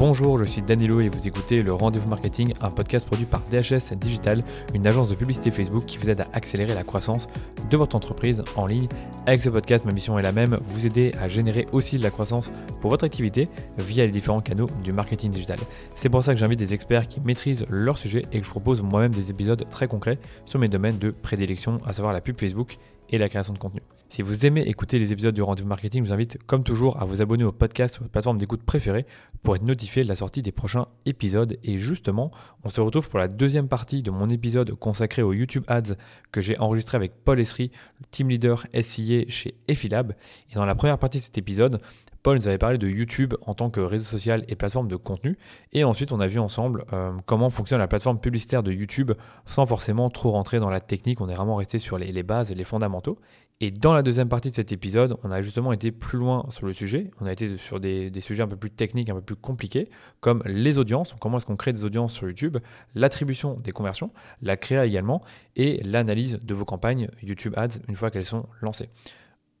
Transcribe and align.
Bonjour, 0.00 0.38
je 0.38 0.44
suis 0.44 0.62
Danilo 0.62 1.02
et 1.02 1.10
vous 1.10 1.28
écoutez 1.28 1.62
le 1.62 1.74
Rendez-vous 1.74 2.08
Marketing, 2.08 2.54
un 2.62 2.70
podcast 2.70 3.06
produit 3.06 3.26
par 3.26 3.42
DHS 3.50 3.94
Digital, 3.98 4.42
une 4.72 4.86
agence 4.86 5.10
de 5.10 5.14
publicité 5.14 5.50
Facebook 5.50 5.84
qui 5.84 5.98
vous 5.98 6.08
aide 6.08 6.22
à 6.22 6.26
accélérer 6.32 6.74
la 6.74 6.84
croissance 6.84 7.28
de 7.68 7.76
votre 7.76 7.96
entreprise 7.96 8.42
en 8.56 8.64
ligne. 8.64 8.88
Avec 9.26 9.42
ce 9.42 9.50
podcast, 9.50 9.84
ma 9.84 9.92
mission 9.92 10.18
est 10.18 10.22
la 10.22 10.32
même, 10.32 10.56
vous 10.62 10.86
aider 10.86 11.12
à 11.20 11.28
générer 11.28 11.66
aussi 11.72 11.98
de 11.98 12.02
la 12.02 12.08
croissance 12.08 12.50
pour 12.80 12.88
votre 12.88 13.04
activité 13.04 13.50
via 13.76 14.06
les 14.06 14.10
différents 14.10 14.40
canaux 14.40 14.70
du 14.82 14.94
marketing 14.94 15.32
digital. 15.32 15.58
C'est 15.96 16.08
pour 16.08 16.24
ça 16.24 16.32
que 16.32 16.40
j'invite 16.40 16.58
des 16.58 16.72
experts 16.72 17.06
qui 17.06 17.20
maîtrisent 17.20 17.66
leur 17.68 17.98
sujet 17.98 18.24
et 18.32 18.40
que 18.40 18.46
je 18.46 18.50
propose 18.50 18.80
moi-même 18.80 19.12
des 19.12 19.30
épisodes 19.30 19.66
très 19.68 19.86
concrets 19.86 20.18
sur 20.46 20.58
mes 20.58 20.68
domaines 20.68 20.96
de 20.96 21.10
prédilection, 21.10 21.76
à 21.84 21.92
savoir 21.92 22.14
la 22.14 22.22
pub 22.22 22.40
Facebook 22.40 22.78
et 23.10 23.18
la 23.18 23.28
création 23.28 23.52
de 23.52 23.58
contenu. 23.58 23.82
Si 24.12 24.22
vous 24.22 24.44
aimez 24.44 24.62
écouter 24.62 24.98
les 24.98 25.12
épisodes 25.12 25.36
du 25.36 25.40
Rendez-vous 25.40 25.68
Marketing, 25.68 26.02
je 26.02 26.08
vous 26.08 26.12
invite 26.12 26.36
comme 26.48 26.64
toujours 26.64 27.00
à 27.00 27.04
vous 27.04 27.22
abonner 27.22 27.44
au 27.44 27.52
podcast 27.52 27.96
votre 28.00 28.10
plateforme 28.10 28.38
d'écoute 28.38 28.64
préférée 28.64 29.06
pour 29.44 29.54
être 29.54 29.62
notifié 29.62 30.02
de 30.02 30.08
la 30.08 30.16
sortie 30.16 30.42
des 30.42 30.50
prochains 30.50 30.88
épisodes. 31.06 31.56
Et 31.62 31.78
justement, 31.78 32.32
on 32.64 32.70
se 32.70 32.80
retrouve 32.80 33.08
pour 33.08 33.20
la 33.20 33.28
deuxième 33.28 33.68
partie 33.68 34.02
de 34.02 34.10
mon 34.10 34.28
épisode 34.28 34.74
consacré 34.74 35.22
aux 35.22 35.32
YouTube 35.32 35.62
Ads 35.68 35.94
que 36.32 36.40
j'ai 36.40 36.58
enregistré 36.58 36.96
avec 36.96 37.22
Paul 37.22 37.38
Essery, 37.38 37.70
team 38.10 38.30
leader 38.30 38.66
SIA 38.74 39.26
chez 39.28 39.54
Effilab. 39.68 40.16
Et 40.50 40.56
dans 40.56 40.64
la 40.64 40.74
première 40.74 40.98
partie 40.98 41.18
de 41.18 41.22
cet 41.22 41.38
épisode, 41.38 41.80
Paul 42.22 42.36
nous 42.36 42.48
avait 42.48 42.58
parlé 42.58 42.76
de 42.78 42.88
YouTube 42.88 43.34
en 43.46 43.54
tant 43.54 43.70
que 43.70 43.80
réseau 43.80 44.04
social 44.04 44.44
et 44.48 44.56
plateforme 44.56 44.88
de 44.88 44.96
contenu. 44.96 45.38
Et 45.72 45.84
ensuite, 45.84 46.12
on 46.12 46.20
a 46.20 46.26
vu 46.26 46.38
ensemble 46.38 46.84
euh, 46.92 47.12
comment 47.26 47.50
fonctionne 47.50 47.78
la 47.78 47.88
plateforme 47.88 48.20
publicitaire 48.20 48.62
de 48.62 48.72
YouTube 48.72 49.12
sans 49.46 49.64
forcément 49.66 50.10
trop 50.10 50.30
rentrer 50.30 50.60
dans 50.60 50.70
la 50.70 50.80
technique. 50.80 51.20
On 51.20 51.28
est 51.28 51.34
vraiment 51.34 51.56
resté 51.56 51.78
sur 51.78 51.98
les, 51.98 52.22
bases 52.22 52.50
et 52.50 52.54
les 52.54 52.64
fondamentaux. 52.64 53.18
Et 53.62 53.70
dans 53.70 53.92
la 53.92 54.02
deuxième 54.02 54.28
partie 54.28 54.50
de 54.50 54.54
cet 54.54 54.72
épisode, 54.72 55.16
on 55.22 55.30
a 55.30 55.42
justement 55.42 55.72
été 55.72 55.92
plus 55.92 56.18
loin 56.18 56.46
sur 56.48 56.66
le 56.66 56.72
sujet. 56.72 57.10
On 57.20 57.26
a 57.26 57.32
été 57.32 57.58
sur 57.58 57.78
des, 57.78 58.10
des 58.10 58.20
sujets 58.20 58.42
un 58.42 58.48
peu 58.48 58.56
plus 58.56 58.70
techniques, 58.70 59.10
un 59.10 59.14
peu 59.14 59.20
plus 59.20 59.36
compliqués, 59.36 59.90
comme 60.20 60.42
les 60.46 60.78
audiences, 60.78 61.14
comment 61.20 61.36
est-ce 61.36 61.46
qu'on 61.46 61.56
crée 61.56 61.74
des 61.74 61.84
audiences 61.84 62.14
sur 62.14 62.26
YouTube, 62.26 62.56
l'attribution 62.94 63.56
des 63.56 63.72
conversions, 63.72 64.12
la 64.40 64.56
créa 64.56 64.86
également, 64.86 65.20
et 65.56 65.82
l'analyse 65.84 66.38
de 66.42 66.54
vos 66.54 66.64
campagnes 66.64 67.08
YouTube 67.22 67.52
Ads 67.56 67.80
une 67.88 67.96
fois 67.96 68.10
qu'elles 68.10 68.24
sont 68.24 68.46
lancées. 68.62 68.88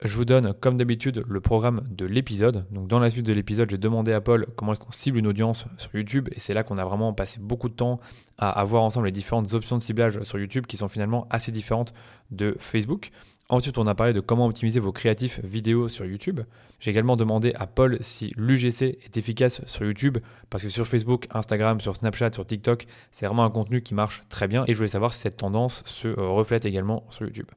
Je 0.02 0.16
vous 0.16 0.24
donne, 0.24 0.54
comme 0.54 0.78
d'habitude, 0.78 1.24
le 1.28 1.40
programme 1.42 1.82
de 1.90 2.06
l'épisode. 2.06 2.64
Dans 2.70 2.98
la 2.98 3.10
suite 3.10 3.26
de 3.26 3.34
l'épisode, 3.34 3.68
j'ai 3.68 3.76
demandé 3.76 4.14
à 4.14 4.22
Paul 4.22 4.46
comment 4.56 4.72
est-ce 4.72 4.80
qu'on 4.80 4.92
cible 4.92 5.18
une 5.18 5.26
audience 5.26 5.66
sur 5.76 5.94
YouTube. 5.94 6.30
Et 6.34 6.40
c'est 6.40 6.54
là 6.54 6.62
qu'on 6.62 6.78
a 6.78 6.86
vraiment 6.86 7.12
passé 7.12 7.38
beaucoup 7.38 7.68
de 7.68 7.74
temps 7.74 8.00
à, 8.38 8.48
avoir 8.48 8.66
voir 8.68 8.82
ensemble 8.84 9.06
les 9.06 9.12
différentes 9.12 9.52
options 9.52 9.76
de 9.76 9.82
ciblage 9.82 10.22
sur 10.22 10.38
YouTube 10.38 10.64
qui 10.64 10.78
sont 10.78 10.88
finalement 10.88 11.26
assez 11.28 11.52
différentes 11.52 11.92
de 12.30 12.56
Facebook. 12.60 13.10
Ensuite, 13.50 13.76
on 13.76 13.86
a 13.86 13.94
parlé 13.94 14.14
de 14.14 14.20
comment 14.20 14.46
optimiser 14.46 14.80
vos 14.80 14.92
créatifs 14.92 15.38
vidéo 15.44 15.90
sur 15.90 16.06
YouTube. 16.06 16.40
J'ai 16.78 16.92
également 16.92 17.16
demandé 17.16 17.52
à 17.56 17.66
Paul 17.66 17.98
si 18.00 18.32
l'UGC 18.38 18.82
est 19.04 19.18
efficace 19.18 19.60
sur 19.66 19.84
YouTube, 19.84 20.16
parce 20.48 20.62
que 20.62 20.70
sur 20.70 20.86
Facebook, 20.86 21.26
Instagram, 21.34 21.78
sur 21.78 21.94
Snapchat, 21.94 22.32
sur 22.32 22.46
TikTok, 22.46 22.86
c'est 23.10 23.26
vraiment 23.26 23.44
un 23.44 23.50
contenu 23.50 23.82
qui 23.82 23.92
marche 23.92 24.22
très 24.30 24.48
bien. 24.48 24.64
Et 24.66 24.72
je 24.72 24.78
voulais 24.78 24.88
savoir 24.88 25.12
si 25.12 25.20
cette 25.20 25.36
tendance 25.36 25.82
se 25.84 26.08
euh, 26.08 26.28
reflète 26.28 26.64
également 26.64 27.04
sur 27.10 27.26
YouTube. 27.26 27.48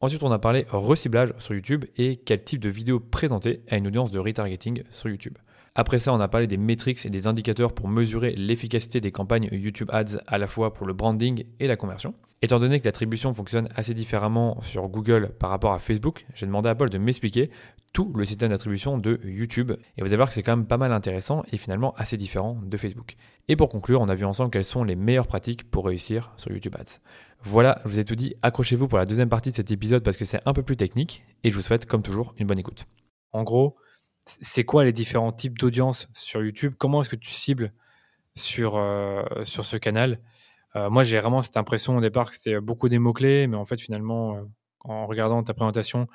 Ensuite, 0.00 0.22
on 0.22 0.30
a 0.30 0.38
parlé 0.38 0.64
reciblage 0.70 1.34
sur 1.38 1.54
YouTube 1.54 1.84
et 1.96 2.14
quel 2.14 2.44
type 2.44 2.60
de 2.60 2.68
vidéo 2.68 3.00
présenter 3.00 3.62
à 3.68 3.76
une 3.76 3.88
audience 3.88 4.12
de 4.12 4.20
retargeting 4.20 4.84
sur 4.92 5.08
YouTube. 5.08 5.36
Après 5.74 5.98
ça, 5.98 6.14
on 6.14 6.20
a 6.20 6.28
parlé 6.28 6.46
des 6.46 6.56
métriques 6.56 7.04
et 7.04 7.10
des 7.10 7.26
indicateurs 7.26 7.72
pour 7.72 7.88
mesurer 7.88 8.32
l'efficacité 8.36 9.00
des 9.00 9.10
campagnes 9.10 9.48
YouTube 9.50 9.90
Ads 9.92 10.18
à 10.28 10.38
la 10.38 10.46
fois 10.46 10.72
pour 10.72 10.86
le 10.86 10.92
branding 10.92 11.42
et 11.58 11.66
la 11.66 11.74
conversion. 11.74 12.14
Étant 12.42 12.60
donné 12.60 12.78
que 12.78 12.84
l'attribution 12.84 13.34
fonctionne 13.34 13.68
assez 13.74 13.92
différemment 13.92 14.62
sur 14.62 14.86
Google 14.86 15.32
par 15.40 15.50
rapport 15.50 15.72
à 15.72 15.80
Facebook, 15.80 16.26
j'ai 16.34 16.46
demandé 16.46 16.68
à 16.68 16.76
Paul 16.76 16.90
de 16.90 16.98
m'expliquer 16.98 17.50
tout 17.92 18.12
le 18.14 18.24
système 18.24 18.50
d'attribution 18.50 18.98
de 18.98 19.18
YouTube. 19.24 19.72
Et 19.96 20.02
vous 20.02 20.06
allez 20.06 20.16
voir 20.16 20.28
que 20.28 20.34
c'est 20.34 20.44
quand 20.44 20.56
même 20.56 20.66
pas 20.66 20.76
mal 20.76 20.92
intéressant 20.92 21.42
et 21.50 21.58
finalement 21.58 21.92
assez 21.96 22.16
différent 22.16 22.56
de 22.62 22.76
Facebook. 22.76 23.16
Et 23.48 23.56
pour 23.56 23.68
conclure, 23.68 24.00
on 24.00 24.08
a 24.08 24.14
vu 24.14 24.24
ensemble 24.24 24.52
quelles 24.52 24.64
sont 24.64 24.84
les 24.84 24.94
meilleures 24.94 25.26
pratiques 25.26 25.68
pour 25.68 25.86
réussir 25.86 26.32
sur 26.36 26.52
YouTube 26.52 26.76
Ads. 26.78 27.00
Voilà, 27.42 27.80
je 27.84 27.88
vous 27.88 27.98
ai 27.98 28.04
tout 28.04 28.16
dit. 28.16 28.34
Accrochez-vous 28.42 28.88
pour 28.88 28.98
la 28.98 29.06
deuxième 29.06 29.28
partie 29.28 29.50
de 29.50 29.56
cet 29.56 29.70
épisode 29.70 30.02
parce 30.02 30.16
que 30.16 30.24
c'est 30.24 30.40
un 30.44 30.52
peu 30.52 30.62
plus 30.62 30.76
technique 30.76 31.22
et 31.44 31.50
je 31.50 31.54
vous 31.54 31.62
souhaite, 31.62 31.86
comme 31.86 32.02
toujours, 32.02 32.34
une 32.38 32.46
bonne 32.46 32.58
écoute. 32.58 32.86
En 33.32 33.44
gros, 33.44 33.76
c'est 34.26 34.64
quoi 34.64 34.84
les 34.84 34.92
différents 34.92 35.32
types 35.32 35.58
d'audience 35.58 36.08
sur 36.12 36.42
YouTube? 36.42 36.74
Comment 36.76 37.00
est-ce 37.00 37.08
que 37.08 37.16
tu 37.16 37.30
cibles 37.30 37.72
sur, 38.34 38.76
euh, 38.76 39.22
sur 39.44 39.64
ce 39.64 39.76
canal? 39.76 40.20
Euh, 40.76 40.90
Moi, 40.90 41.04
j'ai 41.04 41.18
vraiment 41.18 41.42
cette 41.42 41.56
impression 41.56 41.96
au 41.96 42.00
départ 42.00 42.30
que 42.30 42.36
c'était 42.36 42.60
beaucoup 42.60 42.88
des 42.88 42.98
mots-clés, 42.98 43.46
mais 43.46 43.56
en 43.56 43.64
fait, 43.64 43.80
finalement, 43.80 44.36
euh, 44.36 44.42
en 44.80 45.06
regardant 45.06 45.42
ta 45.42 45.54
présentation, 45.54 46.08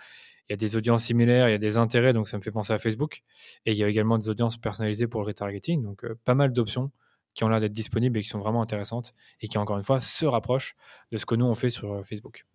il 0.49 0.51
y 0.51 0.55
a 0.55 0.57
des 0.57 0.75
audiences 0.75 1.05
similaires, 1.05 1.47
il 1.47 1.53
y 1.53 1.55
a 1.55 1.59
des 1.59 1.77
intérêts, 1.77 2.11
donc 2.11 2.27
ça 2.27 2.37
me 2.37 2.41
fait 2.41 2.51
penser 2.51 2.73
à 2.73 2.79
Facebook. 2.79 3.23
Et 3.65 3.71
il 3.71 3.77
y 3.77 3.83
a 3.83 3.87
également 3.87 4.17
des 4.17 4.29
audiences 4.29 4.57
personnalisées 4.57 5.07
pour 5.07 5.21
le 5.21 5.27
retargeting, 5.27 5.81
donc 5.81 6.05
pas 6.25 6.35
mal 6.35 6.51
d'options 6.51 6.91
qui 7.33 7.43
ont 7.43 7.49
l'air 7.49 7.59
d'être 7.59 7.73
disponibles 7.73 8.17
et 8.17 8.23
qui 8.23 8.29
sont 8.29 8.39
vraiment 8.39 8.61
intéressantes 8.61 9.13
et 9.41 9.47
qui, 9.47 9.57
encore 9.57 9.77
une 9.77 9.83
fois, 9.83 10.01
se 10.01 10.25
rapprochent 10.25 10.75
de 11.11 11.17
ce 11.17 11.25
que 11.25 11.35
nous 11.35 11.45
on 11.45 11.55
fait 11.55 11.69
sur 11.69 11.93
euh, 11.93 12.03
Facebook. 12.03 12.45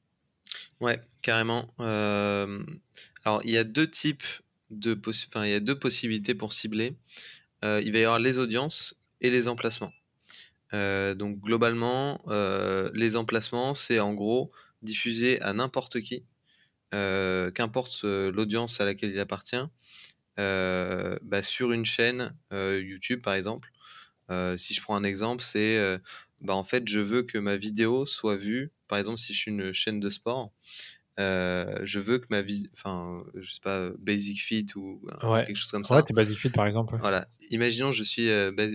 Ouais, 0.80 1.00
carrément. 1.22 1.74
Euh, 1.80 2.64
alors, 3.24 3.40
il 3.44 3.50
y 3.50 3.58
a 3.58 3.64
deux 3.64 3.90
types 3.90 4.24
de 4.70 4.98
enfin, 5.06 5.44
il 5.44 5.50
y 5.50 5.54
a 5.54 5.60
deux 5.60 5.78
possibilités 5.78 6.34
pour 6.34 6.52
cibler. 6.52 6.96
Euh, 7.64 7.82
il 7.84 7.92
va 7.92 7.98
y 7.98 8.04
avoir 8.04 8.20
les 8.20 8.38
audiences 8.38 8.94
et 9.20 9.30
les 9.30 9.48
emplacements. 9.48 9.92
donc, 10.72 11.40
globalement, 11.40 12.20
les 12.94 13.16
emplacements, 13.16 13.74
c'est 13.74 13.98
en 13.98 14.14
gros 14.14 14.52
diffuser 14.82 15.40
à 15.40 15.52
n'importe 15.52 16.00
qui, 16.00 16.24
qu'importe 16.92 18.04
l'audience 18.04 18.80
à 18.80 18.84
laquelle 18.84 19.10
il 19.10 19.18
appartient, 19.18 19.64
bah, 20.36 21.42
sur 21.42 21.72
une 21.72 21.86
chaîne 21.86 22.32
YouTube 22.52 23.22
par 23.22 23.34
exemple, 23.34 23.72
si 24.56 24.74
je 24.74 24.82
prends 24.82 24.96
un 24.96 25.04
exemple, 25.04 25.42
c'est 25.42 25.78
euh, 25.78 25.98
bah, 26.40 26.54
en 26.54 26.64
fait, 26.64 26.86
je 26.88 27.00
veux 27.00 27.22
que 27.22 27.38
ma 27.38 27.56
vidéo 27.56 28.06
soit 28.06 28.36
vue. 28.36 28.70
Par 28.86 28.98
exemple, 28.98 29.18
si 29.18 29.32
je 29.32 29.38
suis 29.38 29.50
une 29.50 29.72
chaîne 29.72 30.00
de 30.00 30.10
sport, 30.10 30.52
euh, 31.18 31.78
je 31.82 31.98
veux 31.98 32.18
que 32.18 32.26
ma 32.30 32.42
vie, 32.42 32.70
enfin, 32.74 33.24
je 33.34 33.50
sais 33.50 33.60
pas, 33.60 33.90
Basic 33.98 34.40
Fit 34.40 34.66
ou 34.76 35.00
quelque 35.20 35.56
chose 35.56 35.70
comme 35.70 35.84
ça. 35.84 35.96
Ouais, 35.96 36.02
t'es 36.02 36.14
Basic 36.14 36.38
Fit 36.38 36.50
par 36.50 36.66
exemple. 36.66 36.96
Voilà. 37.00 37.28
Imaginons, 37.50 37.92
je 37.92 38.04
suis 38.04 38.28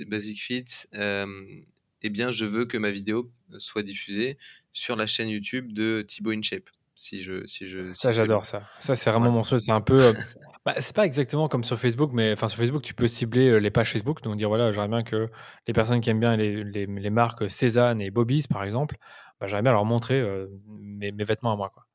Basic 0.06 0.42
Fit. 0.42 0.66
eh 0.94 2.09
bien, 2.09 2.31
je 2.31 2.46
veux 2.46 2.66
que 2.66 2.78
ma 2.78 2.92
vidéo 2.92 3.31
soit 3.58 3.84
diffusée 3.84 4.38
sur 4.74 4.96
la 4.96 5.08
chaîne 5.08 5.30
YouTube 5.30 5.72
de 5.72 6.03
Thibaut 6.08 6.31
InShape. 6.31 6.69
Si 7.03 7.22
je, 7.22 7.46
si 7.47 7.68
je, 7.68 7.90
ça, 7.90 8.14
j'adore 8.14 8.46
ça. 8.46 8.64
Ça, 8.80 8.96
c'est 8.96 9.12
vraiment 9.12 9.30
mon 9.30 9.44
souhait. 9.44 9.59
C'est 9.59 9.74
un 9.74 9.81
peu. 9.81 10.14
Bah, 10.66 10.75
c'est 10.80 10.96
pas 10.96 11.06
exactement 11.06 11.50
comme 11.50 11.66
sur 11.66 11.78
Facebook, 11.78 12.12
mais 12.14 12.31
enfin 12.31 12.47
sur 12.47 12.58
Facebook, 12.58 12.84
tu 12.84 12.94
peux 12.94 13.09
cibler 13.09 13.50
euh, 13.50 13.58
les 13.58 13.69
pages 13.69 13.91
Facebook, 13.91 14.22
donc 14.22 14.38
dire 14.38 14.47
voilà, 14.47 14.72
j'aimerais 14.72 14.88
bien 14.88 15.03
que 15.03 15.30
les 15.68 15.74
personnes 15.74 16.00
qui 16.00 16.09
aiment 16.09 16.22
bien 16.22 16.38
les, 16.38 16.63
les, 16.63 16.86
les 16.86 17.09
marques 17.09 17.52
Cézanne 17.52 18.00
et 18.00 18.12
Bobby's, 18.12 18.47
par 18.47 18.63
exemple, 18.63 18.96
bah, 19.42 19.47
j'aimerais 19.47 19.63
bien 19.63 19.74
leur 19.74 19.84
montrer 19.84 20.22
euh, 20.22 20.47
mes, 20.80 21.12
mes, 21.12 21.25
vêtements 21.25 21.52
à 21.52 21.58
moi. 21.58 21.69
Quoi. 21.69 21.86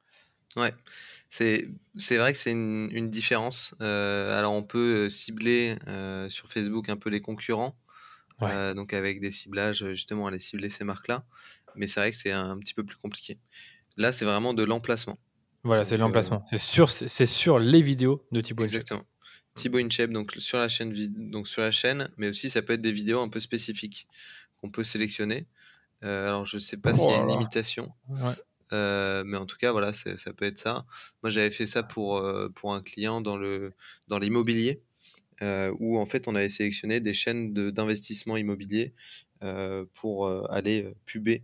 Ouais, 0.63 0.75
c'est, 1.31 1.67
c'est 1.97 2.19
vrai 2.19 2.35
que 2.35 2.39
c'est 2.39 2.51
une, 2.51 2.91
une 2.93 3.09
différence. 3.09 3.75
Euh, 3.81 4.39
alors 4.39 4.53
on 4.53 4.63
peut 4.63 5.09
cibler 5.09 5.77
sur 6.29 6.53
Facebook 6.53 6.91
un 6.91 6.99
peu 6.99 7.09
les 7.09 7.23
concurrents, 7.23 7.75
donc 8.77 8.93
avec 8.93 9.23
des 9.23 9.33
ciblages, 9.33 9.79
justement, 9.95 10.27
aller 10.27 10.41
cibler 10.41 10.69
ces 10.69 10.85
marques-là, 10.85 11.25
mais 11.75 11.87
c'est 11.87 12.01
vrai 12.01 12.11
que 12.11 12.19
c'est 12.19 12.33
un 12.33 12.59
petit 12.59 12.75
peu 12.75 12.85
plus 12.85 12.99
compliqué. 12.99 13.39
Là, 13.99 14.13
c'est 14.13 14.25
vraiment 14.25 14.55
de 14.55 14.63
l'emplacement. 14.63 15.19
Voilà, 15.65 15.85
c'est 15.85 15.99
l'emplacement. 15.99 16.43
C'est 16.49 16.59
sur, 16.59 16.89
c'est 16.89 17.27
sur 17.27 17.59
les 17.59 17.83
vidéos 17.83 18.25
de 18.33 18.41
Thibaut 18.41 18.63
Exactement. 18.63 19.05
Thibaut 19.55 19.79
InShape, 19.79 20.11
donc 20.11 20.33
sur 20.39 20.59
la 20.59 20.69
chaîne, 20.69 20.95
donc 21.31 21.49
sur 21.49 21.63
la 21.63 21.73
chaîne, 21.73 22.11
mais 22.17 22.29
aussi 22.29 22.49
ça 22.49 22.63
peut 22.63 22.75
être 22.75 22.81
des 22.81 22.93
vidéos 22.93 23.21
un 23.21 23.29
peu 23.29 23.41
spécifiques 23.41 24.07
qu'on 24.57 24.71
peut 24.71 24.85
sélectionner. 24.85 25.49
Euh, 26.05 26.29
alors 26.29 26.47
je 26.47 26.59
sais 26.59 26.77
pas 26.77 26.95
s'il 26.95 27.11
y 27.11 27.15
a 27.15 27.19
une 27.19 27.29
limitation, 27.29 27.93
euh, 28.73 29.25
mais 29.27 29.37
en 29.37 29.47
tout 29.47 29.57
cas 29.57 29.73
voilà, 29.73 29.93
ça 29.93 30.33
peut 30.33 30.45
être 30.45 30.59
ça. 30.59 30.87
Moi 31.25 31.31
j'avais 31.31 31.51
fait 31.51 31.67
ça 31.67 31.83
pour 31.83 32.19
euh, 32.19 32.49
pour 32.51 32.73
un 32.73 32.83
client 32.83 33.21
dans 33.21 33.37
le 33.37 33.73
dans 34.07 34.21
l'immobilier, 34.21 34.81
où 35.43 35.99
en 35.99 36.07
fait 36.07 36.29
on 36.29 36.37
avait 36.37 36.51
sélectionné 36.51 37.01
des 37.01 37.15
chaînes 37.15 37.53
d'investissement 37.53 38.37
immobilier 38.37 38.95
pour 39.93 40.29
aller 40.51 40.95
puber. 41.05 41.43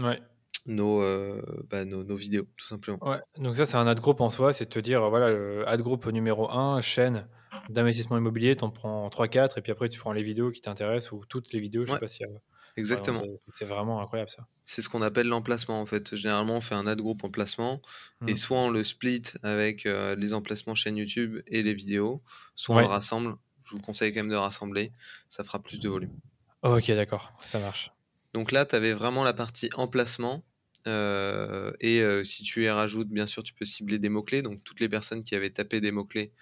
Ouais. 0.00 0.20
Euh, 0.68 1.42
bah, 1.68 1.84
nos, 1.84 2.04
nos, 2.04 2.14
vidéos, 2.14 2.46
tout 2.56 2.66
simplement. 2.66 2.98
Ouais, 3.02 3.18
donc 3.38 3.56
ça, 3.56 3.66
c'est 3.66 3.76
un 3.76 3.86
ad 3.86 3.98
group 4.00 4.20
en 4.20 4.30
soi, 4.30 4.52
c'est 4.52 4.66
de 4.66 4.70
te 4.70 4.78
dire, 4.78 5.08
voilà, 5.10 5.30
le 5.30 5.68
ad 5.68 5.80
group 5.82 6.06
numéro 6.06 6.50
1, 6.50 6.80
chaîne 6.80 7.26
d'investissement 7.68 8.16
immobilier, 8.16 8.56
tu 8.56 8.64
en 8.64 8.70
prends 8.70 9.08
3-4, 9.08 9.58
et 9.58 9.62
puis 9.62 9.72
après, 9.72 9.88
tu 9.88 9.98
prends 9.98 10.12
les 10.12 10.22
vidéos 10.22 10.50
qui 10.50 10.60
t'intéressent, 10.60 11.12
ou 11.12 11.24
toutes 11.28 11.52
les 11.52 11.60
vidéos, 11.60 11.84
je 11.86 11.92
sais 11.92 11.98
pas 11.98 12.08
si... 12.08 12.24
Exactement. 12.76 13.22
c'est 13.52 13.66
vraiment 13.66 14.00
incroyable 14.00 14.30
ça. 14.30 14.46
C'est 14.64 14.80
ce 14.80 14.88
qu'on 14.88 15.02
appelle 15.02 15.26
l'emplacement 15.28 15.80
en 15.82 15.84
fait. 15.84 16.14
Généralement, 16.14 16.56
on 16.56 16.60
fait 16.62 16.74
un 16.74 16.86
ad 16.86 16.98
group 16.98 17.22
emplacement 17.22 17.82
et 18.26 18.32
mmh. 18.32 18.36
soit 18.36 18.58
on 18.58 18.70
le 18.70 18.82
split 18.82 19.22
avec 19.42 19.84
euh, 19.84 20.14
les 20.16 20.32
emplacements 20.32 20.74
chaîne 20.74 20.96
YouTube 20.96 21.42
et 21.46 21.62
les 21.62 21.74
vidéos, 21.74 22.22
soit 22.54 22.76
on 22.76 22.80
le 22.80 22.86
rassemble. 22.86 23.34
Je 23.64 23.76
vous 23.76 23.82
conseille 23.82 24.14
quand 24.14 24.20
même 24.20 24.30
de 24.30 24.36
rassembler, 24.36 24.90
ça 25.28 25.44
fera 25.44 25.58
plus 25.58 25.80
de 25.80 25.88
volume. 25.90 26.12
ok, 26.62 26.86
d'accord, 26.92 27.32
ça 27.44 27.58
marche. 27.58 27.92
Donc 28.32 28.52
là, 28.52 28.64
tu 28.64 28.74
avais 28.74 28.94
vraiment 28.94 29.22
la 29.22 29.34
partie 29.34 29.68
emplacement 29.74 30.36
euh, 30.36 30.51
et 30.86 32.00
euh, 32.00 32.24
si 32.24 32.42
tu 32.42 32.64
y 32.64 32.68
rajoutes, 32.68 33.08
bien 33.08 33.26
sûr, 33.26 33.42
tu 33.42 33.54
peux 33.54 33.64
cibler 33.64 33.98
des 33.98 34.08
mots-clés. 34.08 34.42
Donc 34.42 34.62
toutes 34.64 34.80
les 34.80 34.88
personnes 34.88 35.22
qui 35.22 35.34
avaient 35.34 35.50
tapé 35.50 35.80
des 35.80 35.92
mots-clés 35.92 36.32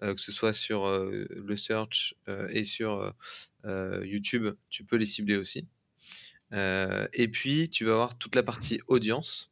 que 0.00 0.16
ce 0.16 0.32
soit 0.32 0.54
sur 0.54 0.88
le 0.88 1.56
search 1.58 2.14
et 2.48 2.64
sur 2.64 3.14
YouTube, 4.02 4.48
tu 4.70 4.82
peux 4.82 4.96
les 4.96 5.04
cibler 5.04 5.36
aussi. 5.36 5.66
et 6.54 7.28
puis, 7.30 7.68
tu 7.68 7.84
vas 7.84 7.92
avoir 7.92 8.16
toute 8.16 8.34
la 8.34 8.42
partie 8.42 8.80
audience. 8.88 9.50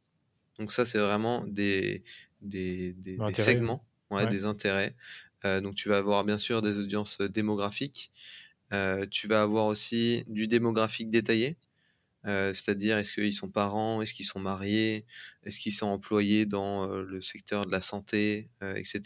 Donc 0.58 0.72
ça, 0.72 0.86
c'est 0.86 0.98
vraiment 0.98 1.44
des, 1.46 2.02
des, 2.40 2.94
des, 2.94 3.18
segments, 3.34 3.84
des 4.30 4.46
intérêts. 4.46 4.96
donc 5.44 5.74
tu 5.74 5.90
vas 5.90 5.98
avoir 5.98 6.24
bien 6.24 6.38
sûr 6.38 6.62
des 6.62 6.78
audiences 6.78 7.20
démographiques. 7.20 8.10
tu 9.10 9.28
vas 9.28 9.42
avoir 9.42 9.66
aussi 9.66 10.24
du 10.28 10.48
démographique 10.48 11.10
détaillé. 11.10 11.58
C'est-à-dire 12.24 12.98
est-ce 12.98 13.12
qu'ils 13.14 13.32
sont 13.32 13.48
parents, 13.48 14.02
est-ce 14.02 14.12
qu'ils 14.12 14.26
sont 14.26 14.40
mariés, 14.40 15.06
est-ce 15.44 15.60
qu'ils 15.60 15.72
sont 15.72 15.86
employés 15.86 16.46
dans 16.46 16.86
le 16.86 17.20
secteur 17.22 17.64
de 17.64 17.70
la 17.70 17.80
santé, 17.80 18.50
etc. 18.60 19.00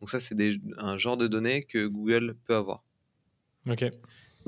Donc 0.00 0.10
ça, 0.10 0.20
c'est 0.20 0.36
un 0.78 0.98
genre 0.98 1.16
de 1.16 1.26
données 1.26 1.64
que 1.64 1.86
Google 1.86 2.36
peut 2.44 2.54
avoir. 2.54 2.84
Ok. 3.68 3.84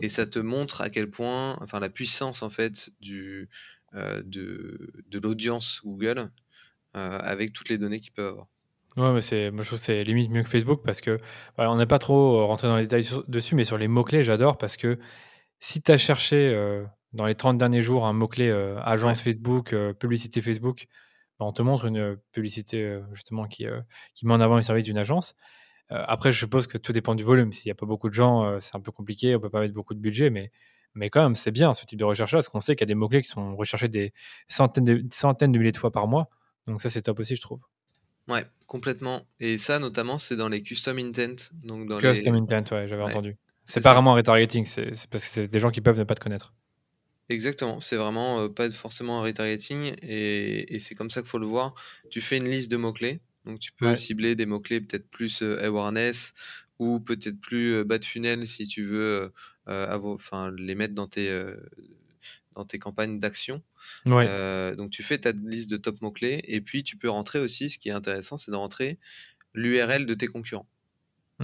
Et 0.02 0.08
ça 0.08 0.26
te 0.26 0.38
montre 0.38 0.82
à 0.82 0.90
quel 0.90 1.10
point, 1.10 1.56
enfin 1.62 1.80
la 1.80 1.88
puissance 1.88 2.42
en 2.42 2.50
fait 2.50 2.90
du, 3.00 3.48
de, 3.94 4.92
de 5.08 5.18
l'audience 5.18 5.80
Google 5.82 6.30
avec 6.92 7.52
toutes 7.52 7.70
les 7.70 7.78
données 7.78 8.00
qu'ils 8.00 8.12
peuvent 8.12 8.28
avoir. 8.28 8.46
Ouais, 8.96 9.12
mais 9.12 9.20
c'est, 9.20 9.50
moi 9.50 9.62
je 9.62 9.68
trouve 9.68 9.78
que 9.78 9.84
c'est 9.84 10.04
limite 10.04 10.30
mieux 10.30 10.42
que 10.42 10.48
Facebook 10.48 10.80
parce 10.84 11.02
que 11.02 11.18
on 11.58 11.76
n'est 11.76 11.86
pas 11.86 11.98
trop 11.98 12.46
rentré 12.46 12.68
dans 12.68 12.76
les 12.76 12.86
détails 12.86 13.06
dessus, 13.28 13.54
mais 13.54 13.64
sur 13.64 13.76
les 13.76 13.88
mots-clés, 13.88 14.24
j'adore 14.24 14.56
parce 14.56 14.76
que 14.76 14.98
si 15.60 15.82
tu 15.82 15.92
as 15.92 15.98
cherché 15.98 16.54
dans 17.16 17.26
les 17.26 17.34
30 17.34 17.58
derniers 17.58 17.82
jours 17.82 18.06
un 18.06 18.12
mot-clé 18.12 18.50
agence 18.82 19.20
Facebook, 19.20 19.74
publicité 19.98 20.40
Facebook, 20.40 20.86
bah, 21.38 21.46
on 21.46 21.52
te 21.52 21.62
montre 21.62 21.86
une 21.86 22.16
publicité 22.32 23.00
justement 23.12 23.46
qui, 23.46 23.66
qui 24.14 24.26
met 24.26 24.34
en 24.34 24.40
avant 24.40 24.56
les 24.56 24.62
services 24.62 24.84
d'une 24.84 24.98
agence. 24.98 25.34
après, 25.88 26.32
je 26.32 26.38
suppose 26.38 26.66
que 26.66 26.78
tout 26.78 26.92
dépend 26.92 27.14
du 27.14 27.24
volume. 27.24 27.52
S'il 27.52 27.68
n'y 27.68 27.72
a 27.72 27.74
pas 27.74 27.86
beaucoup 27.86 28.08
de 28.08 28.14
gens, 28.14 28.60
c'est 28.60 28.76
un 28.76 28.80
peu 28.80 28.92
compliqué, 28.92 29.34
on 29.34 29.40
peut 29.40 29.50
pas 29.50 29.60
mettre 29.60 29.74
beaucoup 29.74 29.94
de 29.94 30.00
budget, 30.00 30.30
mais 30.30 30.50
mais 30.96 31.10
quand 31.10 31.22
même, 31.22 31.34
c'est 31.34 31.52
bien 31.52 31.74
ce 31.74 31.84
type 31.84 31.98
de 31.98 32.04
recherche-là, 32.04 32.38
parce 32.38 32.48
qu'on 32.48 32.60
sait 32.60 32.74
qu'il 32.74 32.80
y 32.80 32.88
a 32.88 32.92
des 32.92 32.94
mots-clés 32.94 33.20
qui 33.20 33.28
sont 33.28 33.54
recherchés 33.54 33.88
des 33.88 34.12
centaines 34.48 34.84
de, 34.84 35.04
centaines 35.12 35.52
de 35.52 35.58
milliers 35.58 35.72
de 35.72 35.76
fois 35.76 35.92
par 35.92 36.08
mois. 36.08 36.28
Donc 36.66 36.80
ça, 36.80 36.90
c'est 36.90 37.02
top 37.02 37.20
aussi, 37.20 37.36
je 37.36 37.42
trouve. 37.42 37.60
Ouais, 38.28 38.44
complètement. 38.66 39.26
Et 39.38 39.58
ça, 39.58 39.78
notamment, 39.78 40.18
c'est 40.18 40.36
dans 40.36 40.48
les 40.48 40.62
custom 40.62 40.98
intent. 40.98 41.50
Donc 41.62 41.86
dans 41.86 41.98
custom 41.98 42.34
intent, 42.34 42.74
ouais, 42.74 42.88
j'avais 42.88 43.02
entendu. 43.02 43.36
C'est 43.64 43.82
pas 43.82 43.92
vraiment 43.92 44.14
un 44.14 44.16
retargeting, 44.16 44.64
c'est 44.64 44.90
parce 45.10 45.24
que 45.24 45.30
c'est 45.30 45.48
des 45.48 45.60
gens 45.60 45.70
qui 45.70 45.80
peuvent 45.80 45.98
ne 45.98 46.04
pas 46.04 46.14
te 46.14 46.20
connaître. 46.20 46.54
Exactement, 47.28 47.80
c'est 47.80 47.96
vraiment 47.96 48.42
euh, 48.42 48.48
pas 48.48 48.70
forcément 48.70 49.18
un 49.20 49.22
retargeting 49.22 49.94
et, 50.02 50.74
et 50.74 50.78
c'est 50.78 50.94
comme 50.94 51.10
ça 51.10 51.22
qu'il 51.22 51.28
faut 51.30 51.38
le 51.38 51.46
voir. 51.46 51.74
Tu 52.08 52.20
fais 52.20 52.36
une 52.36 52.48
liste 52.48 52.70
de 52.70 52.76
mots-clés, 52.76 53.20
donc 53.44 53.58
tu 53.58 53.72
peux 53.72 53.96
cibler 53.96 54.36
des 54.36 54.46
mots-clés 54.46 54.80
peut-être 54.80 55.10
plus 55.10 55.42
euh, 55.42 55.64
awareness 55.64 56.34
ou 56.78 57.00
peut-être 57.00 57.40
plus 57.40 57.74
euh, 57.74 57.84
bas 57.84 57.98
de 57.98 58.04
funnel 58.04 58.46
si 58.46 58.68
tu 58.68 58.84
veux 58.84 59.32
enfin, 59.66 60.52
les 60.56 60.76
mettre 60.76 60.94
dans 60.94 61.08
tes, 61.08 61.28
dans 62.54 62.64
tes 62.64 62.78
campagnes 62.78 63.18
d'action. 63.18 63.60
Donc 64.04 64.90
tu 64.90 65.02
fais 65.02 65.18
ta 65.18 65.32
liste 65.32 65.68
de 65.68 65.78
top 65.78 66.00
mots-clés 66.02 66.44
et 66.44 66.60
puis 66.60 66.84
tu 66.84 66.96
peux 66.96 67.10
rentrer 67.10 67.40
aussi, 67.40 67.70
ce 67.70 67.78
qui 67.78 67.88
est 67.88 67.92
intéressant, 67.92 68.36
c'est 68.36 68.52
de 68.52 68.56
rentrer 68.56 68.98
l'URL 69.52 70.06
de 70.06 70.14
tes 70.14 70.28
concurrents. 70.28 70.68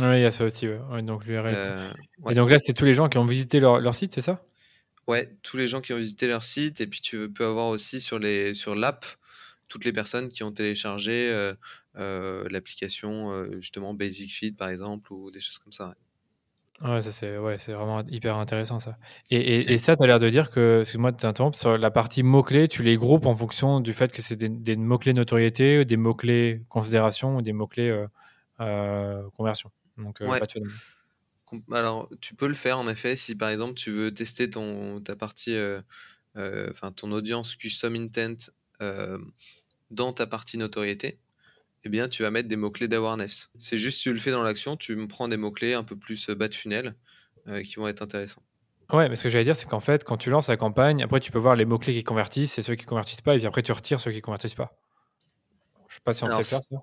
Oui, 0.00 0.18
il 0.18 0.22
y 0.22 0.24
a 0.24 0.30
ça 0.30 0.44
aussi. 0.44 0.68
donc 1.02 1.26
l'URL. 1.26 1.56
Et 2.30 2.34
donc 2.34 2.50
là, 2.50 2.60
c'est 2.60 2.72
tous 2.72 2.84
les 2.84 2.94
gens 2.94 3.08
qui 3.08 3.18
ont 3.18 3.26
visité 3.26 3.58
leur, 3.58 3.94
site, 3.96 4.12
c'est 4.12 4.22
ça? 4.22 4.44
Ouais, 5.12 5.36
tous 5.42 5.56
les 5.56 5.68
gens 5.68 5.80
qui 5.80 5.92
ont 5.92 5.98
visité 5.98 6.26
leur 6.26 6.42
site 6.42 6.80
et 6.80 6.86
puis 6.86 7.00
tu 7.00 7.30
peux 7.30 7.44
avoir 7.44 7.66
aussi 7.66 8.00
sur 8.00 8.18
les 8.18 8.54
sur 8.54 8.74
l'app 8.74 9.04
toutes 9.68 9.84
les 9.84 9.92
personnes 9.92 10.28
qui 10.28 10.42
ont 10.42 10.52
téléchargé 10.52 11.30
euh, 11.96 12.48
l'application 12.48 13.46
justement 13.60 13.94
Basic 13.94 14.32
Feed 14.32 14.56
par 14.56 14.68
exemple 14.68 15.12
ou 15.12 15.30
des 15.30 15.40
choses 15.40 15.58
comme 15.58 15.72
ça. 15.72 15.94
Ouais, 16.80 17.00
ça 17.00 17.12
c'est 17.12 17.38
ouais, 17.38 17.58
c'est 17.58 17.72
vraiment 17.72 18.02
hyper 18.08 18.36
intéressant 18.36 18.80
ça. 18.80 18.96
Et, 19.30 19.54
et, 19.54 19.78
ça, 19.78 19.94
tu 19.94 20.02
as 20.02 20.06
l'air 20.06 20.18
de 20.18 20.28
dire 20.28 20.50
que, 20.50 20.80
excuse-moi 20.80 21.12
de 21.12 21.16
t'interrompre, 21.16 21.56
sur 21.56 21.78
la 21.78 21.90
partie 21.92 22.24
mots-clés, 22.24 22.66
tu 22.66 22.82
les 22.82 22.96
groupes 22.96 23.26
en 23.26 23.34
fonction 23.34 23.78
du 23.78 23.92
fait 23.92 24.10
que 24.10 24.20
c'est 24.20 24.36
des, 24.36 24.76
mots-clés 24.76 25.12
notoriété, 25.12 25.84
des 25.84 25.96
mots-clés 25.96 26.62
considération 26.68 27.36
ou 27.36 27.42
des 27.42 27.52
mots-clés 27.52 27.88
euh, 27.88 28.06
euh, 28.60 29.22
conversion. 29.36 29.70
Donc, 29.96 30.20
euh, 30.22 30.40
Alors, 31.70 32.08
tu 32.20 32.34
peux 32.34 32.48
le 32.48 32.54
faire 32.54 32.78
en 32.78 32.88
effet 32.88 33.16
si 33.16 33.34
par 33.34 33.50
exemple 33.50 33.74
tu 33.74 33.90
veux 33.90 34.12
tester 34.12 34.50
ton, 34.50 35.00
ta 35.00 35.16
partie, 35.16 35.56
enfin 36.36 36.92
ton 36.92 37.12
audience 37.12 37.56
custom 37.56 37.94
intent 37.94 38.50
dans 39.90 40.12
ta 40.12 40.26
partie 40.26 40.58
notoriété 40.58 41.18
eh 41.84 41.88
bien, 41.88 42.08
tu 42.08 42.22
vas 42.22 42.30
mettre 42.30 42.48
des 42.48 42.56
mots-clés 42.56 42.88
d'awareness. 42.88 43.50
C'est 43.58 43.78
juste, 43.78 43.98
si 43.98 44.04
tu 44.04 44.12
le 44.12 44.18
fais 44.18 44.30
dans 44.30 44.42
l'action, 44.42 44.76
tu 44.76 44.94
me 44.94 45.08
prends 45.08 45.28
des 45.28 45.36
mots-clés 45.36 45.74
un 45.74 45.82
peu 45.82 45.96
plus 45.96 46.28
euh, 46.28 46.34
bas 46.34 46.48
de 46.48 46.54
funnel 46.54 46.94
euh, 47.48 47.62
qui 47.62 47.74
vont 47.74 47.88
être 47.88 48.02
intéressants. 48.02 48.42
Ouais, 48.92 49.08
mais 49.08 49.16
ce 49.16 49.24
que 49.24 49.28
j'allais 49.28 49.44
dire, 49.44 49.56
c'est 49.56 49.68
qu'en 49.68 49.80
fait, 49.80 50.04
quand 50.04 50.16
tu 50.16 50.30
lances 50.30 50.48
la 50.48 50.56
campagne, 50.56 51.02
après, 51.02 51.18
tu 51.18 51.32
peux 51.32 51.38
voir 51.38 51.56
les 51.56 51.64
mots-clés 51.64 51.94
qui 51.94 52.04
convertissent 52.04 52.58
et 52.58 52.62
ceux 52.62 52.74
qui 52.74 52.84
convertissent 52.84 53.22
pas, 53.22 53.34
et 53.34 53.38
puis 53.38 53.46
après, 53.46 53.62
tu 53.62 53.72
retires 53.72 54.00
ceux 54.00 54.12
qui 54.12 54.20
convertissent 54.20 54.54
pas. 54.54 54.78
Je 55.88 55.94
sais 55.96 56.00
pas 56.04 56.12
si 56.12 56.24
on 56.24 56.30
sait 56.30 56.44
faire 56.44 56.60
ça. 56.62 56.76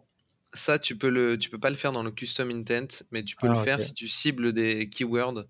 Ça, 0.54 0.80
tu 0.80 0.98
peux 0.98 1.10
le, 1.10 1.38
tu 1.38 1.50
peux 1.50 1.60
pas 1.60 1.70
le 1.70 1.76
faire 1.76 1.92
dans 1.92 2.04
le 2.04 2.12
custom 2.12 2.50
intent, 2.50 3.04
mais 3.12 3.24
tu 3.24 3.36
peux 3.36 3.48
le 3.48 3.58
ah, 3.58 3.64
faire 3.64 3.82
si 3.82 3.94
tu 3.94 4.08
cibles 4.08 4.52
des 4.52 4.90
keywords, 4.90 5.46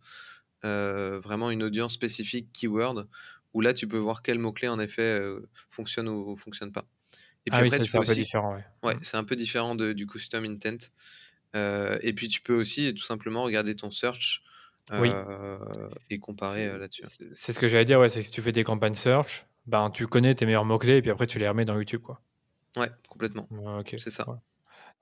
euh, 0.66 1.19
vraiment 1.24 1.51
une 1.51 1.63
audience 1.63 1.94
spécifique 1.94 2.51
keyword, 2.51 3.07
où 3.54 3.62
là, 3.62 3.74
tu 3.74 3.88
peux 3.88 3.98
voir 3.98 4.22
quels 4.22 4.40
mots-clés 4.40 4.68
en 4.68 4.80
effet 4.80 5.22
fonctionnent 5.69 6.10
ou, 6.10 6.31
ou 6.31 6.36
fonctionnent 6.36 6.74
pas. 6.74 6.86
Et 7.46 7.51
puis 7.51 7.60
ah 7.60 7.66
après, 7.66 7.80
oui, 7.80 7.88
c'est 7.90 7.98
un 7.98 8.04
peu 8.04 8.13
différent. 8.13 8.57
Ouais, 8.84 8.96
c'est 9.01 9.18
un 9.18 9.24
peu 9.24 9.36
différent 9.36 9.75
de, 9.75 9.94
du 9.94 10.06
custom 10.06 10.44
intent. 10.44 10.90
Euh, 11.56 11.98
et 12.02 12.13
puis 12.13 12.28
tu 12.28 12.42
peux 12.42 12.54
aussi 12.54 12.94
tout 12.94 13.04
simplement 13.04 13.44
regarder 13.44 13.75
ton 13.75 13.92
search 13.92 14.44
euh, 14.92 15.57
et 16.10 16.19
comparer 16.19 16.68
euh, 16.68 16.78
là-dessus. 16.78 17.04
C'est 17.34 17.54
ce 17.54 17.60
que 17.60 17.68
j'allais 17.68 17.86
dire, 17.86 18.00
ouais, 18.00 18.10
c'est 18.10 18.19
que 18.19 18.25
si 18.25 18.31
tu 18.31 18.42
fais 18.42 18.52
des 18.52 18.63
campagnes 18.63 18.94
search, 18.94 19.45
ben, 19.66 19.90
tu 19.90 20.07
connais 20.07 20.36
tes 20.36 20.45
meilleurs 20.45 20.66
mots-clés 20.66 20.98
et 20.98 21.02
puis 21.02 21.12
après 21.12 21.28
tu 21.28 21.40
les 21.40 21.48
remets 21.48 21.66
dans 21.66 21.78
YouTube. 21.78 22.02
Quoi. 22.02 22.22
Ouais, 22.75 22.90
complètement. 23.07 23.48
C'est 23.98 24.12
ça. 24.12 24.25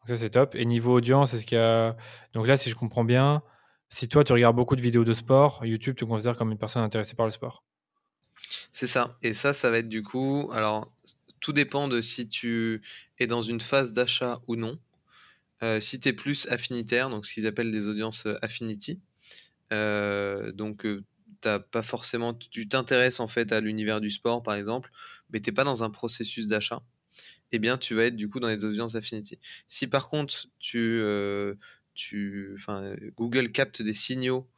Ça, 0.08 0.16
c'est 0.16 0.30
top. 0.30 0.56
Et 0.56 0.66
niveau 0.66 0.94
audience, 0.94 1.34
est-ce 1.34 1.46
qu'il 1.46 1.58
y 1.58 1.62
a. 1.62 1.96
Donc 2.34 2.48
là, 2.48 2.56
si 2.56 2.70
je 2.70 2.76
comprends 2.76 3.04
bien, 3.04 3.44
si 3.90 4.08
toi 4.08 4.24
tu 4.24 4.34
regardes 4.34 4.56
beaucoup 4.56 4.76
de 4.76 4.82
vidéos 4.82 5.04
de 5.04 5.14
sport, 5.14 5.66
YouTube 5.66 5.96
te 5.96 6.06
considère 6.06 6.38
comme 6.38 6.52
une 6.52 6.58
personne 6.58 6.84
intéressée 6.84 7.16
par 7.16 7.26
le 7.26 7.32
sport? 7.32 7.64
C'est 8.72 8.88
ça. 8.88 9.18
Et 9.22 9.34
ça, 9.34 9.54
ça 9.54 9.70
va 9.70 9.80
être 9.80 9.90
du 9.90 10.04
coup. 10.04 10.50
Alors, 10.54 10.92
tout 11.42 11.54
dépend 11.54 11.88
de 11.88 12.02
si 12.02 12.28
tu 12.28 12.82
es 13.20 13.28
dans 13.28 13.42
une 13.42 13.62
phase 13.62 13.92
d'achat 13.92 14.40
ou 14.48 14.56
non. 14.56 14.80
Euh, 15.64 15.82
si 15.82 16.00
tu 16.00 16.10
es 16.10 16.14
plus 16.14 16.48
affinitaire, 16.48 17.10
donc 17.10 17.26
ce 17.26 17.34
qu'ils 17.34 17.48
appellent 17.48 17.72
des 17.72 17.88
audiences 17.88 18.28
euh, 18.28 18.38
affinity, 18.42 19.00
euh, 19.74 20.52
donc 20.52 20.86
t'as 21.42 21.60
pas 21.60 21.82
forcément, 21.84 22.34
tu 22.34 22.70
t'intéresses 22.70 23.20
en 23.20 23.28
fait 23.28 23.52
à 23.52 23.60
l'univers 23.60 24.00
du 24.00 24.12
sport 24.12 24.44
par 24.44 24.54
exemple, 24.54 24.92
mais 25.32 25.40
t'es 25.40 25.52
pas 25.52 25.64
dans 25.64 25.84
un 25.84 25.90
processus 25.90 26.48
d'achat, 26.48 26.82
eh 27.52 27.60
bien 27.60 27.78
tu 27.78 27.96
vas 27.96 28.06
être 28.06 28.16
du 28.16 28.30
coup 28.30 28.40
dans 28.40 28.48
les 28.48 28.64
audiences 28.66 28.96
affinity. 28.96 29.40
Si 29.68 29.88
par 29.88 30.10
contre 30.10 30.48
tu, 30.60 31.02
tu, 31.94 32.56
Google 33.16 33.52
capte 33.52 33.82
des 33.82 33.94
signaux 33.94 34.50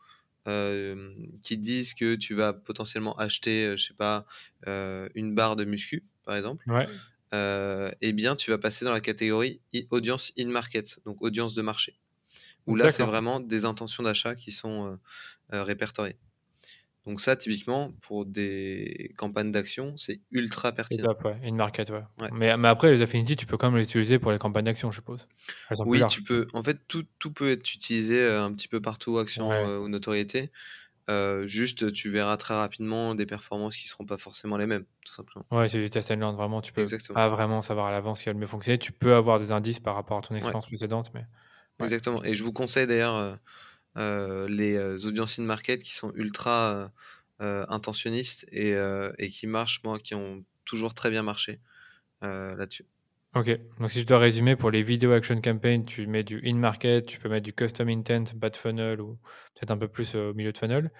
qui 1.43 1.57
disent 1.57 1.93
que 1.93 2.15
tu 2.15 2.33
vas 2.33 2.53
potentiellement 2.53 3.17
acheter, 3.17 3.77
je 3.77 3.87
sais 3.87 3.93
pas, 3.93 4.25
une 4.65 5.35
barre 5.35 5.55
de 5.55 5.65
muscu, 5.65 6.03
par 6.25 6.35
exemple, 6.35 6.65
euh, 7.33 7.91
eh 8.01 8.13
bien, 8.13 8.35
tu 8.35 8.51
vas 8.51 8.57
passer 8.57 8.85
dans 8.85 8.93
la 8.93 9.01
catégorie 9.01 9.61
audience 9.91 10.33
in-market, 10.37 10.99
donc 11.05 11.21
audience 11.21 11.53
de 11.53 11.61
marché. 11.61 11.99
Où 12.67 12.75
là, 12.75 12.91
c'est 12.91 13.03
vraiment 13.03 13.39
des 13.39 13.65
intentions 13.65 14.03
d'achat 14.03 14.35
qui 14.35 14.51
sont 14.51 14.87
euh, 14.87 14.97
euh, 15.53 15.63
répertoriées. 15.63 16.17
Donc 17.05 17.21
ça, 17.21 17.35
typiquement, 17.35 17.91
pour 18.01 18.25
des 18.25 19.13
campagnes 19.17 19.51
d'action, 19.51 19.95
c'est 19.97 20.19
ultra 20.31 20.71
pertinent. 20.71 21.03
Top, 21.03 21.23
ouais. 21.25 21.39
In-market, 21.43 21.89
ouais. 21.89 22.03
Mais, 22.33 22.55
mais, 22.57 22.67
après, 22.67 22.91
les 22.91 23.01
Affinity, 23.01 23.35
tu 23.35 23.45
peux 23.45 23.57
quand 23.57 23.71
même 23.71 23.79
les 23.79 23.85
utiliser 23.85 24.19
pour 24.19 24.31
les 24.31 24.37
campagnes 24.37 24.65
d'action, 24.65 24.91
je 24.91 24.97
suppose. 24.97 25.27
Oui, 25.85 26.01
tu 26.09 26.21
peux. 26.23 26.47
En 26.53 26.61
fait, 26.61 26.77
tout, 26.87 27.05
tout, 27.17 27.31
peut 27.31 27.51
être 27.51 27.73
utilisé 27.73 28.27
un 28.27 28.53
petit 28.53 28.67
peu 28.67 28.81
partout, 28.81 29.17
action 29.17 29.49
ou 29.79 29.87
notoriété. 29.87 30.51
Euh, 31.09 31.47
juste, 31.47 31.91
tu 31.91 32.09
verras 32.09 32.37
très 32.37 32.53
rapidement 32.53 33.15
des 33.15 33.25
performances 33.25 33.75
qui 33.75 33.85
ne 33.85 33.89
seront 33.89 34.05
pas 34.05 34.19
forcément 34.19 34.57
les 34.57 34.67
mêmes, 34.67 34.85
tout 35.03 35.13
simplement. 35.13 35.43
Ouais, 35.49 35.67
c'est 35.67 35.79
du 35.79 35.89
test 35.89 36.11
and 36.11 36.17
learn, 36.17 36.35
vraiment. 36.35 36.61
Tu 36.61 36.71
peux 36.71 36.85
pas 37.13 37.29
vraiment 37.29 37.63
savoir 37.63 37.87
à 37.87 37.91
l'avance 37.91 38.19
ce 38.19 38.23
qui 38.23 38.29
va 38.29 38.33
le 38.33 38.39
mieux 38.39 38.45
fonctionner. 38.45 38.77
Tu 38.77 38.91
peux 38.91 39.15
avoir 39.15 39.39
des 39.39 39.51
indices 39.51 39.79
par 39.79 39.95
rapport 39.95 40.19
à 40.19 40.21
ton 40.21 40.35
expérience 40.35 40.67
précédente, 40.67 41.11
mais. 41.15 41.25
Exactement. 41.81 42.23
Et 42.23 42.35
je 42.35 42.43
vous 42.43 42.53
conseille 42.53 42.85
d'ailleurs 42.85 43.15
euh, 43.15 43.31
euh, 43.31 43.35
les 43.99 45.05
audiences 45.05 45.39
in-market 45.39 45.83
qui 45.83 45.93
sont 45.93 46.11
ultra 46.15 46.91
intentionnistes 47.39 48.45
et, 48.51 48.73
et, 49.17 49.29
qui 49.29 49.47
marchent, 49.47 49.83
moi, 49.83 49.99
qui 49.99 50.15
ont 50.15 50.43
toujours 50.65 50.93
très 50.93 51.09
bien 51.09 51.21
marché 51.21 51.59
là-dessus. 52.21 52.85
Ok, 53.35 53.59
donc 53.79 53.91
si 53.91 54.01
je 54.01 54.07
dois 54.07 54.17
résumer, 54.17 54.55
pour 54.55 54.71
les 54.71 54.81
vidéo 54.81 55.11
action 55.11 55.39
campaign, 55.39 55.85
tu 55.85 56.07
mets 56.07 56.23
du 56.23 56.41
in-market, 56.43 57.05
tu 57.05 57.19
peux 57.19 57.29
mettre 57.29 57.43
du 57.43 57.53
custom 57.53 57.87
intent, 57.87 58.33
bad 58.35 58.55
funnel 58.55 59.01
ou 59.01 59.19
peut-être 59.53 59.69
un 59.69 59.77
peu 59.77 59.87
plus 59.87 60.15
euh, 60.15 60.31
au 60.31 60.33
milieu 60.33 60.51
de 60.51 60.57
funnel. 60.57 60.91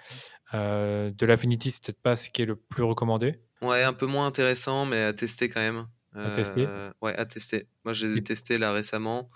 Euh, 0.54 1.10
de 1.10 1.26
l'affinity, 1.26 1.72
c'est 1.72 1.82
peut-être 1.82 2.00
pas 2.00 2.16
ce 2.16 2.30
qui 2.30 2.42
est 2.42 2.46
le 2.46 2.54
plus 2.54 2.84
recommandé. 2.84 3.40
Ouais, 3.62 3.82
un 3.82 3.92
peu 3.92 4.06
moins 4.06 4.26
intéressant, 4.26 4.86
mais 4.86 5.02
à 5.02 5.12
tester 5.12 5.48
quand 5.48 5.60
même. 5.60 5.86
À 6.14 6.30
tester 6.30 6.66
euh, 6.68 6.92
Ouais, 7.02 7.16
à 7.16 7.26
tester. 7.26 7.66
Moi, 7.84 7.94
j'ai 7.94 8.22
testé 8.22 8.58
là 8.58 8.72
récemment 8.72 9.28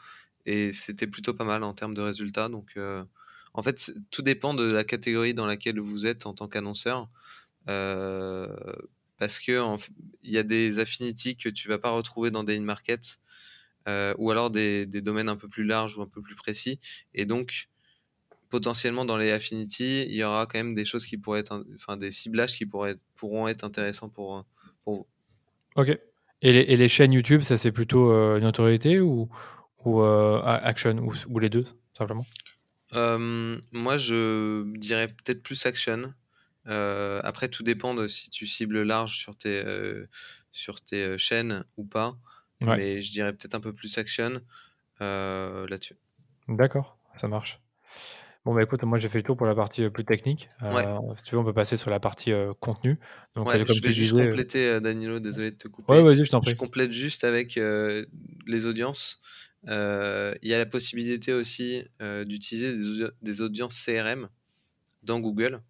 et 0.46 0.72
c'était 0.72 1.08
plutôt 1.08 1.34
pas 1.34 1.44
mal 1.44 1.64
en 1.64 1.74
termes 1.74 1.94
de 1.94 2.00
résultats. 2.00 2.48
Donc, 2.48 2.78
en 3.54 3.62
fait, 3.62 3.92
tout 4.10 4.22
dépend 4.22 4.54
de 4.54 4.64
la 4.64 4.84
catégorie 4.84 5.34
dans 5.34 5.46
laquelle 5.46 5.80
vous 5.80 6.06
êtes 6.06 6.26
en 6.26 6.34
tant 6.34 6.48
qu'annonceur. 6.48 7.08
parce 7.66 9.38
que 9.40 9.78
il 10.22 10.30
y 10.30 10.38
a 10.38 10.42
des 10.42 10.78
affinities 10.78 11.36
que 11.36 11.48
tu 11.48 11.68
vas 11.68 11.78
pas 11.78 11.90
retrouver 11.90 12.30
dans 12.30 12.44
des 12.44 12.56
in-markets 12.56 13.20
ou 14.18 14.30
alors 14.30 14.50
des, 14.50 14.86
domaines 14.86 15.28
un 15.28 15.36
peu 15.36 15.48
plus 15.48 15.64
larges 15.64 15.98
ou 15.98 16.02
un 16.02 16.08
peu 16.08 16.20
plus 16.20 16.34
précis. 16.34 16.78
Et 17.14 17.26
donc, 17.26 17.68
potentiellement 18.54 19.04
dans 19.04 19.16
les 19.16 19.32
Affinity, 19.32 20.04
il 20.04 20.14
y 20.14 20.22
aura 20.22 20.46
quand 20.46 20.58
même 20.58 20.76
des 20.76 20.84
choses 20.84 21.06
qui 21.06 21.18
pourraient 21.18 21.40
être, 21.40 21.64
enfin 21.74 21.96
des 21.96 22.12
ciblages 22.12 22.56
qui 22.56 22.66
pourraient, 22.66 22.94
pourront 23.16 23.48
être 23.48 23.64
intéressants 23.64 24.08
pour, 24.08 24.44
vous. 24.86 25.08
Ok. 25.74 25.98
Et 26.40 26.76
les, 26.76 26.88
chaînes 26.88 27.12
YouTube, 27.12 27.40
ça 27.40 27.58
c'est 27.58 27.72
plutôt 27.72 28.12
euh, 28.12 28.38
notoriété 28.38 29.00
ou, 29.00 29.28
ou 29.84 30.02
euh, 30.02 30.40
action 30.44 31.08
ou, 31.28 31.38
les 31.40 31.48
deux 31.48 31.64
simplement? 31.98 32.26
Euh, 32.94 33.56
Moi, 33.72 33.98
je 33.98 34.64
dirais 34.78 35.08
peut-être 35.08 35.42
plus 35.42 35.66
action. 35.66 36.12
après, 36.66 37.48
tout 37.48 37.62
dépend 37.62 37.94
de 37.94 38.08
si 38.08 38.30
tu 38.30 38.46
cibles 38.46 38.82
large 38.82 39.18
sur 39.18 39.36
tes, 39.36 39.62
sur 40.52 40.80
tes 40.80 41.18
chaînes 41.18 41.64
ou 41.76 41.84
pas. 41.84 42.16
Mais 42.60 43.02
je 43.02 43.12
dirais 43.12 43.32
peut-être 43.32 43.54
un 43.54 43.60
peu 43.60 43.72
plus 43.72 43.98
action 43.98 44.40
là-dessus. 45.00 45.96
D'accord, 46.48 46.98
ça 47.14 47.28
marche. 47.28 47.60
Bon, 48.44 48.54
bah 48.54 48.62
écoute, 48.62 48.82
moi 48.82 48.98
j'ai 48.98 49.08
fait 49.08 49.18
le 49.18 49.24
tour 49.24 49.38
pour 49.38 49.46
la 49.46 49.54
partie 49.54 49.84
euh, 49.84 49.90
plus 49.90 50.04
technique. 50.04 50.50
Euh, 50.62 50.98
si 51.16 51.24
tu 51.24 51.34
veux, 51.34 51.40
on 51.40 51.44
peut 51.44 51.54
passer 51.54 51.78
sur 51.78 51.90
la 51.90 51.98
partie 51.98 52.30
euh, 52.30 52.52
contenu. 52.60 52.98
Donc, 53.34 53.50
comme 53.50 53.66
je 53.66 53.80
vais 53.80 53.92
juste 53.92 54.12
compléter, 54.12 54.80
Danilo, 54.80 55.18
désolé 55.18 55.50
de 55.50 55.56
te 55.56 55.68
couper. 55.68 55.94
Ouais, 55.94 56.02
vas-y, 56.02 56.26
je 56.26 56.30
t'en 56.30 56.40
prie. 56.40 56.50
Je 56.50 56.56
complète 56.56 56.92
juste 56.92 57.24
avec 57.24 57.54
les 57.54 58.66
audiences. 58.66 59.20
Il 59.66 60.48
y 60.48 60.54
a 60.54 60.58
la 60.58 60.66
possibilité 60.66 61.32
aussi 61.32 61.82
d'utiliser 62.26 62.76
des, 63.22 63.40
audiences 63.40 63.82
CRM 63.84 64.28
dans 65.02 65.20
Google 65.20 65.60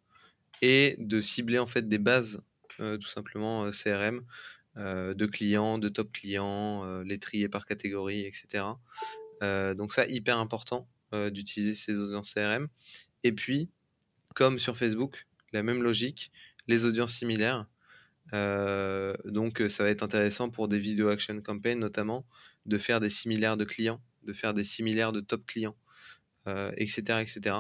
et 0.62 0.96
de 0.98 1.20
cibler 1.20 1.58
en 1.58 1.66
fait 1.66 1.88
des 1.88 1.98
bases, 1.98 2.42
tout 2.78 3.08
simplement 3.08 3.70
CRM, 3.70 4.22
de 4.76 5.26
clients, 5.26 5.78
de 5.78 5.88
top 5.88 6.12
clients, 6.12 7.02
les 7.02 7.18
trier 7.18 7.48
par 7.48 7.66
catégorie, 7.66 8.22
etc. 8.22 8.64
donc 9.40 9.92
ça, 9.92 10.06
hyper 10.06 10.38
important. 10.38 10.88
Euh, 11.14 11.30
d'utiliser 11.30 11.74
ces 11.74 11.96
audiences 11.96 12.34
CRM. 12.34 12.66
Et 13.22 13.32
puis, 13.32 13.70
comme 14.34 14.58
sur 14.58 14.76
Facebook, 14.76 15.26
la 15.52 15.62
même 15.62 15.82
logique, 15.82 16.32
les 16.66 16.86
audiences 16.86 17.14
similaires. 17.14 17.66
Euh, 18.32 19.14
donc, 19.24 19.62
ça 19.68 19.84
va 19.84 19.90
être 19.90 20.02
intéressant 20.02 20.50
pour 20.50 20.66
des 20.66 20.78
vidéo 20.78 21.08
action 21.08 21.40
campaign 21.40 21.78
notamment 21.78 22.26
de 22.66 22.78
faire 22.78 23.00
des 23.00 23.11
similaires 23.11 23.56
de 23.56 23.64
clients, 23.64 24.00
de 24.23 24.33
faire 24.33 24.54
des 24.54 24.64
similaires 24.64 25.12
de 25.12 25.21
top 25.21 25.47
clients, 25.47 25.76
etc., 26.47 27.02
euh, 27.09 27.21
etc. 27.21 27.56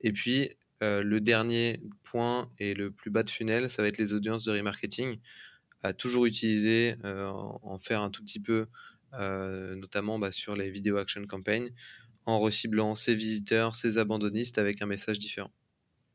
Et 0.00 0.12
puis, 0.12 0.50
le 0.80 1.18
dernier 1.18 1.80
point 2.04 2.52
et 2.58 2.72
le 2.72 2.92
plus 2.92 3.10
bas 3.10 3.24
de 3.24 3.30
funnel, 3.30 3.68
ça 3.68 3.82
va 3.82 3.88
être 3.88 3.98
les 3.98 4.12
audiences 4.12 4.44
de 4.44 4.52
remarketing. 4.52 5.18
À 5.82 5.92
toujours 5.92 6.26
utiliser, 6.26 6.94
en 7.04 7.78
faire 7.78 8.00
un 8.00 8.10
tout 8.10 8.22
petit 8.24 8.38
peu, 8.40 8.66
notamment 9.12 10.20
bah, 10.20 10.30
sur 10.30 10.54
les 10.54 10.70
vidéo 10.70 10.98
action 10.98 11.26
campaign, 11.26 11.70
en 12.26 12.38
reciblant 12.38 12.94
ses 12.94 13.16
visiteurs, 13.16 13.74
ses 13.74 13.98
abandonnistes 13.98 14.58
avec 14.58 14.82
un 14.82 14.86
message 14.86 15.18
différent. 15.18 15.50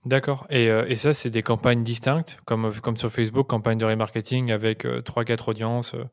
D'accord. 0.05 0.45
Et, 0.49 0.69
euh, 0.69 0.85
et, 0.87 0.97
ça, 0.97 1.13
c'est 1.13 1.29
des 1.29 1.43
campagnes 1.43 1.83
distinctes, 1.83 2.37
comme, 2.45 2.71
sur 2.97 3.11
Facebook, 3.11 3.47
campagne 3.47 3.77
de 3.77 3.85
remarketing 3.85 4.51
avec 4.51 4.83
3-4 4.83 5.31
euh, 5.47 5.51
audiences, 5.51 5.93
euh, 5.93 6.03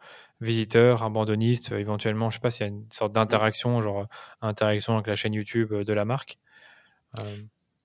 visiteurs, 0.41 1.03
abandonnistes, 1.03 1.73
éventuellement, 1.73 2.31
je 2.31 2.37
sais 2.37 2.41
pas 2.41 2.53
s'il 2.53 2.67
y 2.67 2.69
a 2.69 2.73
une 2.73 2.87
sorte 2.91 3.13
d'interaction, 3.13 3.83
genre 3.83 4.07
interaction 4.43 4.95
avec 4.95 5.09
la 5.09 5.17
chaîne 5.17 5.35
YouTube 5.35 5.75
de 5.75 5.93
la 5.93 6.05
marque. 6.05 6.39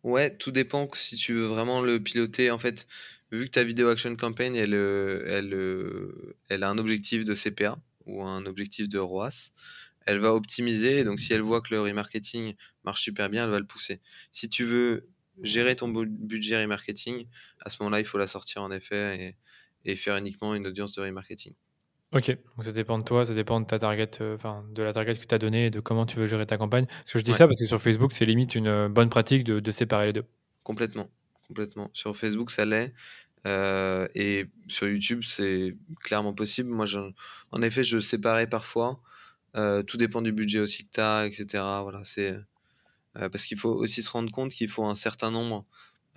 Ouais, 0.04 0.30
tout 0.30 0.52
dépend 0.52 0.88
si 0.94 1.16
tu 1.16 1.34
veux 1.34 1.48
vraiment 1.48 1.82
le 1.82 2.00
piloter. 2.00 2.52
En 2.52 2.60
fait, 2.60 2.86
vu 3.32 3.46
que 3.46 3.52
ta 3.52 3.64
vidéo 3.64 3.90
action 3.90 4.16
campaign, 4.16 4.56
elle, 4.56 4.76
elle, 4.76 5.58
elle 6.50 6.64
a 6.64 6.70
un 6.70 6.78
objectif 6.78 7.26
de 7.26 7.34
CPA 7.34 7.78
ou 8.06 8.24
un 8.24 8.46
objectif 8.46 8.88
de 8.88 9.00
ROAS, 9.00 9.52
elle 10.06 10.20
va 10.20 10.36
optimiser. 10.36 11.04
Donc, 11.04 11.20
si 11.20 11.34
elle 11.34 11.42
voit 11.42 11.62
que 11.62 11.74
le 11.74 11.82
remarketing 11.82 12.54
marche 12.84 13.02
super 13.02 13.32
bien, 13.32 13.46
elle 13.46 13.52
va 13.52 13.60
le 13.60 13.66
pousser. 13.66 14.00
Si 14.32 14.48
tu 14.48 14.64
veux 14.64 15.10
gérer 15.42 15.76
ton 15.76 15.88
budget 15.88 16.62
remarketing, 16.62 17.28
à 17.64 17.70
ce 17.70 17.78
moment-là, 17.82 18.00
il 18.00 18.06
faut 18.06 18.18
la 18.18 18.28
sortir 18.28 18.62
en 18.62 18.72
effet 18.72 19.36
et, 19.86 19.96
faire 19.96 20.18
uniquement 20.18 20.56
une 20.56 20.66
audience 20.68 20.94
de 20.94 21.02
remarketing. 21.02 21.54
Ok, 22.12 22.30
donc 22.30 22.66
ça 22.66 22.72
dépend 22.72 22.98
de 22.98 23.04
toi, 23.04 23.26
ça 23.26 23.34
dépend 23.34 23.60
de 23.60 23.66
ta 23.66 23.78
target, 23.78 24.10
euh, 24.22 24.36
enfin 24.36 24.64
de 24.72 24.82
la 24.82 24.94
target 24.94 25.16
que 25.16 25.26
tu 25.26 25.36
as 25.36 25.38
donnée 25.38 25.68
et 25.68 25.70
de 25.70 25.80
comment 25.80 26.06
tu 26.06 26.18
veux 26.18 26.28
gérer 26.28 26.46
ta 26.46 26.58
campagne. 26.58 26.86
Parce 26.86 27.12
que 27.12 27.20
je 27.20 27.24
dis 27.24 27.34
ça 27.34 27.46
parce 27.48 27.60
que 27.60 27.66
sur 27.66 27.82
Facebook, 27.82 28.14
c'est 28.14 28.26
limite 28.26 28.56
une 28.56 28.68
euh, 28.68 28.90
bonne 28.90 29.10
pratique 29.10 29.44
de, 29.44 29.72
séparer 29.72 30.08
les 30.08 30.14
deux. 30.14 30.24
Complètement, 30.64 31.10
complètement. 31.48 31.90
Sur 31.94 32.16
Facebook, 32.16 32.52
ça 32.52 32.66
l'est. 32.66 32.94
Euh, 33.46 34.08
et 34.16 34.48
sur 34.68 34.88
YouTube, 34.88 35.22
c'est 35.24 35.76
clairement 36.04 36.34
possible. 36.34 36.70
Moi, 36.70 36.86
en 37.52 37.62
effet, 37.62 37.84
je 37.84 38.00
séparais 38.00 38.48
parfois. 38.48 39.02
Euh, 39.56 39.84
tout 39.84 39.98
dépend 39.98 40.22
du 40.22 40.34
budget 40.34 40.60
aussi 40.60 40.86
que 40.86 40.92
tu 40.94 41.02
as, 41.02 41.26
etc. 41.26 41.64
Voilà, 41.84 42.02
c'est 42.04 42.36
parce 43.16 43.46
qu'il 43.46 43.58
faut 43.58 43.74
aussi 43.74 44.04
se 44.04 44.12
rendre 44.12 44.32
compte 44.32 44.52
qu'il 44.52 44.70
faut 44.70 44.86
un 44.86 44.96
certain 44.96 45.32
nombre 45.32 45.66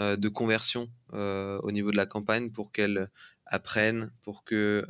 euh, 0.01 0.17
de 0.17 0.29
conversions 0.29 0.89
au 1.13 1.73
niveau 1.73 1.91
de 1.91 1.97
la 1.97 2.07
campagne 2.07 2.51
pour 2.51 2.73
qu'elle 2.73 3.11
apprenne, 3.47 4.11
pour 4.23 4.45
que 4.45 4.87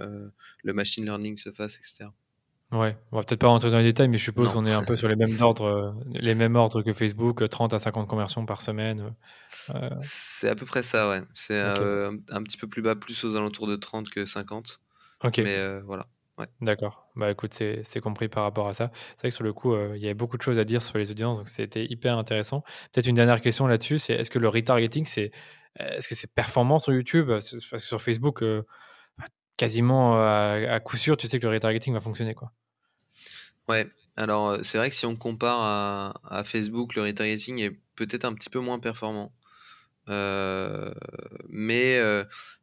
le 0.65 0.73
machine 0.73 1.05
learning 1.05 1.37
se 1.37 1.53
fasse, 1.53 1.77
etc. 1.77 2.11
Ouais, 2.71 2.99
on 3.13 3.17
va 3.17 3.23
peut-être 3.23 3.41
pas 3.41 3.47
rentrer 3.47 3.71
dans 3.71 3.79
les 3.79 3.85
détails, 3.85 4.09
mais 4.09 4.19
je 4.19 4.25
suppose 4.25 4.53
qu'on 4.53 4.67
est 4.67 4.73
un 4.73 4.85
peu 4.85 4.95
sur 4.95 5.09
les 5.09 5.17
mêmes 5.17 5.37
ordres, 5.41 5.97
les 6.13 6.35
mêmes 6.35 6.57
ordres 6.57 6.83
que 6.83 6.93
Facebook, 6.93 7.49
30 7.49 7.73
à 7.73 7.79
50 7.79 8.07
conversions 8.07 8.45
par 8.45 8.61
semaine. 8.61 9.15
C'est 10.03 10.49
à 10.49 10.55
peu 10.55 10.67
près 10.67 10.83
ça, 10.83 11.09
ouais. 11.09 11.23
C'est 11.35 11.59
un 11.59 12.43
petit 12.43 12.59
peu 12.59 12.67
plus 12.67 12.83
bas, 12.83 12.97
plus 12.97 13.25
aux 13.25 13.37
alentours 13.37 13.67
de 13.67 13.77
30 13.77 14.11
que 14.11 14.27
50. 14.27 14.81
Ok. 15.25 15.39
Mais 15.39 15.81
voilà. 15.81 16.07
D'accord. 16.61 17.09
Bah 17.17 17.31
écoute, 17.31 17.53
c'est 17.53 18.01
compris 18.01 18.29
par 18.29 18.45
rapport 18.45 18.69
à 18.69 18.75
ça. 18.75 18.91
C'est 18.95 19.21
vrai 19.21 19.29
que 19.31 19.35
sur 19.35 19.45
le 19.45 19.53
coup, 19.53 19.75
euh, 19.75 19.93
il 19.97 20.03
y 20.03 20.05
avait 20.05 20.15
beaucoup 20.15 20.37
de 20.37 20.43
choses 20.43 20.59
à 20.59 20.65
dire 20.65 20.83
sur 20.83 20.99
les 20.99 21.11
audiences, 21.11 21.39
donc 21.39 21.49
c'était 21.49 21.85
hyper 21.87 22.17
intéressant. 22.17 22.63
Peut-être 22.93 23.07
une 23.07 23.17
dernière 23.17 23.41
question 23.41 23.67
là-dessus, 23.67 23.99
c'est 23.99 24.15
est-ce 24.15 24.31
que 24.31 24.39
le 24.39 24.49
retargeting, 24.49 25.05
c'est 25.05 25.33
est-ce 25.77 26.09
que 26.09 26.15
c'est 26.15 26.33
performant 26.33 26.79
sur 26.79 26.93
YouTube? 26.93 27.29
Parce 27.29 27.51
que 27.51 27.79
sur 27.79 28.03
Facebook, 28.03 28.43
euh, 28.43 28.63
bah, 29.19 29.27
quasiment 29.57 30.15
à, 30.15 30.81
coup 30.81 30.97
sûr, 30.97 31.17
tu 31.17 31.27
sais 31.27 31.39
que 31.39 31.47
le 31.47 31.53
retargeting 31.53 31.93
va 31.95 32.01
fonctionner, 32.01 32.35
quoi. 32.35 32.53
Ouais. 33.69 33.87
Alors 34.17 34.51
euh, 34.51 34.63
c'est 34.63 34.79
vrai 34.79 34.91
que 34.91 34.97
si 34.97 35.07
on 35.07 35.17
compare 35.17 35.61
à, 36.25 36.45
Facebook, 36.45 36.95
le 36.95 37.03
retargeting 37.03 37.61
est 37.61 37.79
peut-être 37.97 38.25
un 38.25 38.35
petit 38.35 38.51
peu 38.51 38.61
moins 38.61 38.79
performant. 38.79 39.33
mais 41.49 42.01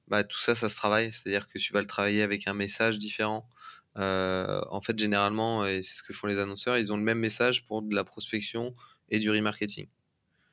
bah, 0.07 0.23
tout 0.23 0.39
ça, 0.39 0.55
ça 0.55 0.69
se 0.69 0.75
travaille. 0.75 1.11
C'est-à-dire 1.11 1.47
que 1.47 1.59
tu 1.59 1.73
vas 1.73 1.81
le 1.81 1.87
travailler 1.87 2.21
avec 2.21 2.47
un 2.47 2.53
message 2.53 2.99
différent. 2.99 3.49
Euh, 3.97 4.61
en 4.69 4.81
fait, 4.81 4.97
généralement, 4.99 5.65
et 5.65 5.81
c'est 5.81 5.95
ce 5.95 6.03
que 6.03 6.13
font 6.13 6.27
les 6.27 6.39
annonceurs, 6.39 6.77
ils 6.77 6.91
ont 6.91 6.97
le 6.97 7.03
même 7.03 7.19
message 7.19 7.65
pour 7.65 7.81
de 7.81 7.95
la 7.95 8.03
prospection 8.03 8.73
et 9.09 9.19
du 9.19 9.29
remarketing. 9.29 9.87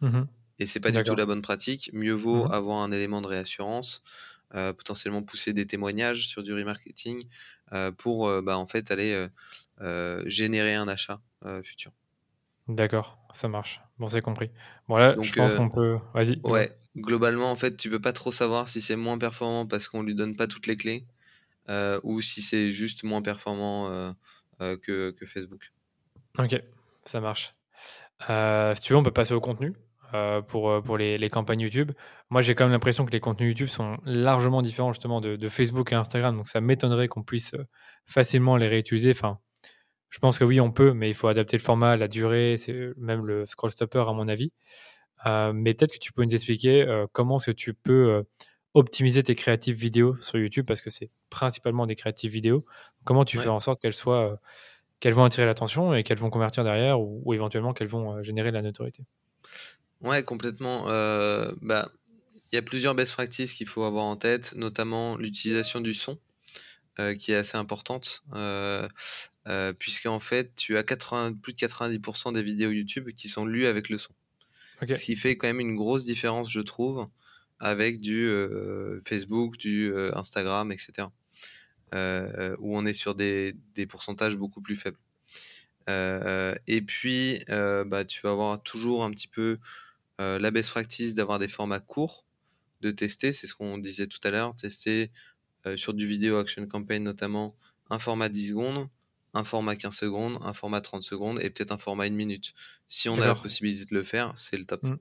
Mmh 0.01 0.23
et 0.59 0.67
c'est 0.67 0.79
pas 0.79 0.93
du 0.93 1.03
tout 1.03 1.17
la 1.17 1.27
bonne 1.27 1.43
pratique. 1.43 1.91
Mieux 1.93 2.13
vaut 2.13 2.47
mmh 2.47 2.53
avoir 2.53 2.83
un 2.83 2.93
élément 2.93 3.21
de 3.21 3.27
réassurance, 3.27 4.05
euh, 4.55 4.73
potentiellement 4.73 5.23
pousser 5.23 5.53
des 5.53 5.67
témoignages 5.67 6.29
sur 6.29 6.45
du 6.45 6.55
remarketing 6.55 7.25
euh, 7.73 7.91
pour 7.91 8.31
bah, 8.43 8.57
en 8.57 8.67
fait 8.69 8.93
aller 8.93 9.27
générer 10.27 10.75
un 10.75 10.87
achat 10.87 11.21
futur. 11.65 11.91
D'accord, 12.69 13.19
ça 13.33 13.49
marche. 13.49 13.81
Bon, 13.99 14.07
c'est 14.07 14.23
compris. 14.23 14.51
Bon, 14.87 14.99
là, 14.99 15.17
je 15.21 15.33
pense 15.33 15.57
qu'on 15.57 15.69
peut. 15.69 15.99
Vas-y. 16.15 16.39
Ouais, 16.45 16.77
globalement, 16.97 17.51
en 17.51 17.57
fait, 17.57 17.77
tu 17.77 17.91
peux 17.91 18.01
pas 18.01 18.13
trop 18.13 18.31
savoir 18.31 18.69
si 18.69 18.81
c'est 18.81 18.95
moins 18.95 19.19
performant 19.19 19.67
parce 19.67 19.89
qu'on 19.89 20.03
lui 20.03 20.15
donne 20.15 20.37
pas 20.37 20.47
toutes 20.47 20.69
les 20.69 20.77
clés. 20.77 21.07
Euh, 21.69 22.01
ou 22.03 22.21
si 22.21 22.43
c'est 22.43 22.71
juste 22.71 23.05
moins 23.05 23.23
performant 23.23 23.89
euh, 23.89 24.13
euh, 24.61 24.77
que, 24.77 25.27
Facebook. 25.27 25.73
Ok, 26.39 26.61
ça 27.05 27.21
marche. 27.21 27.55
si 28.21 28.83
tu 28.83 28.93
veux, 28.93 28.99
on 28.99 29.03
peut 29.03 29.11
passer 29.11 29.35
au 29.35 29.41
contenu. 29.41 29.75
pour, 30.49 30.83
pour 30.83 30.99
les, 30.99 31.31
campagnes 31.31 31.61
YouTube. 31.61 31.93
Moi, 32.31 32.43
j'ai 32.43 32.55
quand 32.55 32.65
même 32.65 32.73
l'impression 32.73 33.07
que 33.07 33.13
les 33.13 33.21
contenus 33.21 33.49
YouTube 33.49 33.69
sont 33.69 33.97
largement 34.05 34.61
différents 34.61 34.93
justement 34.93 35.21
de, 35.21 35.49
Facebook 35.49 35.93
et 35.93 35.95
Instagram, 35.95 36.37
donc 36.37 36.49
ça 36.49 36.61
m'étonnerait 36.61 37.09
qu'on 37.09 37.23
puisse 37.23 37.55
facilement 38.05 38.57
les 38.57 38.69
réutiliser. 38.69 39.13
Enfin, 39.13 39.39
je 40.11 40.19
pense 40.19 40.39
que 40.39 40.45
oui, 40.45 40.61
on 40.61 40.71
peut, 40.71 40.93
mais 40.93 41.09
il 41.09 41.15
faut 41.15 41.29
adapter 41.29 41.57
le 41.57 41.63
format, 41.63 41.97
la 41.97 42.09
durée, 42.09 42.57
même 42.99 43.25
le 43.25 43.47
scroll 43.47 43.71
stopper 43.71 44.05
à 44.07 44.13
mon 44.13 44.29
avis. 44.29 44.53
mais 45.27 45.75
peut-être 45.75 45.93
que 45.93 45.99
tu 45.99 46.13
peux 46.13 46.25
nous 46.25 46.35
expliquer 46.35 47.05
comment 47.13 47.37
est-ce 47.37 47.47
que 47.47 47.57
tu 47.57 47.73
peux 47.73 48.25
optimiser 48.75 49.23
tes 49.23 49.35
créatives 49.35 49.77
vidéo 49.77 50.17
sur 50.21 50.39
YouTube 50.39 50.65
parce 50.67 50.81
que 50.81 50.91
c'est 50.91 51.11
principalement 51.31 51.87
des 51.87 51.97
créatives 51.97 52.31
vidéo. 52.31 52.65
Comment 53.05 53.25
tu 53.25 53.39
fais 53.39 53.49
en 53.49 53.61
sorte 53.61 53.81
qu'elles 53.81 53.95
soient, 53.95 54.33
euh, 54.33 54.37
qu'elles 55.01 55.15
vont 55.15 55.25
attirer 55.25 55.47
l'attention 55.47 55.95
et 55.95 56.03
qu'elles 56.03 56.19
vont 56.19 56.31
convertir 56.31 56.65
derrière 56.65 57.01
ou, 57.01 57.35
éventuellement 57.35 57.75
qu'elles 57.75 57.89
vont 57.89 58.17
euh, 58.17 58.23
générer 58.23 58.51
de 58.51 58.57
la 58.57 58.63
notoriété? 58.63 59.05
Ouais, 60.01 60.23
complètement. 60.23 60.89
Euh, 60.89 61.53
bah, 61.61 61.91
il 62.51 62.57
y 62.57 62.59
a 62.59 62.63
plusieurs 62.63 62.95
best 62.95 63.13
practices 63.13 63.55
qu'il 63.55 63.69
faut 63.69 63.85
avoir 63.85 64.05
en 64.05 64.17
tête, 64.17 64.55
notamment 64.57 65.17
l'utilisation 65.17 65.81
du 65.81 65.95
son. 65.95 66.19
qui 67.19 67.33
est 67.33 67.37
assez 67.37 67.57
importante, 67.57 68.23
puisqu'en 69.79 70.21
fait, 70.21 70.55
tu 70.55 70.77
as 70.77 70.83
80, 70.83 71.35
plus 71.41 71.55
de 71.55 71.59
90% 71.59 72.35
des 72.35 72.43
vidéos 72.43 72.71
YouTube 72.71 73.09
qui 73.17 73.29
sont 73.29 73.47
lues 73.47 73.67
avec 73.67 73.89
le 73.89 73.97
son. 73.97 74.13
Ce 74.81 75.05
qui 75.05 75.17
fait 75.17 75.37
quand 75.37 75.47
même 75.47 75.61
une 75.61 75.77
grosse 75.77 76.05
différence, 76.05 76.51
je 76.51 76.61
trouve, 76.61 77.09
avec 77.63 78.01
du 78.01 78.29
Facebook, 79.05 79.57
du 79.57 79.95
Instagram, 80.15 80.73
etc. 80.73 81.09
où 81.95 82.77
on 82.77 82.85
est 82.85 82.93
sur 82.93 83.15
des, 83.15 83.55
des 83.75 83.87
pourcentages 83.87 84.37
beaucoup 84.37 84.61
plus 84.61 84.77
faibles. 84.77 84.99
et 85.89 86.83
puis, 86.83 87.45
bah, 87.49 88.05
tu 88.05 88.21
vas 88.23 88.31
avoir 88.33 88.63
toujours 88.63 89.05
un 89.05 89.11
petit 89.11 89.29
peu 89.29 89.59
la 90.19 90.51
best 90.51 90.71
practice 90.71 91.15
d'avoir 91.15 91.39
des 91.39 91.49
formats 91.49 91.81
courts, 91.81 92.27
de 92.81 92.91
tester, 92.91 93.33
c'est 93.33 93.47
ce 93.47 93.55
qu'on 93.55 93.79
disait 93.79 94.09
tout 94.09 94.21
à 94.25 94.31
l'heure, 94.31 94.57
tester 94.57 95.11
sur 95.77 95.95
du 95.95 96.07
vidéo 96.07 96.39
action 96.39 96.67
campaign 96.67 97.05
notamment 97.05 97.57
un 97.91 97.99
format 97.99 98.29
10 98.29 98.49
secondes, 98.49 98.89
un 99.35 99.45
format 99.45 99.77
15 99.77 99.95
secondes, 99.95 100.39
un 100.43 100.55
format 100.55 100.81
30 100.81 101.03
secondes 101.03 101.39
et 101.41 101.51
peut-être 101.51 101.73
un 101.73 101.79
format 101.79 102.05
1 102.05 102.11
minute. 102.11 102.55
Si 102.89 103.09
on 103.09 103.21
a 103.21 103.27
la 103.27 103.35
possibilité 103.35 103.85
de 103.85 103.95
le 103.95 104.03
faire, 104.03 104.33
c'est 104.37 104.57
le 104.57 104.65
top. 104.65 104.83
Mmh. 104.83 104.99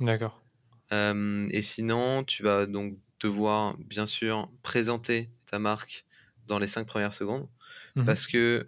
D'accord. 0.00 0.43
Et 0.90 1.62
sinon, 1.62 2.24
tu 2.24 2.42
vas 2.42 2.66
donc 2.66 2.96
devoir 3.20 3.76
bien 3.78 4.06
sûr 4.06 4.50
présenter 4.62 5.30
ta 5.46 5.58
marque 5.58 6.04
dans 6.46 6.58
les 6.58 6.66
5 6.66 6.86
premières 6.86 7.12
secondes. 7.12 7.48
Mmh 7.96 8.04
parce 8.04 8.26
que 8.26 8.66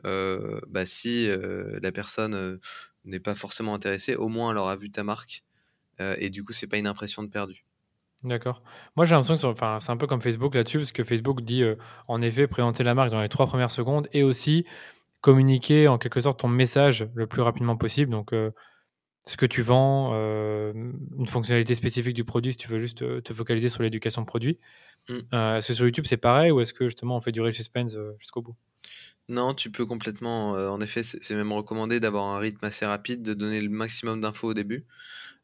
bah, 0.69 0.87
si 0.87 1.29
la 1.29 1.93
personne 1.93 2.61
n'est 3.05 3.21
pas 3.21 3.35
forcément 3.35 3.75
intéressée, 3.75 4.15
au 4.15 4.29
moins 4.29 4.53
elle 4.53 4.59
aura 4.59 4.77
vu 4.77 4.91
ta 4.91 5.03
marque 5.05 5.45
et 5.99 6.31
du 6.31 6.45
coup, 6.45 6.53
c'est 6.53 6.67
pas 6.67 6.79
une 6.79 6.87
impression 6.87 7.23
de 7.23 7.29
perdu. 7.29 7.65
D'accord. 8.23 8.63
Moi, 8.97 9.05
j'ai 9.05 9.15
l'impression 9.15 9.53
que 9.53 9.59
c'est 9.81 9.91
un 9.91 9.97
peu 9.97 10.07
comme 10.07 10.21
Facebook 10.21 10.55
là-dessus, 10.55 10.79
parce 10.79 10.93
que 10.93 11.05
Facebook 11.05 11.43
dit 11.43 11.65
en 12.09 12.23
effet 12.23 12.47
présenter 12.47 12.83
la 12.83 12.95
marque 12.95 13.11
dans 13.11 13.21
les 13.21 13.29
trois 13.29 13.47
premières 13.47 13.71
secondes 13.71 14.09
et 14.13 14.23
aussi 14.23 14.65
communiquer 15.21 15.89
en 15.89 15.99
quelque 15.99 16.21
sorte 16.21 16.41
ton 16.41 16.49
message 16.49 17.09
le 17.15 17.27
plus 17.27 17.43
rapidement 17.43 17.77
possible. 17.77 18.11
Donc, 18.11 18.33
ce 19.27 19.37
que 19.37 19.47
tu 19.47 19.63
vends, 19.63 20.15
une 20.15 21.27
fonctionnalité 21.27 21.75
spécifique 21.75 22.15
du 22.15 22.25
produit, 22.25 22.53
si 22.53 22.59
tu 22.59 22.69
veux 22.69 22.79
juste 22.79 23.23
te 23.23 23.33
focaliser 23.33 23.69
sur 23.69 23.83
l'éducation 23.83 24.23
de 24.23 24.27
produit. 24.27 24.59
Mmh. 25.09 25.35
est-ce 25.35 25.69
que 25.69 25.75
sur 25.75 25.85
YouTube 25.85 26.05
c'est 26.07 26.17
pareil 26.17 26.51
ou 26.51 26.61
est-ce 26.61 26.73
que 26.73 26.87
justement 26.87 27.17
on 27.17 27.21
fait 27.21 27.33
durer 27.33 27.49
le 27.49 27.53
suspense 27.53 27.97
jusqu'au 28.19 28.43
bout? 28.43 28.57
Non, 29.29 29.55
tu 29.55 29.71
peux 29.71 29.85
complètement. 29.85 30.53
en 30.53 30.81
effet, 30.81 31.03
c'est 31.03 31.35
même 31.35 31.53
recommandé 31.53 31.99
d'avoir 31.99 32.27
un 32.27 32.39
rythme 32.39 32.65
assez 32.65 32.87
rapide, 32.87 33.23
de 33.23 33.35
donner 33.35 33.61
le 33.61 33.69
maximum 33.69 34.21
d'infos 34.21 34.49
au 34.49 34.55
début. 34.55 34.87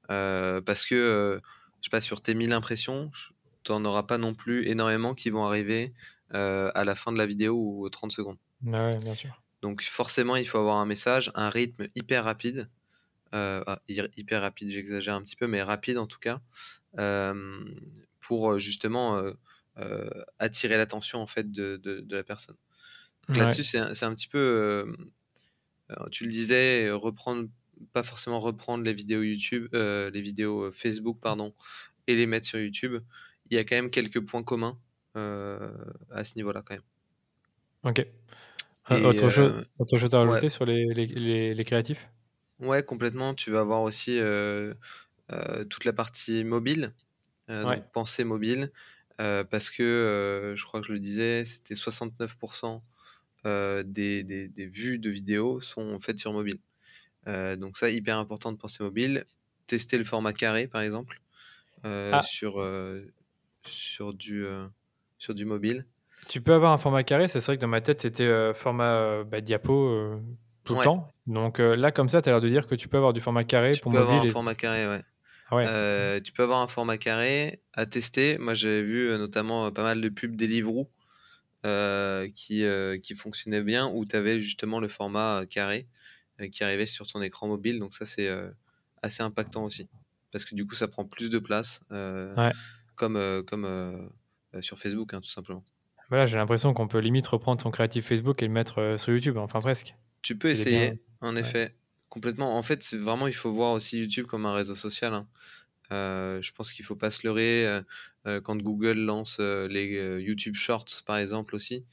parce 0.09 0.85
que, 0.85 1.41
je 1.81 1.87
sais 1.87 1.91
pas, 1.91 2.01
sur 2.01 2.21
tes 2.21 2.35
1000 2.35 2.53
impressions, 2.53 3.11
tu 3.65 3.73
n'en 3.73 3.85
auras 3.85 4.05
pas 4.05 4.19
non 4.19 4.35
plus 4.35 4.69
énormément 4.69 5.15
qui 5.15 5.31
vont 5.31 5.45
arriver 5.45 5.93
à 6.31 6.85
la 6.85 6.95
fin 6.95 7.13
de 7.13 7.19
la 7.19 7.27
vidéo 7.27 7.55
ou 7.55 7.85
aux 7.85 7.91
30 7.91 8.13
secondes. 8.13 8.39
Ah 8.73 8.95
bien 8.97 9.15
sûr. 9.15 9.43
Donc 9.61 9.83
forcément, 9.83 10.37
il 10.37 10.45
faut 10.45 10.59
avoir 10.59 10.77
un 10.77 10.87
message, 10.87 11.33
un 11.35 11.51
rythme 11.51 11.89
hyper 11.95 12.25
rapide. 12.25 12.69
Euh, 13.35 13.63
ah, 13.67 13.81
hyper 13.89 14.43
rapide, 14.43 14.69
j'exagère 14.71 15.15
un 15.15 15.23
petit 15.23 15.37
peu, 15.37 15.47
mais 15.47 15.63
rapide 15.63 15.99
en 15.99 16.07
tout 16.07 16.19
cas, 16.19 16.41
pour 18.21 18.59
justement 18.59 19.23
attirer 20.39 20.77
l'attention 20.77 21.21
en 21.21 21.27
fait 21.27 21.51
de, 21.51 22.07
la 22.11 22.25
personne. 22.25 22.57
Là-dessus, 23.29 23.65
c'est 23.65 23.79
un, 23.79 24.15
petit 24.15 24.29
peu, 24.29 24.95
tu 26.11 26.25
le 26.25 26.31
disais, 26.31 26.91
reprendre, 26.91 27.49
pas 27.93 28.03
forcément 28.03 28.41
reprendre 28.41 28.85
les 28.85 28.95
vidéos 28.95 29.23
YouTube, 29.23 29.69
les 29.73 30.21
vidéos 30.21 30.71
Facebook, 30.73 31.19
pardon, 31.21 31.55
et 32.07 32.17
les 32.17 32.27
mettre 32.27 32.47
sur 32.47 32.59
YouTube. 32.59 33.03
Il 33.51 33.57
y 33.57 33.59
a 33.59 33.65
quand 33.65 33.77
même 33.77 33.91
quelques 33.91 34.21
points 34.21 34.43
communs 34.43 34.79
à 35.15 36.25
ce 36.25 36.35
niveau-là 36.37 36.63
quand 36.65 36.75
même. 36.75 36.85
Ok. 37.85 38.07
Euh, 38.91 39.05
autre, 39.05 39.31
chose, 39.31 39.65
autre, 39.79 39.97
chose, 39.97 40.15
à 40.15 40.25
rajouter 40.25 40.49
sur 40.49 40.65
les, 40.65 40.87
les, 40.93 41.55
les, 41.55 41.65
créatifs? 41.65 42.11
Ouais, 42.63 42.83
complètement. 42.83 43.35
Tu 43.35 43.51
vas 43.51 43.61
avoir 43.61 43.83
aussi 43.83 44.19
euh, 44.19 44.75
toute 45.69 45.85
la 45.85 45.93
partie 45.93 46.45
mobile, 46.45 46.93
donc 47.49 47.91
pensée 47.93 48.25
mobile, 48.25 48.71
parce 49.19 49.71
que 49.71 50.55
je 50.57 50.65
crois 50.65 50.81
que 50.81 50.87
je 50.87 50.93
le 50.93 50.99
disais, 50.99 51.45
c'était 51.45 51.75
69% 51.75 52.81
des, 53.85 54.23
des, 54.23 54.49
des, 54.49 54.67
vues 54.67 54.99
de 54.99 55.11
vidéos 55.11 55.61
sont 55.61 55.99
faites 55.99 56.19
sur 56.19 56.33
mobile. 56.33 56.59
donc 57.27 57.77
ça, 57.77 57.91
hyper 57.91 58.19
important 58.19 58.53
de 58.53 58.57
penser 58.57 58.83
mobile. 58.83 59.27
Tester 59.67 59.99
le 59.99 60.05
format 60.05 60.33
carré, 60.33 60.67
par 60.67 60.83
exemple, 60.83 61.21
ah. 61.85 62.23
sur, 62.25 62.65
sur, 63.65 64.15
du, 64.15 64.47
sur 65.19 65.35
du 65.35 65.45
mobile. 65.45 65.87
Tu 66.29 66.41
peux 66.41 66.55
avoir 66.55 66.73
un 66.73 66.79
format 66.79 67.03
carré, 67.03 67.29
c'est 67.29 67.41
vrai 67.41 67.57
que 67.57 67.61
dans 67.61 67.69
ma 67.69 67.81
tête, 67.81 68.01
c'était 68.03 68.25
euh, 68.25 68.55
format 68.55 68.95
euh, 68.95 69.25
bah, 69.25 69.41
diapo 69.41 70.21
euh, 70.63 70.65
tout 70.65 70.75
le 70.75 70.85
temps. 70.85 71.09
Donc 71.27 71.59
là, 71.59 71.91
comme 71.93 72.09
ça, 72.09 72.23
tu 72.23 72.29
as 72.29 72.33
l'air 72.33 72.41
de 72.41 72.49
dire 72.49 72.67
que 72.67 72.75
tu 72.75 72.89
peux 72.89 72.97
avoir 72.97 73.13
du 73.13 73.21
format 73.21 73.45
carré 73.45 73.75
tu 73.75 73.81
pour 73.81 73.93
peux 73.93 73.99
Avoir 73.99 74.25
un 74.25 74.31
format 74.31 74.55
carré, 74.55 74.87
ouais. 74.87 75.03
Ah 75.51 76.21
tu 76.21 76.33
peux 76.33 76.43
avoir 76.43 76.61
un 76.61 76.69
format 76.69 76.97
carré 76.97 77.63
à 77.75 77.85
tester. 77.87 78.39
Moi, 78.39 78.55
j'avais 78.55 78.83
vu 78.83 79.09
notamment 79.19 79.71
pas 79.71 79.83
mal 79.83 80.01
de 80.01 80.09
pubs 80.09 80.37
Deliveroo 80.37 80.91
qui, 82.35 82.65
qui 83.03 83.15
fonctionnaient 83.15 83.63
bien, 83.63 83.89
où 83.93 84.07
tu 84.07 84.17
avais 84.17 84.41
justement 84.41 84.81
le 84.81 84.89
format 84.89 85.43
carré 85.51 85.89
qui 86.51 86.65
arrivait 86.65 86.87
sur 86.87 87.07
ton 87.07 87.21
écran 87.23 87.49
mobile. 87.49 87.79
Donc 87.79 87.95
ça, 87.95 88.07
c'est 88.07 88.31
assez 89.03 89.23
impactant 89.23 89.65
aussi. 89.65 89.89
Parce 90.31 90.45
que 90.45 90.55
du 90.55 90.67
coup, 90.67 90.75
ça 90.75 90.89
prend 90.89 91.05
plus 91.05 91.29
de 91.29 91.39
place, 91.39 91.81
comme, 92.97 93.43
comme 93.47 94.11
sur 94.61 94.79
Facebook, 94.79 95.13
hein, 95.13 95.21
tout 95.21 95.31
simplement. 95.31 95.65
Voilà, 96.13 96.27
j'ai 96.27 96.37
l'impression 96.37 96.75
qu'on 96.75 96.89
peut 96.89 96.99
limite 96.99 97.27
reprendre 97.27 97.63
ton 97.63 97.71
créatif 97.71 98.05
Facebook 98.05 98.43
et 98.43 98.47
le 98.47 98.53
mettre 98.53 98.83
euh, 98.83 98.99
sur 98.99 99.15
YouTube, 99.15 99.39
enfin 99.39 99.63
presque. 99.63 99.95
Tu 100.23 100.37
peux 100.37 100.49
essayer, 100.49 100.93
en 101.21 101.37
effet, 101.37 101.75
complètement. 102.09 102.57
En 102.57 102.63
fait, 102.63 102.83
c'est 102.83 102.97
vraiment, 102.97 103.27
il 103.27 103.35
faut 103.35 103.53
voir 103.53 103.73
aussi 103.73 104.01
YouTube 104.01 104.27
comme 104.27 104.47
un 104.47 104.55
réseau 104.55 104.77
social. 104.77 105.13
Hein. 105.15 105.27
Euh, 105.93 106.41
je 106.41 106.53
pense 106.53 106.73
qu'il 106.73 106.85
faut 106.85 106.97
pas 106.97 107.11
se 107.11 107.27
leurrer 107.27 107.67
euh, 108.27 108.41
quand 108.41 108.57
Google 108.57 108.99
lance 108.99 109.39
les 109.41 110.21
YouTube 110.21 110.55
Shorts, 110.55 111.03
par 111.05 111.17
exemple 111.17 111.55
aussi. 111.57 111.85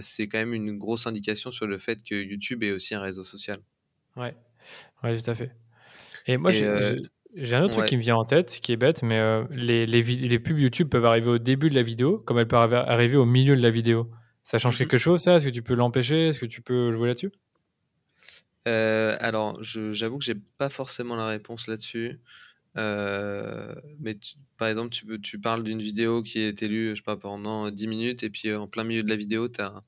c'est 0.00 0.28
quand 0.28 0.38
même 0.38 0.54
une 0.54 0.78
grosse 0.78 1.06
indication 1.06 1.50
sur 1.50 1.66
le 1.66 1.78
fait 1.78 2.02
que 2.04 2.14
YouTube 2.14 2.62
est 2.62 2.72
aussi 2.72 2.94
un 2.94 3.00
réseau 3.00 3.24
social. 3.24 3.58
Ouais, 4.16 4.34
ouais 5.02 5.18
tout 5.18 5.30
à 5.30 5.34
fait. 5.34 5.52
Et 6.26 6.36
moi, 6.36 6.52
j'ai 7.36 7.54
un 7.54 7.62
autre 7.62 7.74
truc 7.74 7.86
qui 7.86 7.96
me 7.96 8.02
vient 8.02 8.16
en 8.16 8.24
tête, 8.24 8.58
qui 8.62 8.72
est 8.72 8.76
bête, 8.76 9.02
mais 9.02 9.18
euh, 9.18 9.44
les, 9.50 9.86
les, 9.86 10.02
les, 10.02 10.38
pubs 10.38 10.58
YouTube 10.58 10.88
peuvent 10.88 11.04
arriver 11.04 11.28
au 11.28 11.38
début 11.38 11.68
de 11.68 11.74
la 11.74 11.82
vidéo, 11.82 12.18
comme 12.18 12.38
elles 12.38 12.48
peuvent 12.48 12.72
arriver 12.72 13.16
au 13.16 13.26
milieu 13.26 13.54
de 13.54 13.60
la 13.60 13.70
vidéo. 13.70 14.10
Ça 14.42 14.58
change 14.58 14.76
mmh 14.76 14.78
quelque 14.78 14.98
chose, 14.98 15.20
ça? 15.20 15.36
Est-ce 15.36 15.44
que 15.44 15.50
tu 15.50 15.62
peux 15.62 15.74
l'empêcher? 15.74 16.28
Est-ce 16.28 16.38
que 16.38 16.46
tu 16.46 16.62
peux 16.62 16.92
jouer 16.92 17.08
là-dessus? 17.08 17.30
Euh, 18.66 19.16
Alors, 19.20 19.62
j'avoue 19.62 20.18
que 20.18 20.24
j'ai 20.24 20.34
pas 20.58 20.68
forcément 20.68 21.16
la 21.16 21.26
réponse 21.26 21.68
là-dessus. 21.68 22.20
Euh, 22.76 23.74
mais 24.00 24.18
par 24.58 24.68
exemple, 24.68 24.90
tu, 24.90 25.20
tu 25.20 25.40
parles 25.40 25.62
d'une 25.62 25.80
vidéo 25.80 26.22
qui 26.22 26.40
est 26.40 26.62
élue, 26.62 26.90
je 26.90 26.96
sais 26.96 27.02
pas, 27.02 27.16
pendant 27.16 27.70
10 27.70 27.86
minutes, 27.86 28.22
et 28.22 28.30
puis 28.30 28.52
en 28.54 28.66
plein 28.66 28.84
milieu 28.84 29.02
de 29.02 29.08
la 29.08 29.16
vidéo, 29.16 29.48
tu 29.48 29.62
as, 29.62 29.82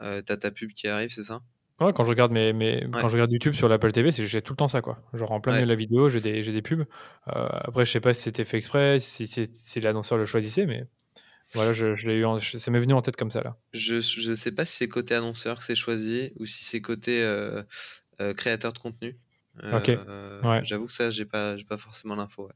as, 0.00 0.22
ta 0.22 0.50
pub 0.50 0.72
qui 0.72 0.88
arrive, 0.88 1.10
c'est 1.10 1.24
ça? 1.24 1.42
Quand 1.90 2.04
je 2.04 2.10
regarde 2.10 2.30
mes, 2.30 2.52
mes 2.52 2.86
quand 2.92 3.08
je 3.08 3.14
regarde 3.14 3.32
YouTube 3.32 3.54
sur 3.54 3.68
l'Apple 3.68 3.90
TV, 3.90 4.12
j'ai 4.12 4.42
tout 4.42 4.52
le 4.52 4.56
temps 4.56 4.68
ça 4.68 4.82
quoi. 4.82 5.02
Genre 5.14 5.32
en 5.32 5.40
plein 5.40 5.54
milieu 5.54 5.64
de 5.64 5.70
la 5.70 5.74
vidéo, 5.74 6.08
j'ai 6.08 6.20
des, 6.20 6.42
des 6.42 6.62
pubs. 6.62 6.80
Euh, 6.80 7.48
après, 7.50 7.84
je 7.84 7.90
sais 7.90 8.00
pas 8.00 8.14
si 8.14 8.22
c'était 8.22 8.44
fait 8.44 8.58
exprès, 8.58 9.00
si, 9.00 9.26
si, 9.26 9.80
l'annonceur 9.80 10.16
le 10.16 10.24
choisissait, 10.24 10.66
mais 10.66 10.86
voilà, 11.54 11.72
je, 11.72 11.96
je 11.96 12.08
l'ai 12.08 12.18
eu, 12.18 12.24
ça 12.40 12.70
m'est 12.70 12.78
venu 12.78 12.94
en 12.94 13.02
tête 13.02 13.16
comme 13.16 13.30
ça 13.30 13.42
là. 13.42 13.56
Je 13.72 14.00
je 14.00 14.34
sais 14.34 14.52
pas 14.52 14.64
si 14.64 14.76
c'est 14.76 14.88
côté 14.88 15.14
annonceur 15.14 15.58
que 15.58 15.64
c'est 15.64 15.74
choisi 15.74 16.32
ou 16.36 16.46
si 16.46 16.64
c'est 16.64 16.80
côté 16.80 17.22
euh, 17.22 17.58
euh, 17.58 17.62
créateur 18.36 18.72
de 18.72 18.78
contenu. 18.78 19.16
ok. 19.72 19.88
Ouais. 20.44 20.60
J'avoue 20.64 20.86
que 20.86 20.92
ça, 20.92 21.10
j'ai 21.10 21.24
pas 21.24 21.56
j'ai 21.56 21.64
pas 21.64 21.78
forcément 21.78 22.14
l'info. 22.14 22.50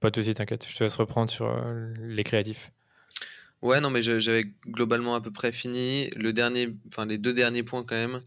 Pas 0.00 0.10
de 0.10 0.20
soucis, 0.20 0.34
t'inquiète. 0.34 0.66
Je 0.68 0.76
te 0.76 0.84
laisse 0.84 0.96
reprendre 0.96 1.30
sur 1.30 1.54
les 1.98 2.24
créatifs. 2.24 2.72
Ouais, 3.62 3.80
non, 3.80 3.90
mais 3.90 4.00
j'avais 4.02 4.44
globalement 4.66 5.14
à 5.14 5.20
peu 5.20 5.30
près 5.30 5.52
fini. 5.52 6.08
Le 6.16 6.32
dernier, 6.32 6.74
enfin 6.88 7.04
les 7.04 7.18
deux 7.18 7.34
derniers 7.34 7.62
points 7.62 7.84
quand 7.84 7.96
même. 7.96 8.22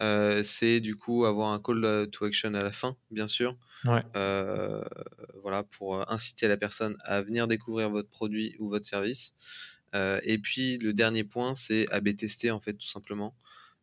Euh, 0.00 0.42
c'est 0.44 0.80
du 0.80 0.96
coup 0.96 1.24
avoir 1.24 1.52
un 1.52 1.60
call 1.60 2.08
to 2.10 2.24
action 2.24 2.54
à 2.54 2.62
la 2.62 2.72
fin, 2.72 2.96
bien 3.10 3.28
sûr. 3.28 3.56
Euh, 4.16 4.82
voilà, 5.42 5.62
pour 5.62 6.10
inciter 6.10 6.48
la 6.48 6.56
personne 6.56 6.96
à 7.04 7.22
venir 7.22 7.48
découvrir 7.48 7.90
votre 7.90 8.08
produit 8.08 8.54
ou 8.58 8.68
votre 8.68 8.86
service. 8.86 9.34
Euh, 9.94 10.20
et 10.22 10.38
puis 10.38 10.78
le 10.78 10.92
dernier 10.92 11.24
point, 11.24 11.54
c'est 11.54 11.90
AB 11.90 12.16
tester 12.16 12.50
en 12.50 12.60
fait 12.60 12.74
tout 12.74 12.86
simplement, 12.86 13.34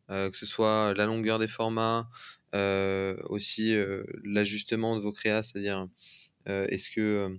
que 0.08 0.30
ce 0.34 0.46
soit 0.46 0.94
la 0.94 1.06
longueur 1.06 1.38
des 1.38 1.48
formats, 1.48 2.08
aussi 2.52 3.76
l'ajustement 4.24 4.96
de 4.96 5.00
vos 5.00 5.12
créas, 5.12 5.42
c'est-à-dire 5.42 5.88
est-ce 6.46 6.90
que 6.90 7.38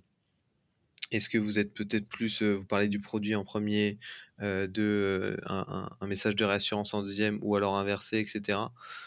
est-ce 1.12 1.30
que 1.30 1.38
vous 1.38 1.58
êtes 1.58 1.74
peut-être 1.74 2.08
plus, 2.08 2.42
vous 2.42 2.66
parlez 2.66 2.90
du 2.90 3.00
produit 3.00 3.34
en 3.36 3.46
premier, 3.46 3.98
de 4.42 5.38
un, 5.46 6.08
message 6.08 6.36
de 6.36 6.44
réassurance 6.44 6.94
en 6.94 7.02
deuxième, 7.02 7.40
ou 7.42 7.56
alors 7.56 7.78
inversé, 7.78 8.20
etc. 8.20 8.60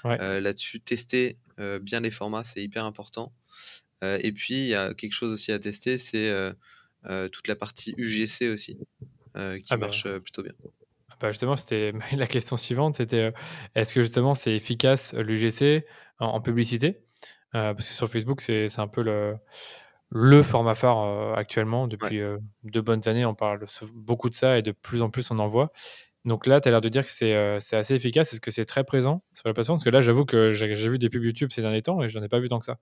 Là-dessus, 0.04 0.80
tester 0.80 1.36
bien 1.82 2.00
les 2.00 2.10
formats, 2.10 2.44
c'est 2.44 2.62
hyper 2.62 2.84
important. 2.84 3.32
et 4.02 4.32
puis, 4.32 4.54
il 4.54 4.68
y 4.68 4.74
a 4.74 4.94
quelque 4.94 5.12
chose 5.12 5.32
aussi 5.32 5.52
à 5.52 5.58
tester, 5.58 5.98
c'est 5.98 6.32
toute 7.32 7.48
la 7.48 7.56
partie 7.56 7.94
UGC 7.98 8.48
aussi, 8.50 8.76
qui 8.76 8.80
ah 9.34 9.56
bah 9.70 9.76
marche 9.76 10.08
plutôt 10.18 10.42
bien. 10.42 10.54
Ah 11.20 11.26
Bah, 11.26 11.30
justement, 11.32 11.56
c'était 11.56 11.92
la 12.16 12.26
question 12.26 12.56
suivante, 12.56 12.96
c'était 12.96 13.32
est-ce 13.74 13.94
que 13.94 14.02
justement 14.02 14.34
c'est 14.34 14.54
efficace 14.54 15.14
l'UGC 15.14 15.84
en, 16.18 16.40
publicité? 16.40 17.02
Parce 17.52 17.88
que 17.88 17.94
sur 17.94 18.08
Facebook, 18.08 18.40
c'est 18.40 18.78
un 18.78 18.88
peu 18.88 19.02
le, 19.02 19.36
le 20.10 20.42
format 20.42 20.74
phare 20.74 21.36
actuellement. 21.36 21.86
Depuis 21.88 22.20
de 22.64 22.80
bonnes 22.80 23.06
années, 23.08 23.24
on 23.24 23.34
parle 23.34 23.64
beaucoup 23.94 24.28
de 24.28 24.34
ça 24.34 24.58
et 24.58 24.62
de 24.62 24.72
plus 24.72 25.02
en 25.02 25.10
plus 25.10 25.30
on 25.30 25.38
en 25.38 25.46
voit. 25.46 25.72
Donc 26.24 26.46
là, 26.46 26.60
tu 26.60 26.68
as 26.68 26.70
l'air 26.70 26.80
de 26.80 26.88
dire 26.88 27.04
que 27.04 27.10
c'est 27.10 27.34
assez 27.34 27.94
efficace. 27.94 28.32
Est-ce 28.32 28.40
que 28.40 28.50
c'est 28.50 28.66
très 28.66 28.84
présent 28.84 29.22
sur 29.32 29.48
la 29.48 29.54
plateforme? 29.54 29.76
Parce 29.76 29.84
que 29.84 29.90
là, 29.90 30.00
j'avoue 30.00 30.24
que 30.24 30.50
j'ai 30.50 30.88
vu 30.88 30.98
des 30.98 31.08
pubs 31.08 31.24
YouTube 31.24 31.50
ces 31.52 31.62
derniers 31.62 31.82
temps 31.82 32.02
et 32.02 32.08
j'en 32.08 32.22
ai 32.22 32.28
pas 32.28 32.40
vu 32.40 32.48
tant 32.48 32.60
que 32.60 32.66
ça. 32.66 32.78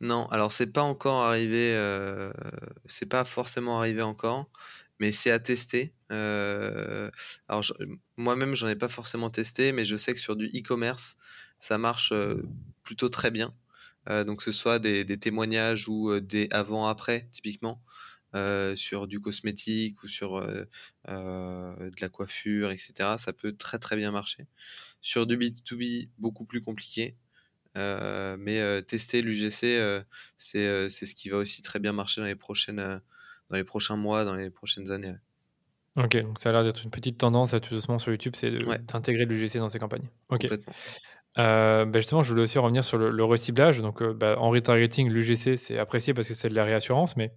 Non, 0.00 0.26
alors 0.26 0.52
c'est 0.52 0.72
pas 0.72 0.82
encore 0.82 1.22
arrivé, 1.22 1.78
c'est 2.86 3.06
pas 3.06 3.24
forcément 3.24 3.78
arrivé 3.78 4.02
encore 4.02 4.48
mais 5.04 5.12
c'est 5.12 5.30
à 5.30 5.38
tester. 5.38 5.92
Euh, 6.12 7.10
alors 7.46 7.62
moi-même, 8.16 8.54
j'en 8.54 8.68
ai 8.68 8.74
pas 8.74 8.88
forcément 8.88 9.28
testé, 9.28 9.70
mais 9.72 9.84
je 9.84 9.98
sais 9.98 10.14
que 10.14 10.20
sur 10.20 10.34
du 10.34 10.46
e-commerce, 10.46 11.18
ça 11.58 11.76
marche 11.76 12.12
euh, 12.12 12.42
plutôt 12.84 13.10
très 13.10 13.30
bien. 13.30 13.54
Euh, 14.08 14.24
donc 14.24 14.38
que 14.38 14.44
ce 14.44 14.52
soit 14.52 14.78
des, 14.78 15.04
témoignages 15.18 15.90
ou 15.90 16.20
des 16.20 16.48
avant-après, 16.52 17.28
typiquement, 17.32 17.82
sur 18.76 19.06
du 19.06 19.20
cosmétique 19.20 20.02
ou 20.02 20.08
sur 20.08 20.40
de 20.40 22.00
la 22.00 22.08
coiffure, 22.08 22.70
etc. 22.70 23.16
Ça 23.18 23.34
peut 23.34 23.54
très 23.54 23.78
très 23.78 23.96
bien 23.96 24.10
marcher. 24.10 24.46
Sur 25.02 25.26
du 25.26 25.36
B2B, 25.36 26.08
beaucoup 26.16 26.46
plus 26.46 26.62
compliqué. 26.62 27.14
mais 27.76 28.82
tester 28.86 29.20
l'UGC, 29.20 29.60
c'est 30.38 30.88
ce 30.88 31.14
qui 31.14 31.28
va 31.28 31.36
aussi 31.36 31.60
très 31.60 31.78
bien 31.78 31.92
marcher 31.92 32.22
dans 32.22 32.26
les 32.26 32.36
prochaines 32.36 33.02
dans 33.50 33.56
les 33.56 33.64
prochains 33.64 33.96
mois, 33.96 34.24
dans 34.24 34.34
les 34.34 34.50
prochaines 34.50 34.90
années. 34.90 35.14
Ok, 35.96 36.16
donc 36.22 36.40
ça 36.40 36.48
a 36.48 36.52
l'air 36.52 36.64
d'être 36.64 36.82
une 36.82 36.90
petite 36.90 37.18
tendance 37.18 37.54
à 37.54 37.60
tout 37.60 37.72
doucement 37.72 37.98
sur 37.98 38.10
YouTube, 38.10 38.34
c'est 38.36 38.50
d'intégrer 38.92 39.26
l'UGC 39.26 39.58
dans 39.58 39.68
ses 39.68 39.78
campagnes. 39.78 40.08
Ok. 40.28 40.48
Euh, 41.38 41.84
bah, 41.84 42.00
justement, 42.00 42.22
je 42.22 42.30
voulais 42.30 42.42
aussi 42.42 42.58
revenir 42.58 42.84
sur 42.84 42.98
le, 42.98 43.24
reciblage. 43.24 43.80
Donc, 43.80 44.02
euh, 44.02 44.12
bah, 44.12 44.36
en 44.38 44.50
retargeting, 44.50 45.08
l'UGC, 45.08 45.56
c'est 45.56 45.78
apprécié 45.78 46.14
parce 46.14 46.28
que 46.28 46.34
c'est 46.34 46.48
de 46.48 46.54
la 46.54 46.64
réassurance, 46.64 47.16
mais 47.16 47.32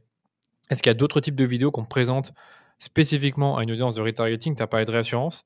est-ce 0.70 0.82
qu'il 0.82 0.90
y 0.90 0.92
a 0.92 0.96
d'autres 0.96 1.20
types 1.20 1.36
de 1.36 1.46
vidéos 1.46 1.72
qu'on 1.72 1.86
présente 1.86 2.32
spécifiquement 2.80 3.58
à 3.58 3.64
une 3.64 3.72
audience 3.72 3.96
de 3.96 4.02
retargeting 4.02 4.56
Tu 4.56 4.62
as 4.62 4.68
parlé 4.68 4.86
de 4.86 4.92
réassurance. 4.92 5.46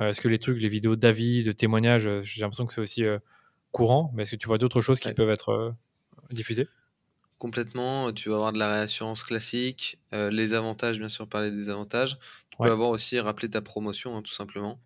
Euh, 0.00 0.08
est-ce 0.08 0.20
que 0.20 0.28
les 0.28 0.38
trucs, 0.38 0.60
les 0.60 0.68
vidéos 0.68 0.96
d'avis, 0.96 1.42
de 1.44 1.52
témoignages, 1.52 2.08
j'ai 2.22 2.40
l'impression 2.40 2.66
que 2.66 2.72
c'est 2.72 2.80
aussi 2.80 3.04
courant, 3.70 4.12
mais 4.14 4.22
est-ce 4.22 4.32
que 4.32 4.36
tu 4.36 4.46
vois 4.46 4.58
d'autres 4.58 4.80
choses 4.80 4.98
qui 5.00 5.12
peuvent 5.12 5.30
être 5.30 5.74
diffusées? 6.30 6.68
Complètement, 7.44 8.10
tu 8.14 8.30
vas 8.30 8.36
avoir 8.36 8.52
de 8.54 8.58
la 8.58 8.72
réassurance 8.72 9.22
classique, 9.22 9.98
euh, 10.14 10.30
les 10.30 10.54
avantages, 10.54 10.98
bien 10.98 11.10
sûr, 11.10 11.28
parler 11.28 11.50
des 11.50 11.68
avantages. 11.68 12.16
Tu 12.48 12.56
peux 12.56 12.70
avoir 12.70 12.88
aussi 12.88 13.20
rappelé 13.20 13.50
ta 13.50 13.60
promotion, 13.60 14.16
hein, 14.16 14.22
tout 14.22 14.32
simplement, 14.32 14.80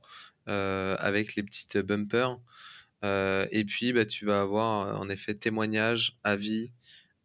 euh, 0.49 0.97
avec 0.99 1.37
les 1.37 1.45
petites 1.45 1.79
bumpers. 1.79 2.37
Euh, 3.05 3.47
et 3.53 3.65
puis, 3.65 3.93
bah, 3.93 4.07
tu 4.07 4.27
vas 4.27 4.41
avoir 4.41 5.01
en 5.01 5.09
effet 5.09 5.35
témoignages, 5.35 6.19
avis. 6.25 6.73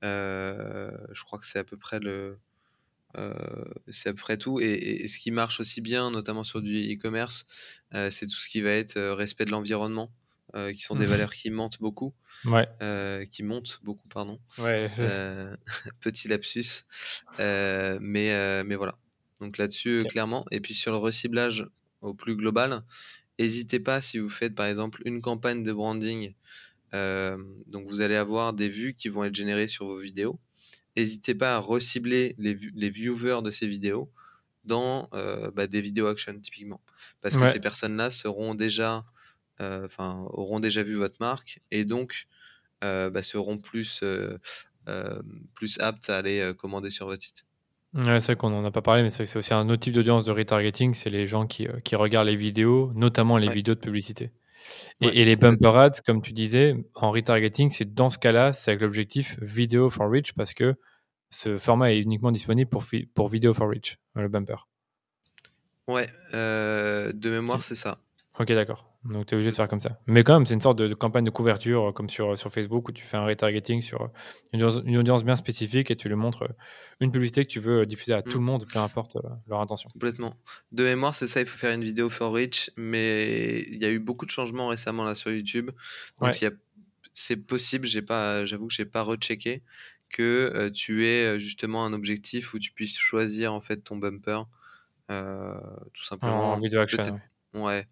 je 0.04 1.24
crois 1.24 1.40
que 1.40 1.48
c'est 1.48 1.58
à 1.58 1.64
peu 1.64 1.78
près 1.78 2.00
le, 2.00 2.38
c'est 3.90 4.10
à 4.10 4.14
peu 4.14 4.22
près 4.22 4.38
tout. 4.38 4.60
Et, 4.60 4.66
et, 5.04 5.08
ce 5.08 5.18
qui 5.18 5.32
marche 5.32 5.60
aussi 5.60 5.82
bien, 5.82 6.12
notamment 6.12 6.44
sur 6.44 6.62
du 6.62 6.76
e-commerce, 6.94 7.48
c'est 8.12 8.28
tout 8.28 8.38
ce 8.38 8.50
qui 8.50 8.62
va 8.62 8.70
être 8.70 9.02
respect 9.02 9.46
de 9.46 9.52
l'environnement. 9.52 10.12
Euh, 10.56 10.72
qui 10.72 10.82
sont 10.82 10.96
des 10.96 11.08
mmh. 11.08 11.10
valeurs 11.10 11.34
qui 11.34 11.50
montent 11.50 11.80
beaucoup. 11.80 12.14
Ouais. 12.46 12.68
Euh, 12.84 13.26
qui 13.26 13.42
montent 13.42 13.80
beaucoup, 13.82 14.08
pardon. 14.08 14.40
Ouais. 14.60 14.88
Euh, 15.00 15.56
petit 16.00 16.28
lapsus. 16.28 16.86
mais, 17.40 18.64
mais 18.64 18.76
voilà. 18.76 18.96
Donc 19.42 19.58
là-dessus, 19.58 20.06
clairement. 20.10 20.46
Et 20.52 20.60
puis 20.60 20.76
sur 20.76 20.92
le 20.92 20.98
reciblage 20.98 21.66
au 22.02 22.14
plus 22.14 22.36
global, 22.36 22.84
n'hésitez 23.40 23.80
pas 23.80 24.00
si 24.00 24.20
vous 24.20 24.30
faites 24.30 24.54
par 24.54 24.68
exemple 24.68 25.02
une 25.06 25.22
campagne 25.22 25.64
de 25.64 25.74
branding. 25.74 26.36
donc 26.92 27.90
vous 27.90 28.02
allez 28.02 28.16
avoir 28.16 28.54
des 28.54 28.70
vues 28.70 28.94
qui 28.94 29.10
vont 29.10 29.24
être 29.24 29.36
générées 29.36 29.68
sur 29.68 29.88
vos 29.88 29.98
vidéos. 29.98 30.40
N'hésitez 30.96 31.34
pas 31.34 31.56
à 31.56 31.58
recibler 31.58 32.36
les, 32.38 32.56
les 32.76 32.90
viewers 32.92 33.42
de 33.44 33.50
ces 33.50 33.66
vidéos 33.66 34.12
dans 34.66 35.10
bah, 35.56 35.66
des 35.66 35.82
vidéos 35.82 36.06
action 36.06 36.40
typiquement. 36.40 36.82
Parce 37.22 37.38
que 37.38 37.48
ces 37.48 37.60
personnes-là 37.60 38.12
seront 38.12 38.54
déjà 38.54 39.04
enfin, 39.60 40.26
auront 40.32 40.60
déjà 40.60 40.84
vu 40.84 40.96
votre 40.96 41.18
marque 41.20 41.60
et 41.72 41.86
donc 41.86 42.28
euh, 42.84 43.10
bah, 43.10 43.24
seront 43.24 43.58
plus, 43.58 44.02
euh, 44.04 44.38
plus 45.56 45.80
aptes 45.80 46.10
à 46.10 46.18
aller 46.18 46.54
commander 46.58 46.90
sur 46.90 47.06
votre 47.06 47.24
site. 47.24 47.46
Ouais, 47.94 48.20
c'est 48.20 48.34
vrai 48.34 48.36
qu'on 48.36 48.50
n'en 48.50 48.66
a 48.66 48.72
pas 48.72 48.82
parlé, 48.82 49.04
mais 49.04 49.10
c'est 49.10 49.38
aussi 49.38 49.54
un 49.54 49.70
autre 49.70 49.82
type 49.82 49.94
d'audience 49.94 50.26
de 50.26 50.32
retargeting, 50.32 50.94
c'est 50.96 51.12
les 51.12 51.28
gens 51.28 51.46
qui, 51.46 51.68
qui, 51.84 51.96
regardent 51.96 52.28
les 52.28 52.36
vidéos, 52.36 52.92
notamment 52.96 53.38
les 53.38 53.50
vidéos 53.50 53.76
de 53.76 53.80
publicité. 53.80 54.32
Et, 55.00 55.26
les 55.26 55.36
bumper 55.36 55.78
ads, 55.78 56.02
comme 56.06 56.22
tu 56.22 56.34
disais, 56.34 56.76
en 56.96 57.12
retargeting, 57.12 57.70
c'est 57.70 57.94
dans 57.94 58.10
ce 58.10 58.18
cas-là, 58.18 58.52
c'est 58.52 58.72
avec 58.72 58.82
l'objectif 58.82 59.38
Video 59.42 59.92
for 59.92 60.10
Reach, 60.10 60.34
parce 60.34 60.56
que 60.56 60.76
ce 61.30 61.58
format 61.58 61.94
est 61.94 62.00
uniquement 62.00 62.32
disponible 62.32 62.70
pour, 62.70 62.84
pour 63.14 63.30
Video 63.30 63.54
for 63.54 63.70
Reach, 63.70 64.00
le 64.16 64.28
bumper. 64.28 64.68
Ouais, 65.88 66.10
de 66.32 67.30
mémoire, 67.30 67.62
c'est 67.64 67.76
ça. 67.76 68.00
Ok, 68.40 68.48
d'accord. 68.48 68.93
Donc, 69.06 69.26
tu 69.26 69.34
es 69.34 69.36
obligé 69.36 69.52
de 69.52 69.56
faire 69.56 69.68
comme 69.68 69.82
ça. 69.82 70.00
Mais 70.08 70.24
quand 70.24 70.34
même, 70.34 70.46
c'est 70.46 70.54
une 70.54 70.62
sorte 70.62 70.78
de, 70.78 70.94
campagne 70.94 71.26
de 71.26 71.30
couverture, 71.30 71.90
euh, 71.90 71.92
comme 71.92 72.10
sur, 72.10 72.38
sur 72.38 72.52
Facebook, 72.52 72.88
où 72.88 72.92
tu 72.94 73.04
fais 73.06 73.18
un 73.18 73.26
retargeting 73.26 73.82
sur 73.82 74.02
euh, 74.04 74.82
une 74.86 74.98
audience, 74.98 75.26
bien 75.26 75.36
spécifique 75.36 75.92
et 75.92 75.96
tu 75.98 76.08
lui 76.08 76.16
montres 76.16 76.44
euh, 76.44 76.54
une 77.02 77.12
publicité 77.12 77.46
que 77.46 77.52
tu 77.52 77.60
veux 77.60 77.86
diffuser 77.86 78.14
à 78.14 78.22
tout 78.22 78.38
le 78.38 78.40
mm. 78.40 78.46
monde, 78.46 78.66
peu 78.72 78.80
importe 78.80 79.18
leur 79.48 79.60
intention. 79.60 79.90
Complètement. 79.90 80.38
De 80.72 80.84
mémoire, 80.84 81.16
c'est 81.16 81.28
ça, 81.28 81.42
il 81.42 81.48
faut 81.48 81.58
faire 81.58 81.74
une 81.74 81.84
vidéo 81.84 82.10
for 82.10 82.32
reach, 82.32 82.72
mais 82.78 83.60
il 83.70 83.82
y 83.82 83.86
a 83.86 83.90
eu 83.90 84.00
beaucoup 84.00 84.26
de 84.26 84.32
changements 84.32 84.68
récemment 84.70 85.04
là 85.04 85.16
sur 85.16 85.32
YouTube. 85.32 85.72
Donc, 86.22 86.34
c'est 87.16 87.36
possible, 87.36 87.86
j'ai 87.86 88.02
pas, 88.02 88.46
j'avoue 88.46 88.68
que 88.68 88.74
j'ai 88.74 88.86
pas 88.86 89.02
rechecké, 89.02 89.62
que 90.10 90.70
tu 90.74 91.06
aies 91.06 91.40
justement 91.40 91.86
un 91.86 91.94
objectif 91.94 92.54
où 92.54 92.60
tu 92.60 92.72
puisses 92.72 92.98
choisir 92.98 93.54
en 93.54 93.60
fait 93.60 93.78
ton 93.78 93.98
bumper. 93.98 94.44
tout 95.10 96.04
simplement. 96.06 96.54
En 96.54 96.60
vidéo 96.60 96.80
action. 96.80 97.20
Ouais. 97.54 97.86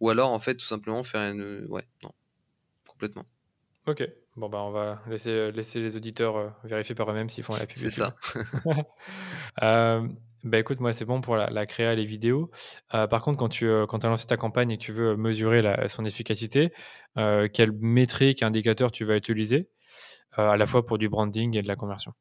Ou 0.00 0.10
alors, 0.10 0.30
en 0.30 0.38
fait, 0.38 0.54
tout 0.54 0.66
simplement 0.66 1.02
faire 1.04 1.32
une. 1.32 1.66
Ouais, 1.68 1.86
non. 2.02 2.12
Complètement. 2.86 3.26
Ok. 3.86 4.08
Bon, 4.36 4.48
bah, 4.48 4.58
on 4.62 4.70
va 4.70 5.02
laisser, 5.08 5.50
laisser 5.50 5.80
les 5.80 5.96
auditeurs 5.96 6.36
euh, 6.36 6.48
vérifier 6.64 6.94
par 6.94 7.10
eux-mêmes 7.10 7.28
s'ils 7.28 7.42
font 7.42 7.54
la 7.54 7.66
pub. 7.66 7.78
C'est 7.78 7.90
ça. 7.90 8.14
euh, 9.62 10.06
bah, 10.44 10.58
écoute, 10.58 10.78
moi, 10.78 10.92
c'est 10.92 11.04
bon 11.04 11.20
pour 11.20 11.36
la, 11.36 11.50
la 11.50 11.66
créa 11.66 11.94
les 11.94 12.04
vidéos. 12.04 12.50
Euh, 12.94 13.06
par 13.06 13.22
contre, 13.22 13.38
quand 13.38 13.48
tu 13.48 13.66
euh, 13.66 13.86
quand 13.86 14.04
as 14.04 14.08
lancé 14.08 14.26
ta 14.26 14.36
campagne 14.36 14.70
et 14.70 14.78
que 14.78 14.82
tu 14.82 14.92
veux 14.92 15.16
mesurer 15.16 15.62
la, 15.62 15.88
son 15.88 16.04
efficacité, 16.04 16.72
quelle 17.16 17.72
métrique, 17.72 18.42
indicateur 18.42 18.92
tu 18.92 19.04
vas 19.04 19.16
utiliser 19.16 19.68
à 20.32 20.56
la 20.56 20.66
fois 20.66 20.86
pour 20.86 20.98
du 20.98 21.08
branding 21.08 21.56
et 21.56 21.62
de 21.62 21.68
la 21.68 21.74
conversion? 21.74 22.12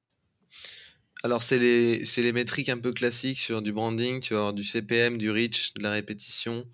Alors, 1.23 1.43
c'est 1.43 1.59
les, 1.59 2.03
les 2.17 2.31
métriques 2.31 2.69
un 2.69 2.77
peu 2.77 2.93
classiques 2.93 3.39
sur 3.39 3.61
du 3.61 3.73
branding. 3.73 4.21
Tu 4.21 4.33
vas 4.33 4.39
avoir 4.39 4.53
du 4.53 4.63
CPM, 4.63 5.17
du 5.17 5.29
reach, 5.29 5.73
de 5.73 5.83
la 5.83 5.91
répétition. 5.91 6.65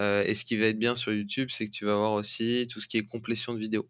Euh, 0.00 0.24
et 0.26 0.34
ce 0.34 0.44
qui 0.44 0.56
va 0.56 0.66
être 0.66 0.78
bien 0.78 0.94
sur 0.94 1.12
YouTube, 1.12 1.48
c'est 1.50 1.66
que 1.66 1.70
tu 1.70 1.84
vas 1.84 1.92
avoir 1.92 2.12
aussi 2.12 2.66
tout 2.70 2.80
ce 2.80 2.88
qui 2.88 2.98
est 2.98 3.04
complétion 3.04 3.54
de 3.54 3.58
vidéo. 3.58 3.88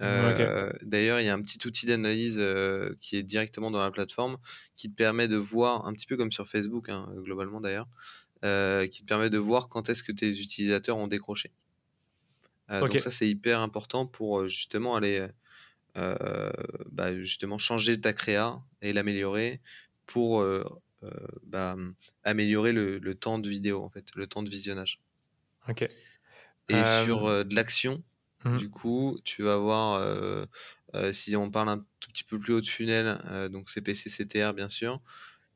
Euh, 0.00 0.72
d'ailleurs, 0.82 1.20
il 1.20 1.26
y 1.26 1.28
a 1.28 1.34
un 1.34 1.40
petit 1.40 1.64
outil 1.66 1.86
d'analyse 1.86 2.36
euh, 2.38 2.94
qui 3.00 3.16
est 3.16 3.22
directement 3.22 3.70
dans 3.70 3.80
la 3.80 3.92
plateforme 3.92 4.38
qui 4.76 4.90
te 4.90 4.94
permet 4.94 5.28
de 5.28 5.36
voir, 5.36 5.86
un 5.86 5.92
petit 5.92 6.06
peu 6.06 6.16
comme 6.16 6.32
sur 6.32 6.48
Facebook, 6.48 6.88
hein, 6.88 7.08
globalement 7.18 7.60
d'ailleurs, 7.60 7.88
qui 8.90 9.02
te 9.02 9.06
permet 9.06 9.30
de 9.30 9.38
voir 9.38 9.68
quand 9.68 9.88
est-ce 9.88 10.02
que 10.02 10.12
tes 10.12 10.28
utilisateurs 10.28 10.96
ont 10.98 11.06
décroché. 11.06 11.52
Donc 12.68 12.98
ça, 12.98 13.10
c'est 13.10 13.28
hyper 13.28 13.60
important 13.60 14.06
pour 14.06 14.46
justement 14.46 14.96
aller 14.96 15.26
bah, 15.94 17.16
justement 17.16 17.56
changer 17.56 17.96
ta 17.96 18.12
créa 18.12 18.60
et 18.82 18.92
l'améliorer 18.92 19.60
pour 20.06 20.44
bah, 21.44 21.76
améliorer 22.24 22.72
le, 22.72 23.14
temps 23.14 23.38
de 23.38 23.48
vidéo, 23.48 23.82
en 23.82 23.88
fait, 23.88 24.04
le 24.14 24.26
temps 24.26 24.42
de 24.42 24.50
visionnage. 24.50 25.00
Ok. 25.68 25.88
Et 26.70 26.82
sur 27.04 27.44
de 27.44 27.54
l'action, 27.54 28.02
mmh. 28.44 28.56
du 28.56 28.70
coup, 28.70 29.18
tu 29.24 29.42
vas 29.42 29.56
voir, 29.58 30.46
si 31.12 31.36
on 31.36 31.50
parle 31.50 31.68
un 31.68 31.78
tout 32.00 32.10
petit 32.10 32.24
peu 32.24 32.38
plus 32.38 32.54
haut 32.54 32.60
de 32.60 32.66
funnel, 32.66 33.18
donc 33.52 33.68
CPC, 33.68 34.08
CTR 34.08 34.54
bien 34.54 34.70
sûr, 34.70 35.02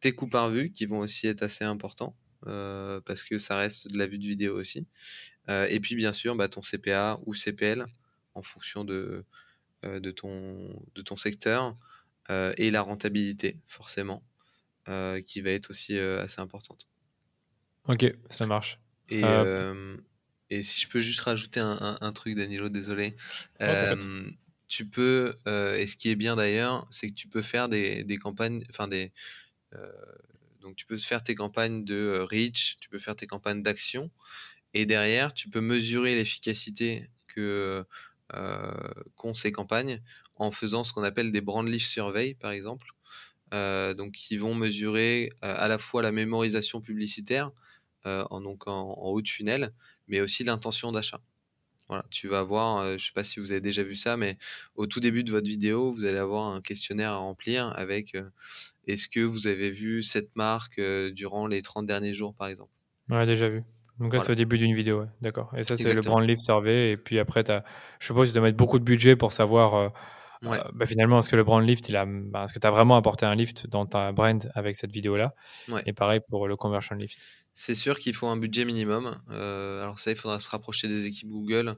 tes 0.01 0.13
coûts 0.15 0.29
par 0.29 0.51
vue 0.51 0.71
qui 0.71 0.85
vont 0.85 0.99
aussi 0.99 1.27
être 1.27 1.43
assez 1.43 1.65
importants. 1.65 2.15
parce 2.43 3.23
que 3.23 3.39
ça 3.39 3.57
reste 3.57 3.89
de 3.89 3.97
la 3.97 4.07
vue 4.07 4.19
de 4.19 4.27
vidéo 4.27 4.59
aussi. 4.59 4.87
et 5.49 5.81
puis 5.81 5.95
bien 5.95 6.13
sûr 6.13 6.37
bah, 6.37 6.49
ton 6.49 6.61
CPA 6.61 7.19
ou 7.25 7.33
CPL 7.33 7.87
en 8.35 8.43
fonction 8.43 8.85
de, 8.85 9.25
euh, 9.85 10.01
de, 10.01 10.11
ton, 10.11 10.71
de 10.97 11.03
ton 11.03 11.17
secteur 11.17 11.77
euh, 12.31 12.53
et 12.57 12.73
la 12.73 12.83
rentabilité, 12.83 13.61
forcément, 13.69 14.25
euh, 14.89 15.21
qui 15.21 15.41
va 15.41 15.51
être 15.51 15.71
aussi 15.71 15.97
assez 15.99 16.41
importante. 16.41 16.89
Ok, 17.87 18.13
ça 18.29 18.47
marche. 18.47 18.81
Et, 19.09 19.23
et 20.51 20.63
si 20.63 20.81
je 20.81 20.89
peux 20.89 21.01
juste 21.01 21.21
rajouter 21.21 21.61
un, 21.61 22.13
truc, 22.13 22.35
Danilo, 22.37 22.69
désolé. 22.69 23.15
tu 24.69 24.87
peux, 24.87 25.35
et 25.47 25.87
ce 25.87 25.97
qui 25.97 26.11
est 26.11 26.17
bien 26.17 26.37
d'ailleurs, 26.37 26.87
c'est 26.91 27.09
que 27.09 27.15
tu 27.15 27.29
peux 27.29 27.43
faire 27.43 27.69
des, 27.69 28.05
des 28.05 28.19
campagnes, 28.19 28.65
enfin 28.71 28.89
des, 28.89 29.13
donc 30.61 30.77
tu 30.77 30.87
peux 30.87 30.99
faire 30.99 31.23
tes 31.23 31.35
campagnes 31.35 31.85
de 31.85 32.19
reach, 32.21 32.77
tu 32.81 32.89
peux 32.89 32.99
faire 32.99 33.17
tes 33.17 33.27
campagnes 33.27 33.63
d'action, 33.63 34.11
et 34.75 34.87
derrière, 34.87 35.33
tu 35.33 35.49
peux 35.49 35.61
mesurer 35.61 36.15
l'efficacité 36.15 37.09
que 37.27 37.85
qu'ont 39.17 39.33
ces 39.35 39.53
campagnes 39.53 40.03
en 40.37 40.51
faisant 40.51 40.85
ce 40.85 40.93
qu'on 40.93 41.03
appelle 41.03 41.33
des 41.33 41.41
brand 41.41 41.67
lift 41.67 41.89
survey, 41.89 42.35
par 42.35 42.51
exemple. 42.53 42.89
donc, 43.53 44.13
qui 44.13 44.37
vont 44.37 44.55
mesurer 44.55 45.33
à 45.43 45.69
la 45.69 45.79
fois 45.79 46.03
la 46.03 46.13
mémorisation 46.13 46.81
publicitaire, 46.81 47.51
en, 48.05 48.41
donc 48.41 48.67
en, 48.67 48.95
haut 48.95 49.21
de 49.21 49.29
funnel, 49.29 49.73
mais 50.07 50.21
aussi 50.21 50.45
l'intention 50.45 50.93
d'achat. 50.93 51.21
Voilà, 51.89 52.05
tu 52.11 52.29
vas 52.29 52.41
avoir, 52.41 52.87
je 52.87 52.93
ne 52.95 52.99
sais 52.99 53.13
pas 53.15 53.25
si 53.25 53.41
vous 53.41 53.51
avez 53.51 53.63
déjà 53.63 53.83
vu 53.83 53.97
ça, 53.97 54.17
mais 54.17 54.37
au 54.75 54.87
tout 54.87 55.01
début 55.01 55.25
de 55.25 55.31
votre 55.31 55.47
vidéo, 55.47 55.91
vous 55.91 56.05
allez 56.05 56.19
avoir 56.19 56.47
un 56.55 56.61
questionnaire 56.61 57.13
à 57.13 57.17
remplir 57.17 57.73
avec 57.77 58.15
est-ce 58.87 59.09
que 59.09 59.21
vous 59.21 59.47
avez 59.47 59.71
vu 59.71 60.03
cette 60.03 60.35
marque 60.37 60.81
durant 61.13 61.47
les 61.47 61.63
30 61.63 61.87
derniers 61.87 62.15
jours, 62.15 62.35
par 62.35 62.49
exemple? 62.49 62.73
Ouais, 63.09 63.25
déjà 63.27 63.49
vu. 63.49 63.63
Donc 63.99 64.15
là, 64.15 64.21
c'est 64.21 64.33
au 64.33 64.37
début 64.37 64.59
d'une 64.59 64.75
vidéo, 64.75 65.07
d'accord. 65.21 65.53
Et 65.57 65.65
ça, 65.65 65.77
c'est 65.77 65.93
le 65.93 66.01
brand 66.01 66.25
lift 66.25 66.43
survey. 66.43 66.93
Et 66.93 66.97
puis 66.97 67.19
après, 67.19 67.49
as, 67.51 67.65
je 67.99 68.07
suppose 68.07 68.29
que 68.29 68.33
tu 68.33 68.39
dois 68.39 68.47
mettre 68.47 68.57
beaucoup 68.57 68.79
de 68.79 68.85
budget 68.85 69.17
pour 69.17 69.33
savoir 69.33 69.75
euh, 69.75 69.89
euh, 70.45 70.63
bah, 70.73 70.87
finalement, 70.87 71.19
est-ce 71.19 71.29
que 71.29 71.37
le 71.37 71.43
brand 71.43 71.67
lift, 71.67 71.89
il 71.89 71.97
a, 71.97 72.07
bah, 72.07 72.45
est-ce 72.45 72.53
que 72.53 72.61
tu 72.61 72.67
as 72.67 72.71
vraiment 72.71 72.97
apporté 72.97 73.27
un 73.27 73.35
lift 73.35 73.67
dans 73.67 73.87
ta 73.87 74.13
brand 74.13 74.51
avec 74.55 74.77
cette 74.77 74.93
vidéo-là? 74.93 75.35
Et 75.87 75.93
pareil 75.93 76.21
pour 76.29 76.47
le 76.47 76.57
conversion 76.57 76.95
lift. 76.95 77.19
C'est 77.61 77.75
sûr 77.75 77.99
qu'il 77.99 78.15
faut 78.15 78.29
un 78.29 78.37
budget 78.37 78.65
minimum. 78.65 79.21
Euh, 79.31 79.83
alors 79.83 79.99
ça, 79.99 80.13
il 80.13 80.17
faudra 80.17 80.39
se 80.39 80.49
rapprocher 80.49 80.87
des 80.87 81.07
équipes 81.07 81.29
Google 81.29 81.77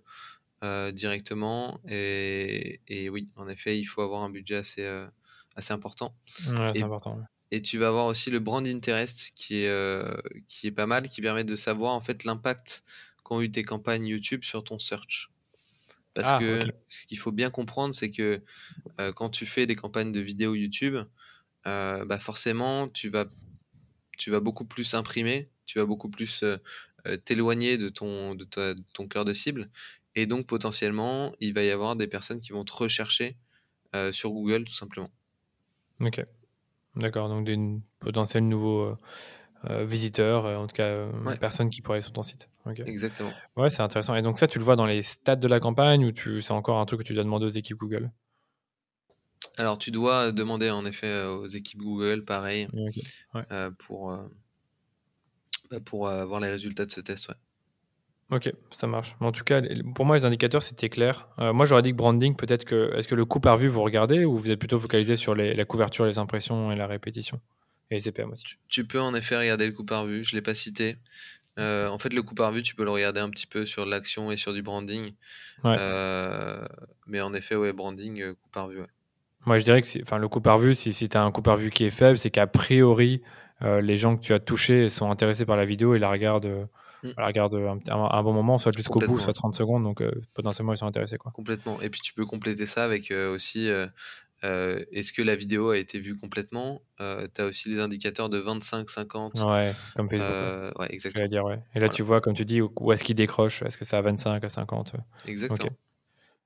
directement. 0.93 1.81
Et, 1.88 2.81
et, 2.87 3.09
oui, 3.09 3.31
en 3.37 3.49
effet, 3.49 3.79
il 3.79 3.87
faut 3.87 4.03
avoir 4.03 4.23
un 4.23 4.29
budget 4.29 4.57
assez, 4.57 4.87
assez 5.57 5.73
important. 5.73 6.14
Ouais, 6.53 6.73
c'est 6.75 6.83
important. 6.83 7.19
Et 7.51 7.62
tu 7.62 7.79
vas 7.79 7.88
avoir 7.88 8.07
aussi 8.07 8.31
le 8.31 8.38
brand 8.38 8.64
interest 8.66 9.33
qui 9.35 9.62
est, 9.62 9.69
euh, 9.69 10.16
qui 10.49 10.69
est 10.69 10.73
pas 10.73 10.87
mal, 10.87 11.09
qui 11.09 11.21
permet 11.21 11.45
de 11.45 11.57
savoir 11.57 11.95
en 11.95 12.01
fait 12.01 12.25
l'impact 12.25 12.85
qu'ont 13.25 13.40
eu 13.40 13.51
tes 13.51 13.64
campagnes 13.64 14.07
YouTube 14.07 14.45
sur 14.45 14.62
ton 14.62 14.79
search. 14.79 15.31
Parce 16.14 16.29
ah, 16.31 16.38
que 16.38 16.61
ce 16.88 17.07
qu'il 17.07 17.19
faut 17.19 17.33
bien 17.33 17.51
comprendre, 17.51 17.95
c'est 17.95 18.11
que 18.11 18.43
euh, 19.01 19.12
quand 19.12 19.31
tu 19.31 19.47
fais 19.47 19.66
des 19.66 19.77
campagnes 19.77 20.12
de 20.12 20.21
vidéos 20.21 20.55
YouTube, 20.55 20.97
euh, 21.66 22.05
bah 22.05 22.19
forcément, 22.19 22.88
tu 22.88 23.09
vas, 23.09 23.27
tu 24.16 24.31
vas 24.31 24.40
beaucoup 24.40 24.64
plus 24.64 24.95
imprimer, 24.95 25.49
tu 25.70 25.78
vas 25.78 25.87
beaucoup 25.87 26.11
plus 26.11 26.44
t'éloigner 27.24 27.78
de 27.78 27.88
ton, 27.88 28.35
de, 28.35 28.44
de 28.44 28.83
ton 28.92 29.09
cœur 29.09 29.24
de 29.24 29.35
cible. 29.35 29.64
Et 30.14 30.26
donc, 30.26 30.46
potentiellement, 30.46 31.33
il 31.40 31.54
va 31.54 31.62
y 31.62 31.70
avoir 31.70 31.96
des 31.96 32.06
personnes 32.06 32.40
qui 32.40 32.52
vont 32.52 32.64
te 32.64 32.72
rechercher 32.72 33.37
sur 34.12 34.30
Google, 34.30 34.64
tout 34.64 34.74
simplement. 34.74 35.11
Ok. 36.04 36.24
D'accord, 36.96 37.28
donc 37.28 37.44
des 37.44 37.56
potentiels 38.00 38.48
nouveaux 38.48 38.96
euh, 39.70 39.85
visiteurs, 39.85 40.44
euh, 40.46 40.56
en 40.56 40.66
tout 40.66 40.74
cas 40.74 41.06
personnes 41.38 41.70
qui 41.70 41.83
pourraient 41.83 41.98
aller 41.98 42.02
sur 42.02 42.12
ton 42.12 42.24
site. 42.24 42.50
Exactement. 42.85 43.30
Ouais, 43.56 43.70
c'est 43.70 43.83
intéressant. 43.83 44.16
Et 44.16 44.22
donc 44.22 44.38
ça, 44.38 44.48
tu 44.48 44.59
le 44.59 44.64
vois 44.64 44.74
dans 44.74 44.87
les 44.87 45.04
stats 45.04 45.37
de 45.37 45.46
la 45.46 45.61
campagne 45.61 46.04
ou 46.04 46.11
tu... 46.11 46.42
c'est 46.42 46.52
encore 46.52 46.78
un 46.78 46.87
truc 46.87 47.00
que 47.00 47.06
tu 47.06 47.14
dois 47.14 47.22
demander 47.22 47.46
aux 47.46 47.50
équipes 47.50 47.76
Google? 47.76 48.11
Alors 49.56 49.78
tu 49.78 49.92
dois 49.92 50.33
demander 50.33 50.70
en 50.70 50.85
effet 50.85 51.24
aux 51.26 51.46
équipes 51.46 51.78
Google, 51.78 52.24
pareil, 52.24 52.66
pour 53.78 54.18
avoir 55.72 56.40
les 56.40 56.50
résultats 56.50 56.87
de 56.87 56.90
ce 56.90 57.00
test. 57.00 57.28
Ouais. 57.28 57.35
Ok, 58.30 58.52
ça 58.70 58.87
marche. 58.87 59.16
En 59.20 59.33
tout 59.33 59.42
cas, 59.42 59.61
pour 59.94 60.04
moi, 60.04 60.16
les 60.16 60.24
indicateurs, 60.24 60.62
c'était 60.62 60.88
clair. 60.88 61.28
Euh, 61.40 61.52
moi, 61.52 61.66
j'aurais 61.66 61.83
dit 61.83 61.90
que 61.90 61.96
branding, 61.96 62.37
peut-être 62.37 62.64
que. 62.64 62.94
Est-ce 62.94 63.09
que 63.09 63.16
le 63.16 63.24
coût 63.24 63.40
par 63.40 63.56
vue, 63.56 63.66
vous 63.66 63.83
regardez 63.83 64.24
ou 64.24 64.38
vous 64.38 64.50
êtes 64.52 64.59
plutôt 64.59 64.78
focalisé 64.78 65.16
sur 65.16 65.35
la 65.35 65.64
couverture, 65.64 66.06
les 66.06 66.18
impressions 66.18 66.70
et 66.70 66.76
la 66.76 66.87
répétition 66.87 67.40
Et 67.90 67.94
les 67.94 68.00
CPM 68.00 68.30
aussi? 68.30 68.44
Tu 68.68 68.87
peux 68.87 69.00
en 69.00 69.14
effet 69.14 69.37
regarder 69.37 69.66
le 69.66 69.72
coût 69.72 69.85
par 69.85 70.04
vue, 70.04 70.24
je 70.24 70.35
ne 70.35 70.38
l'ai 70.38 70.42
pas 70.42 70.54
cité. 70.54 70.96
Euh, 71.59 71.88
en 71.88 71.98
fait, 71.98 72.12
le 72.12 72.22
coût 72.22 72.37
par 72.37 72.52
vue, 72.52 72.62
tu 72.62 72.76
peux 72.76 72.85
le 72.85 72.90
regarder 72.90 73.18
un 73.18 73.30
petit 73.30 73.48
peu 73.48 73.66
sur 73.66 73.85
l'action 73.85 74.30
et 74.30 74.37
sur 74.37 74.52
du 74.52 74.62
branding. 74.62 75.12
Euh, 75.64 76.64
mais 77.09 77.20
en 77.20 77.35
effet, 77.35 77.56
ouais, 77.56 77.72
branding, 77.72 78.35
coût 78.35 78.48
par 78.52 78.68
vue. 78.68 78.78
Moi, 79.44 79.59
je 79.59 79.64
dirais 79.64 79.83
que 79.83 80.02
enfin, 80.02 80.18
le 80.18 80.28
coût 80.28 80.40
par 80.40 80.61
vue, 80.61 80.74
si, 80.74 80.92
si 80.92 81.09
tu 81.09 81.16
as 81.16 81.22
un 81.24 81.33
coût 81.33 81.42
par 81.42 81.56
vue 81.56 81.70
qui 81.70 81.85
est 81.85 81.90
faible, 81.90 82.16
c'est 82.16 82.30
qu'a 82.30 82.46
priori, 82.46 83.22
les 83.62 83.96
gens 83.96 84.16
que 84.16 84.23
tu 84.23 84.33
as 84.33 84.40
touchés 84.40 84.88
sont 84.88 85.11
intéressés 85.11 85.44
par 85.44 85.57
la 85.57 85.64
vidéo 85.64 85.94
et 85.94 85.99
la 85.99 86.11
regardent 86.11 86.68
Mm. 87.03 87.09
la 87.16 87.27
regarde 87.27 87.55
un, 87.55 87.79
un, 87.88 88.23
bon 88.23 88.33
moment, 88.33 88.59
soit 88.59 88.77
jusqu'au 88.77 89.01
bout, 89.01 89.18
soit 89.18 89.33
30 89.33 89.55
secondes, 89.55 89.85
donc 89.85 90.03
euh, 90.03 90.11
potentiellement 90.35 90.73
ils 90.73 90.79
sont 90.79 90.87
intéressés. 90.87 91.18
Quoi. 91.18 91.33
Complètement. 91.33 91.81
Et 91.81 91.88
puis 91.88 92.01
tu 92.01 92.12
peux 92.12 92.27
compléter 92.27 92.66
ça 92.66 92.85
avec 92.85 93.11
euh, 93.11 93.35
aussi 93.35 93.70
euh, 93.70 94.85
est-ce 94.92 95.12
que 95.12 95.23
la 95.23 95.37
vidéo 95.37 95.70
a 95.70 95.79
été 95.79 95.99
vue 95.99 96.16
complètement? 96.16 96.83
Tu 96.99 97.40
as 97.40 97.44
aussi 97.44 97.68
les 97.70 97.81
indicateurs 97.81 98.29
de 98.29 98.38
25, 98.38 98.88
50. 98.88 99.40
Ouais, 99.40 99.75
comme 99.96 100.09
Facebook. 100.09 100.79
ouais, 100.79 100.92
exactement. 100.92 101.27
Dire, 101.27 101.44
ouais. 101.44 101.62
Et 101.75 101.81
là, 101.81 101.88
tu 101.88 102.03
vois, 102.03 102.20
comme 102.20 102.35
tu 102.35 102.44
dis, 102.44 102.61
où 102.61 102.92
est-ce 102.92 103.05
qu'il 103.05 103.14
décroche? 103.14 103.62
Est-ce 103.62 103.79
que 103.79 103.85
c'est 103.85 103.96
à 103.96 104.03
25, 104.03 104.42
à 104.44 104.49
50 104.49 104.94
Exactement. 105.27 105.70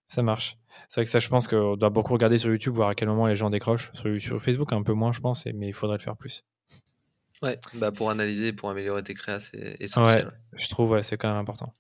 Ça 0.07 0.23
marche. 0.23 0.59
C'est 0.89 1.01
vrai 1.01 1.05
que 1.05 1.11
ça, 1.11 1.19
je 1.19 1.29
pense 1.29 1.49
qu'on 1.49 1.77
doit 1.77 1.89
beaucoup 1.89 2.13
regarder 2.13 2.37
sur 2.37 2.51
YouTube, 2.51 2.75
voir 2.75 2.89
à 2.91 2.95
quel 2.95 3.09
moment 3.09 3.27
les 3.27 3.37
gens 3.37 3.49
décrochent. 3.49 3.91
Sur, 3.95 4.21
sur 4.21 4.41
Facebook, 4.41 4.73
un 4.73 4.83
peu 4.83 4.93
moins, 4.93 5.13
je 5.13 5.21
pense, 5.21 5.47
mais 5.47 5.69
il 5.69 5.73
faudrait 5.73 5.97
le 5.97 6.03
faire 6.03 6.17
plus. 6.17 6.45
Ouais, 7.45 7.59
bah 7.75 7.93
pour 7.93 8.11
analyser, 8.11 8.55
pour 8.55 8.71
améliorer 8.71 9.03
tes 9.03 9.13
créas, 9.13 9.41
c'est 9.41 9.77
essentiel. 9.79 10.27
Ouais, 10.27 10.33
je 10.57 10.69
trouve, 10.69 10.93
ouais, 10.93 11.03
c'est 11.03 11.19
quand 11.19 11.29
même 11.29 11.37
important. 11.37 11.75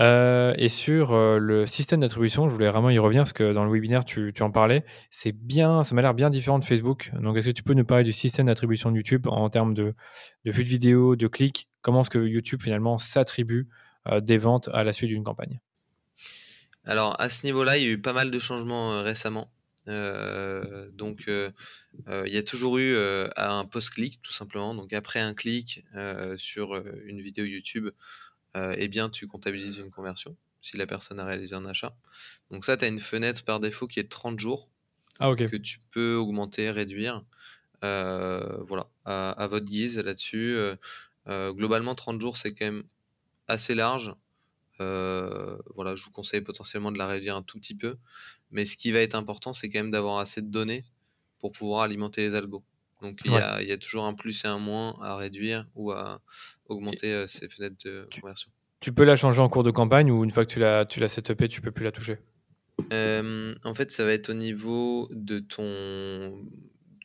Euh, 0.00 0.54
et 0.56 0.70
sur 0.70 1.12
euh, 1.12 1.38
le 1.38 1.66
système 1.66 2.00
d'attribution, 2.00 2.48
je 2.48 2.54
voulais 2.54 2.70
vraiment 2.70 2.88
y 2.88 2.98
revenir 2.98 3.24
parce 3.24 3.34
que 3.34 3.52
dans 3.52 3.64
le 3.66 3.70
webinaire, 3.70 4.06
tu, 4.06 4.32
tu 4.34 4.42
en 4.42 4.50
parlais. 4.50 4.82
C'est 5.10 5.32
bien, 5.32 5.84
ça 5.84 5.94
m'a 5.94 6.00
l'air 6.00 6.14
bien 6.14 6.30
différent 6.30 6.58
de 6.58 6.64
Facebook. 6.64 7.10
Donc, 7.20 7.36
est-ce 7.36 7.48
que 7.48 7.52
tu 7.52 7.62
peux 7.62 7.74
nous 7.74 7.84
parler 7.84 8.02
du 8.02 8.14
système 8.14 8.46
d'attribution 8.46 8.90
de 8.90 8.96
YouTube 8.96 9.26
en 9.26 9.50
termes 9.50 9.74
de, 9.74 9.94
de 10.46 10.50
vue 10.50 10.64
de 10.64 10.68
vidéo, 10.68 11.16
de 11.16 11.26
clics? 11.26 11.68
Comment 11.82 12.00
est-ce 12.00 12.10
que 12.10 12.26
YouTube 12.26 12.62
finalement 12.62 12.96
s'attribue 12.96 13.68
euh, 14.08 14.22
des 14.22 14.38
ventes 14.38 14.70
à 14.72 14.84
la 14.84 14.94
suite 14.94 15.10
d'une 15.10 15.22
campagne? 15.22 15.60
Alors, 16.86 17.20
à 17.20 17.28
ce 17.28 17.44
niveau-là, 17.44 17.76
il 17.76 17.84
y 17.84 17.86
a 17.86 17.90
eu 17.90 18.00
pas 18.00 18.14
mal 18.14 18.30
de 18.30 18.38
changements 18.38 19.02
récemment. 19.02 19.50
Euh, 19.88 20.88
donc, 20.92 21.24
euh, 21.28 21.50
euh, 22.08 22.24
il 22.26 22.34
y 22.34 22.38
a 22.38 22.42
toujours 22.42 22.78
eu 22.78 22.96
un 23.36 23.64
post-clic, 23.64 24.20
tout 24.22 24.32
simplement. 24.32 24.74
Donc, 24.74 24.92
après 24.92 25.20
un 25.20 25.34
clic 25.34 25.84
sur 26.36 26.74
une 27.04 27.20
vidéo 27.20 27.44
YouTube, 27.44 27.90
eh 28.56 28.88
bien, 28.88 29.10
tu 29.10 29.26
comptabilises 29.26 29.78
une 29.78 29.90
conversion 29.90 30.36
si 30.60 30.78
la 30.78 30.86
personne 30.86 31.20
a 31.20 31.26
réalisé 31.26 31.54
un 31.54 31.66
achat. 31.66 31.94
Donc, 32.50 32.64
ça, 32.64 32.76
tu 32.76 32.84
as 32.84 32.88
une 32.88 33.00
fenêtre 33.00 33.44
par 33.44 33.60
défaut 33.60 33.86
qui 33.86 34.00
est 34.00 34.04
de 34.04 34.08
30 34.08 34.40
jours 34.40 34.70
ah, 35.20 35.34
que 35.34 35.56
tu 35.56 35.78
peux 35.90 36.16
augmenter, 36.16 36.70
réduire. 36.70 37.22
voilà, 37.82 38.88
à, 39.04 39.46
votre 39.48 39.66
guise 39.66 39.98
là-dessus. 39.98 40.56
globalement, 41.28 41.94
30 41.94 42.20
jours, 42.20 42.36
c'est 42.36 42.54
quand 42.54 42.66
même 42.66 42.84
assez 43.46 43.74
large. 43.74 44.14
voilà, 44.78 45.96
je 45.96 46.04
vous 46.04 46.10
conseille 46.12 46.40
potentiellement 46.40 46.92
de 46.92 46.98
la 46.98 47.06
réduire 47.06 47.36
un 47.36 47.42
tout 47.42 47.58
petit 47.58 47.74
peu. 47.74 47.98
Mais 48.54 48.64
ce 48.64 48.76
qui 48.76 48.92
va 48.92 49.00
être 49.00 49.16
important, 49.16 49.52
c'est 49.52 49.68
quand 49.68 49.80
même 49.80 49.90
d'avoir 49.90 50.18
assez 50.18 50.40
de 50.40 50.46
données 50.46 50.84
pour 51.40 51.52
pouvoir 51.52 51.82
alimenter 51.82 52.28
les 52.28 52.34
algos. 52.36 52.64
Donc 53.02 53.18
il 53.24 53.32
y, 53.32 53.36
a, 53.36 53.76
toujours 53.76 54.06
un 54.06 54.14
plus 54.14 54.44
et 54.44 54.48
un 54.48 54.58
moins 54.58 54.96
à 55.02 55.16
réduire 55.16 55.66
ou 55.74 55.90
à 55.90 56.22
augmenter 56.66 57.12
euh, 57.12 57.26
ces 57.26 57.48
fenêtres 57.50 57.76
de 57.84 58.08
conversion. 58.18 58.50
Tu 58.80 58.92
peux 58.92 59.04
la 59.04 59.16
changer 59.16 59.42
en 59.42 59.48
cours 59.48 59.64
de 59.64 59.72
campagne 59.72 60.10
ou 60.10 60.24
une 60.24 60.30
fois 60.30 60.46
que 60.46 60.50
tu 60.50 60.60
l'as 60.60 60.86
tu 60.86 61.00
l'as 61.00 61.08
setupé, 61.08 61.48
tu 61.48 61.60
peux 61.60 61.72
plus 61.72 61.84
la 61.84 61.92
toucher? 61.92 62.18
Euh, 62.92 63.54
En 63.64 63.74
fait, 63.74 63.90
ça 63.90 64.04
va 64.04 64.12
être 64.12 64.30
au 64.30 64.34
niveau 64.34 65.08
de 65.10 65.40
ton 65.40 66.46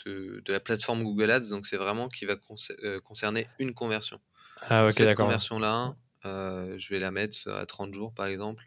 de, 0.05 0.41
la 0.47 0.59
plateforme 0.59 1.03
Google 1.03 1.31
Ads, 1.31 1.49
donc 1.49 1.67
c'est 1.67 1.77
vraiment 1.77 2.07
qui 2.07 2.25
va 2.25 2.35
euh, 2.83 3.01
concerner 3.01 3.47
une 3.59 3.73
conversion. 3.73 4.21
Ah 4.61 4.85
ok, 4.85 4.93
Cette 4.93 5.15
conversion 5.15 5.59
là, 5.59 5.95
je 6.23 6.89
vais 6.93 6.99
la 6.99 7.11
mettre 7.11 7.49
à 7.49 7.65
30 7.65 7.93
jours 7.93 8.13
par 8.13 8.27
exemple. 8.27 8.63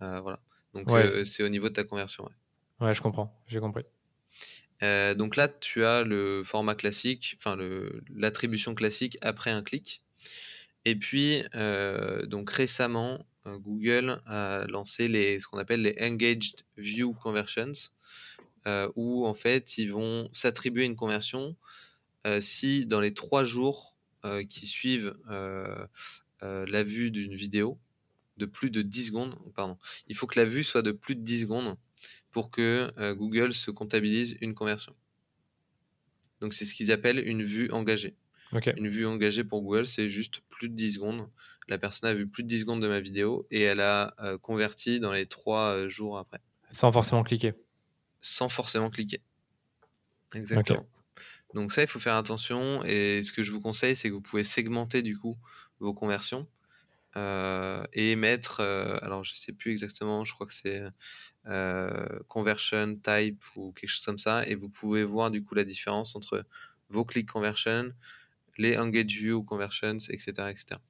voilà. 0.00 0.38
Donc 0.74 0.88
euh, 0.88 1.24
c'est 1.24 1.42
au 1.42 1.48
niveau 1.48 1.68
de 1.68 1.74
ta 1.74 1.84
conversion. 1.84 2.28
Ouais, 2.80 2.94
je 2.94 3.02
comprends, 3.02 3.38
j'ai 3.46 3.60
compris. 3.60 3.84
Euh, 4.82 5.14
donc 5.14 5.36
là, 5.36 5.48
tu 5.48 5.84
as 5.84 6.02
le 6.02 6.42
format 6.44 6.74
classique, 6.74 7.36
enfin 7.38 7.56
l'attribution 8.14 8.74
classique 8.74 9.18
après 9.20 9.50
un 9.50 9.62
clic. 9.62 10.02
Et 10.84 10.96
puis, 10.96 11.44
euh, 11.54 12.26
donc 12.26 12.50
récemment, 12.50 13.24
Google 13.46 14.20
a 14.26 14.64
lancé 14.68 15.08
les, 15.08 15.38
ce 15.38 15.46
qu'on 15.46 15.58
appelle 15.58 15.82
les 15.82 15.96
Engaged 16.00 16.64
View 16.76 17.12
Conversions, 17.12 17.72
où 18.96 19.26
en 19.26 19.34
fait, 19.34 19.78
ils 19.78 19.92
vont 19.92 20.28
s'attribuer 20.32 20.84
une 20.84 20.96
conversion 20.96 21.56
si 22.40 22.86
dans 22.86 23.00
les 23.00 23.14
trois 23.14 23.44
jours 23.44 23.96
qui 24.48 24.66
suivent 24.66 25.14
la 25.28 26.82
vue 26.82 27.12
d'une 27.12 27.34
vidéo, 27.34 27.78
de 28.42 28.46
plus 28.46 28.70
de 28.70 28.82
10 28.82 29.06
secondes. 29.06 29.38
Pardon. 29.54 29.78
Il 30.08 30.16
faut 30.16 30.26
que 30.26 30.38
la 30.38 30.44
vue 30.44 30.64
soit 30.64 30.82
de 30.82 30.92
plus 30.92 31.14
de 31.14 31.22
10 31.22 31.42
secondes 31.42 31.76
pour 32.30 32.50
que 32.50 32.92
euh, 32.98 33.14
Google 33.14 33.52
se 33.52 33.70
comptabilise 33.70 34.36
une 34.40 34.54
conversion. 34.54 34.94
Donc 36.40 36.54
c'est 36.54 36.64
ce 36.64 36.74
qu'ils 36.74 36.90
appellent 36.90 37.26
une 37.26 37.44
vue 37.44 37.70
engagée. 37.70 38.16
Une 38.76 38.88
vue 38.88 39.06
engagée 39.06 39.44
pour 39.44 39.62
Google, 39.62 39.86
c'est 39.86 40.10
juste 40.10 40.42
plus 40.50 40.68
de 40.68 40.74
10 40.74 40.94
secondes. 40.94 41.28
La 41.68 41.78
personne 41.78 42.10
a 42.10 42.14
vu 42.14 42.26
plus 42.26 42.42
de 42.42 42.48
10 42.48 42.60
secondes 42.60 42.82
de 42.82 42.88
ma 42.88 43.00
vidéo 43.00 43.46
et 43.50 43.62
elle 43.62 43.80
a 43.80 44.14
euh, 44.18 44.36
converti 44.36 45.00
dans 45.00 45.12
les 45.12 45.26
3 45.26 45.60
euh, 45.60 45.88
jours 45.88 46.18
après. 46.18 46.40
Sans 46.70 46.92
forcément 46.92 47.22
cliquer. 47.22 47.54
Sans 48.20 48.48
forcément 48.48 48.90
cliquer. 48.90 49.20
Exactement. 50.34 50.86
Donc 51.54 51.72
ça, 51.72 51.82
il 51.82 51.88
faut 51.88 52.00
faire 52.00 52.16
attention. 52.16 52.84
Et 52.84 53.22
ce 53.22 53.32
que 53.32 53.42
je 53.42 53.52
vous 53.52 53.60
conseille, 53.60 53.96
c'est 53.96 54.08
que 54.08 54.14
vous 54.14 54.20
pouvez 54.20 54.44
segmenter 54.44 55.02
du 55.02 55.16
coup 55.16 55.36
vos 55.80 55.94
conversions 55.94 56.46
euh, 57.16 57.84
et 57.92 58.16
mettre, 58.16 58.60
euh, 58.60 58.96
alors 59.02 59.22
je 59.22 59.34
sais 59.34 59.52
plus 59.52 59.70
exactement, 59.70 60.24
je 60.24 60.32
crois 60.32 60.46
que 60.46 60.54
c'est 60.54 60.82
euh, 61.46 62.06
conversion 62.28 62.96
type 62.96 63.42
ou 63.54 63.72
quelque 63.72 63.90
chose 63.90 64.04
comme 64.04 64.18
ça, 64.18 64.46
et 64.46 64.54
vous 64.54 64.70
pouvez 64.70 65.04
voir 65.04 65.30
du 65.30 65.44
coup 65.44 65.54
la 65.54 65.64
différence 65.64 66.16
entre 66.16 66.44
vos 66.88 67.04
click 67.04 67.30
conversion, 67.30 67.92
les 68.56 68.78
engage 68.78 69.16
view 69.18 69.42
conversions, 69.42 69.98
etc., 70.08 70.50
etc. 70.50 70.80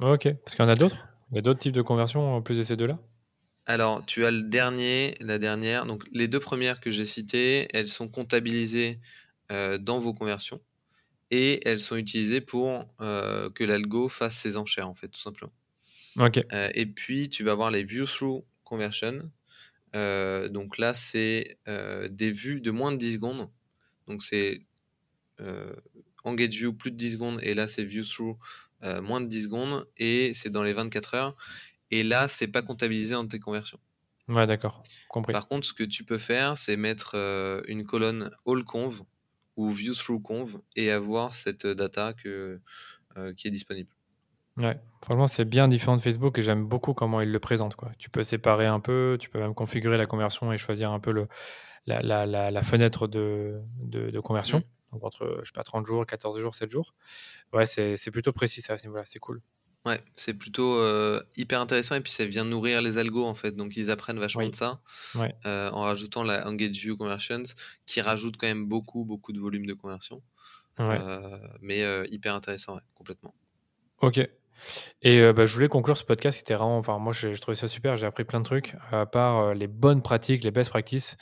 Ok, 0.00 0.32
parce 0.44 0.54
qu'il 0.54 0.64
y 0.64 0.68
en 0.68 0.70
a 0.70 0.76
d'autres? 0.76 1.08
Il 1.30 1.36
y 1.36 1.38
a 1.38 1.42
d'autres 1.42 1.60
types 1.60 1.74
de 1.74 1.82
conversions 1.82 2.34
en 2.34 2.42
plus 2.42 2.58
de 2.58 2.62
ces 2.62 2.76
deux-là? 2.76 2.98
Alors, 3.66 4.04
tu 4.06 4.24
as 4.24 4.30
le 4.30 4.42
dernier, 4.42 5.16
la 5.20 5.38
dernière. 5.38 5.84
Donc, 5.86 6.04
les 6.10 6.26
deux 6.26 6.40
premières 6.40 6.80
que 6.80 6.90
j'ai 6.90 7.06
citées, 7.06 7.68
elles 7.72 7.88
sont 7.88 8.08
comptabilisées 8.08 8.98
dans 9.50 9.98
vos 9.98 10.14
conversions 10.14 10.60
et 11.30 11.66
elles 11.68 11.80
sont 11.80 11.96
utilisées 11.96 12.40
pour 12.40 12.94
que 12.98 13.64
l'algo 13.64 14.08
fasse 14.08 14.36
ses 14.36 14.56
enchères, 14.56 14.88
en 14.88 14.94
fait, 14.94 15.08
tout 15.08 15.20
simplement. 15.20 15.52
Ok. 16.16 16.44
et 16.74 16.86
puis, 16.86 17.28
tu 17.28 17.44
vas 17.44 17.54
voir 17.54 17.70
les 17.70 17.84
view-through 17.84 18.44
conversion. 18.64 19.30
donc 19.94 20.78
là, 20.78 20.94
c'est 20.94 21.58
des 22.10 22.32
vues 22.32 22.60
de 22.60 22.70
moins 22.70 22.92
de 22.92 22.96
10 22.96 23.14
secondes. 23.14 23.50
Donc, 24.06 24.22
c'est 24.22 24.60
engage 26.24 26.56
view 26.56 26.72
plus 26.72 26.90
de 26.90 26.96
10 26.96 27.12
secondes 27.12 27.38
et 27.42 27.54
là, 27.54 27.66
c'est 27.68 27.84
view-through 27.84 28.36
moins 29.02 29.20
de 29.20 29.26
10 29.26 29.44
secondes 29.44 29.88
et 29.96 30.32
c'est 30.34 30.50
dans 30.50 30.62
les 30.62 30.72
24 30.72 31.14
heures. 31.14 31.36
Et 31.90 32.02
là, 32.02 32.28
c'est 32.28 32.48
pas 32.48 32.62
comptabilisé 32.62 33.14
dans 33.14 33.26
tes 33.26 33.38
conversions. 33.40 33.80
Ouais, 34.28 34.46
d'accord. 34.46 34.82
Compris. 35.08 35.32
Par 35.32 35.48
contre, 35.48 35.66
ce 35.66 35.72
que 35.72 35.82
tu 35.82 36.04
peux 36.04 36.18
faire, 36.18 36.56
c'est 36.56 36.76
mettre 36.76 37.14
une 37.68 37.84
colonne 37.84 38.30
all 38.46 38.64
conv 38.64 39.02
ou 39.56 39.70
view 39.70 39.94
through 39.94 40.22
conv 40.22 40.60
et 40.76 40.90
avoir 40.90 41.32
cette 41.32 41.66
data 41.66 42.12
que, 42.12 42.60
euh, 43.16 43.32
qui 43.34 43.48
est 43.48 43.50
disponible. 43.50 43.90
Ouais, 44.56 44.78
franchement, 45.02 45.26
c'est 45.26 45.44
bien 45.44 45.68
différent 45.68 45.96
de 45.96 46.02
Facebook 46.02 46.38
et 46.38 46.42
j'aime 46.42 46.66
beaucoup 46.66 46.92
comment 46.92 47.20
il 47.20 47.30
le 47.30 47.38
présente. 47.38 47.76
Quoi. 47.76 47.92
Tu 47.98 48.10
peux 48.10 48.22
séparer 48.22 48.66
un 48.66 48.80
peu, 48.80 49.16
tu 49.20 49.30
peux 49.30 49.38
même 49.38 49.54
configurer 49.54 49.96
la 49.96 50.06
conversion 50.06 50.52
et 50.52 50.58
choisir 50.58 50.90
un 50.90 51.00
peu 51.00 51.12
le, 51.12 51.28
la, 51.86 52.02
la, 52.02 52.50
la, 52.50 52.62
fenêtre 52.62 53.06
de, 53.06 53.60
de, 53.78 54.20
conversion. 54.20 54.58
Mm. 54.58 54.92
Donc 54.92 55.04
entre, 55.04 55.38
je 55.42 55.46
sais 55.46 55.52
pas, 55.54 55.62
30 55.62 55.86
jours, 55.86 56.04
14 56.04 56.38
jours, 56.40 56.54
7 56.54 56.70
jours. 56.70 56.94
Ouais, 57.52 57.64
c'est 57.64 58.10
plutôt 58.10 58.32
précis 58.32 58.60
ça 58.60 58.74
à 58.74 58.78
ce 58.78 58.84
niveau-là, 58.84 59.04
c'est 59.06 59.20
cool. 59.20 59.40
Ouais, 59.86 60.02
c'est 60.14 60.34
plutôt 60.34 60.74
euh, 60.74 61.22
hyper 61.38 61.58
intéressant 61.58 61.94
et 61.94 62.02
puis 62.02 62.12
ça 62.12 62.26
vient 62.26 62.44
nourrir 62.44 62.82
les 62.82 62.98
algos 62.98 63.24
en 63.24 63.34
fait. 63.34 63.56
Donc 63.56 63.76
ils 63.76 63.90
apprennent 63.90 64.18
vachement 64.18 64.46
de 64.46 64.54
ça 64.54 64.80
euh, 65.46 65.70
en 65.70 65.82
rajoutant 65.82 66.22
la 66.22 66.46
Engage 66.46 66.78
View 66.80 66.98
Conversions 66.98 67.44
qui 67.86 68.02
rajoute 68.02 68.36
quand 68.36 68.46
même 68.46 68.66
beaucoup, 68.66 69.04
beaucoup 69.04 69.32
de 69.32 69.40
volume 69.40 69.64
de 69.64 69.72
conversion. 69.72 70.22
Euh, 70.78 71.38
mais 71.60 71.82
hyper 72.10 72.34
intéressant, 72.34 72.78
complètement. 72.94 73.34
Ok. 74.02 74.18
Et 75.00 75.32
bah, 75.32 75.46
je 75.46 75.54
voulais 75.54 75.68
conclure 75.68 75.96
ce 75.96 76.04
podcast 76.04 76.36
qui 76.36 76.42
était 76.42 76.54
vraiment. 76.54 76.76
Enfin, 76.76 76.98
moi, 76.98 77.14
je, 77.14 77.32
je 77.32 77.40
trouvais 77.40 77.54
ça 77.54 77.68
super. 77.68 77.96
J'ai 77.96 78.04
appris 78.04 78.24
plein 78.24 78.40
de 78.40 78.44
trucs, 78.44 78.74
à 78.90 79.06
part 79.06 79.54
les 79.54 79.66
bonnes 79.66 80.02
pratiques, 80.02 80.44
les 80.44 80.50
best 80.50 80.68
practices 80.68 81.16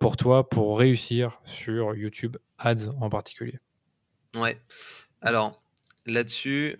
pour 0.00 0.16
toi 0.16 0.48
pour 0.48 0.76
réussir 0.76 1.40
sur 1.44 1.94
YouTube 1.94 2.36
Ads 2.58 2.88
en 3.00 3.08
particulier. 3.10 3.60
Ouais. 4.34 4.60
Alors 5.20 5.62
là-dessus 6.06 6.76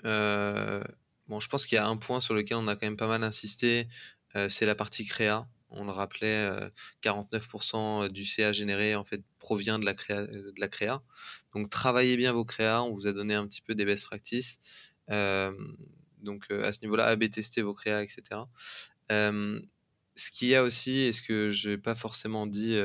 Bon, 1.28 1.40
je 1.40 1.48
pense 1.48 1.66
qu'il 1.66 1.76
y 1.76 1.78
a 1.78 1.86
un 1.86 1.96
point 1.96 2.20
sur 2.20 2.34
lequel 2.34 2.56
on 2.56 2.68
a 2.68 2.74
quand 2.74 2.86
même 2.86 2.96
pas 2.96 3.06
mal 3.06 3.22
insisté, 3.22 3.88
euh, 4.36 4.48
c'est 4.48 4.66
la 4.66 4.74
partie 4.74 5.04
créa. 5.04 5.48
On 5.70 5.84
le 5.84 5.90
rappelait, 5.90 6.50
49% 7.02 8.04
euh, 8.04 8.08
du 8.08 8.26
CA 8.26 8.52
généré 8.52 8.94
en 8.94 9.04
fait 9.04 9.22
provient 9.38 9.78
de 9.78 9.86
la, 9.86 9.94
créa, 9.94 10.26
de 10.26 10.52
la 10.58 10.68
créa. 10.68 11.02
Donc 11.54 11.70
travaillez 11.70 12.16
bien 12.16 12.32
vos 12.32 12.44
créas. 12.44 12.82
On 12.82 12.92
vous 12.92 13.06
a 13.06 13.12
donné 13.12 13.34
un 13.34 13.46
petit 13.46 13.62
peu 13.62 13.74
des 13.74 13.84
best 13.84 14.04
practices. 14.04 14.60
Euh, 15.10 15.52
donc 16.20 16.50
à 16.50 16.72
ce 16.72 16.80
niveau-là, 16.82 17.06
AB 17.06 17.30
tester 17.30 17.62
vos 17.62 17.74
créas, 17.74 18.02
etc. 18.02 18.42
ce 19.08 20.30
qu'il 20.30 20.48
y 20.48 20.54
a 20.54 20.62
aussi, 20.62 20.98
et 21.00 21.12
ce 21.12 21.22
que 21.22 21.50
je 21.50 21.70
n'ai 21.70 21.78
pas 21.78 21.94
forcément 21.94 22.46
dit 22.46 22.78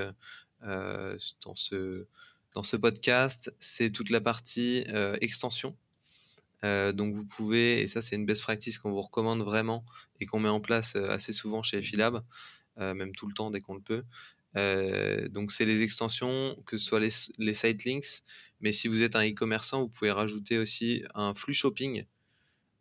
dans, 0.61 1.55
ce, 1.55 2.07
dans 2.53 2.63
ce 2.63 2.77
podcast, 2.77 3.53
c'est 3.59 3.91
toute 3.91 4.09
la 4.09 4.21
partie 4.21 4.85
extension. 5.21 5.77
Euh, 6.63 6.91
donc 6.91 7.15
vous 7.15 7.25
pouvez, 7.25 7.81
et 7.81 7.87
ça 7.87 8.01
c'est 8.01 8.15
une 8.15 8.25
best 8.25 8.41
practice 8.41 8.79
qu'on 8.79 8.91
vous 8.91 9.01
recommande 9.01 9.41
vraiment 9.41 9.85
et 10.19 10.25
qu'on 10.25 10.39
met 10.39 10.49
en 10.49 10.59
place 10.59 10.95
euh, 10.95 11.09
assez 11.09 11.33
souvent 11.33 11.61
chez 11.61 11.81
Philab, 11.81 12.23
euh, 12.79 12.93
même 12.93 13.15
tout 13.15 13.27
le 13.27 13.33
temps 13.33 13.51
dès 13.51 13.61
qu'on 13.61 13.75
le 13.75 13.81
peut. 13.81 14.03
donc 15.29 15.51
c'est 15.51 15.65
les 15.65 15.83
extensions, 15.83 16.55
que 16.65 16.77
ce 16.77 16.85
soit 16.85 16.99
les, 16.99 17.11
les 17.37 17.53
site 17.53 17.85
links, 17.85 18.23
mais 18.59 18.71
si 18.71 18.87
vous 18.87 19.03
êtes 19.03 19.15
un 19.15 19.23
e-commerçant, 19.23 19.81
vous 19.81 19.89
pouvez 19.89 20.11
rajouter 20.11 20.57
aussi 20.57 21.03
un 21.13 21.35
flux 21.35 21.53
shopping 21.53 22.05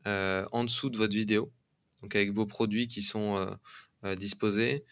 en 0.07 0.65
dessous 0.65 0.89
de 0.89 0.97
votre 0.97 1.15
vidéo, 1.15 1.53
donc 2.01 2.17
avec 2.17 2.33
vos 2.33 2.47
produits 2.47 2.89
qui 2.89 3.03
sont 3.03 3.59
disposés. 4.17 4.85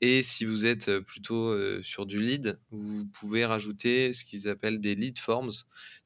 Et 0.00 0.22
si 0.22 0.44
vous 0.44 0.66
êtes 0.66 0.98
plutôt 1.00 1.82
sur 1.82 2.04
du 2.04 2.20
lead, 2.20 2.60
vous 2.70 3.06
pouvez 3.06 3.46
rajouter 3.46 4.12
ce 4.12 4.24
qu'ils 4.24 4.48
appellent 4.48 4.80
des 4.80 4.94
lead 4.94 5.18
forms. 5.18 5.52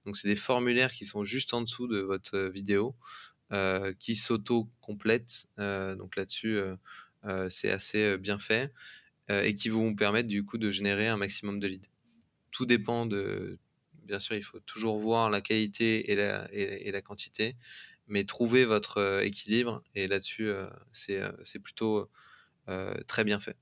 Donc, 0.05 0.16
c'est 0.16 0.29
des 0.29 0.37
formulaires 0.37 0.92
qui 0.92 1.05
sont 1.05 1.24
juste 1.24 1.53
en 1.55 1.62
dessous 1.62 1.88
de 1.88 1.98
votre 1.98 2.38
vidéo, 2.48 2.94
qui 3.98 4.14
s'auto-complètent. 4.14 5.48
donc 5.59 6.16
là-dessus, 6.16 6.59
c'est 7.48 7.70
assez 7.70 8.18
bien 8.18 8.38
fait 8.38 8.72
et 9.29 9.55
qui 9.55 9.68
vont 9.68 9.88
vous 9.88 9.96
permettre 9.96 10.29
du 10.29 10.44
coup 10.44 10.59
de 10.59 10.70
générer 10.70 11.09
un 11.09 11.16
maximum 11.16 11.59
de 11.59 11.66
leads. 11.66 11.88
Tout 12.51 12.66
dépend 12.66 13.05
de. 13.07 13.59
Bien 14.05 14.20
sûr, 14.20 14.37
il 14.37 14.44
faut 14.44 14.61
toujours 14.61 14.98
voir 14.98 15.29
la 15.29 15.40
qualité 15.40 16.11
et 16.12 16.14
la, 16.14 16.48
et 16.53 16.90
la 16.92 17.03
quantité, 17.03 17.57
mais 18.07 18.24
trouver 18.24 18.64
votre 18.64 19.22
équilibre. 19.22 19.83
Et 19.94 20.07
là-dessus, 20.07 20.51
c'est 20.92 21.59
plutôt 21.59 22.09
très 23.07 23.24
bien 23.24 23.40
fait. 23.40 23.57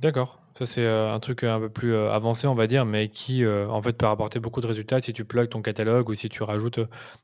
D'accord. 0.00 0.40
Ça, 0.58 0.64
c'est 0.64 0.84
euh, 0.84 1.12
un 1.12 1.20
truc 1.20 1.44
un 1.44 1.60
peu 1.60 1.68
plus 1.68 1.92
euh, 1.92 2.10
avancé, 2.10 2.46
on 2.46 2.54
va 2.54 2.66
dire, 2.66 2.86
mais 2.86 3.08
qui, 3.08 3.44
euh, 3.44 3.68
en 3.68 3.82
fait, 3.82 3.92
peut 3.92 4.06
rapporter 4.06 4.40
beaucoup 4.40 4.60
de 4.60 4.66
résultats 4.66 5.00
si 5.00 5.12
tu 5.12 5.24
plugs 5.24 5.48
ton 5.48 5.62
catalogue 5.62 6.08
ou 6.08 6.14
si 6.14 6.28
tu 6.28 6.42
rajoutes 6.42 6.80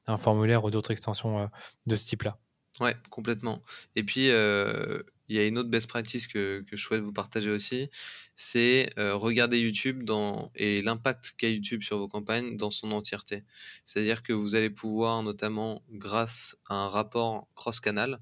un 0.07 0.19
formulaire 0.19 0.65
ou 0.65 0.71
d'autres 0.71 0.91
extensions 0.91 1.51
de 1.87 1.97
ce 1.97 2.07
type-là. 2.07 2.39
Ouais, 2.81 2.95
complètement. 3.11 3.63
Et 3.97 4.03
puis, 4.03 4.27
il 4.27 5.37
y 5.37 5.39
a 5.39 5.47
une 5.47 5.57
autre 5.57 5.71
best 5.71 5.87
practice 5.87 6.27
que, 6.27 6.65
je 6.71 6.77
souhaite 6.77 7.01
vous 7.01 7.13
partager 7.13 7.51
aussi, 7.51 7.89
c'est 8.37 8.91
regarder 8.97 9.61
YouTube 9.61 10.11
et 10.55 10.83
l'impact 10.83 11.35
qu'a 11.39 11.49
YouTube 11.49 11.83
sur 11.83 11.99
vos 11.99 12.09
campagnes 12.09 12.57
dans 12.57 12.71
son 12.71 12.93
entièreté. 12.93 13.45
C'est-à-dire 13.87 14.23
que 14.23 14.33
vous 14.35 14.55
allez 14.55 14.71
pouvoir, 14.71 15.23
notamment 15.23 15.83
grâce 15.91 16.57
à 16.69 16.75
un 16.75 16.89
rapport 16.89 17.47
cross-canal, 17.55 18.21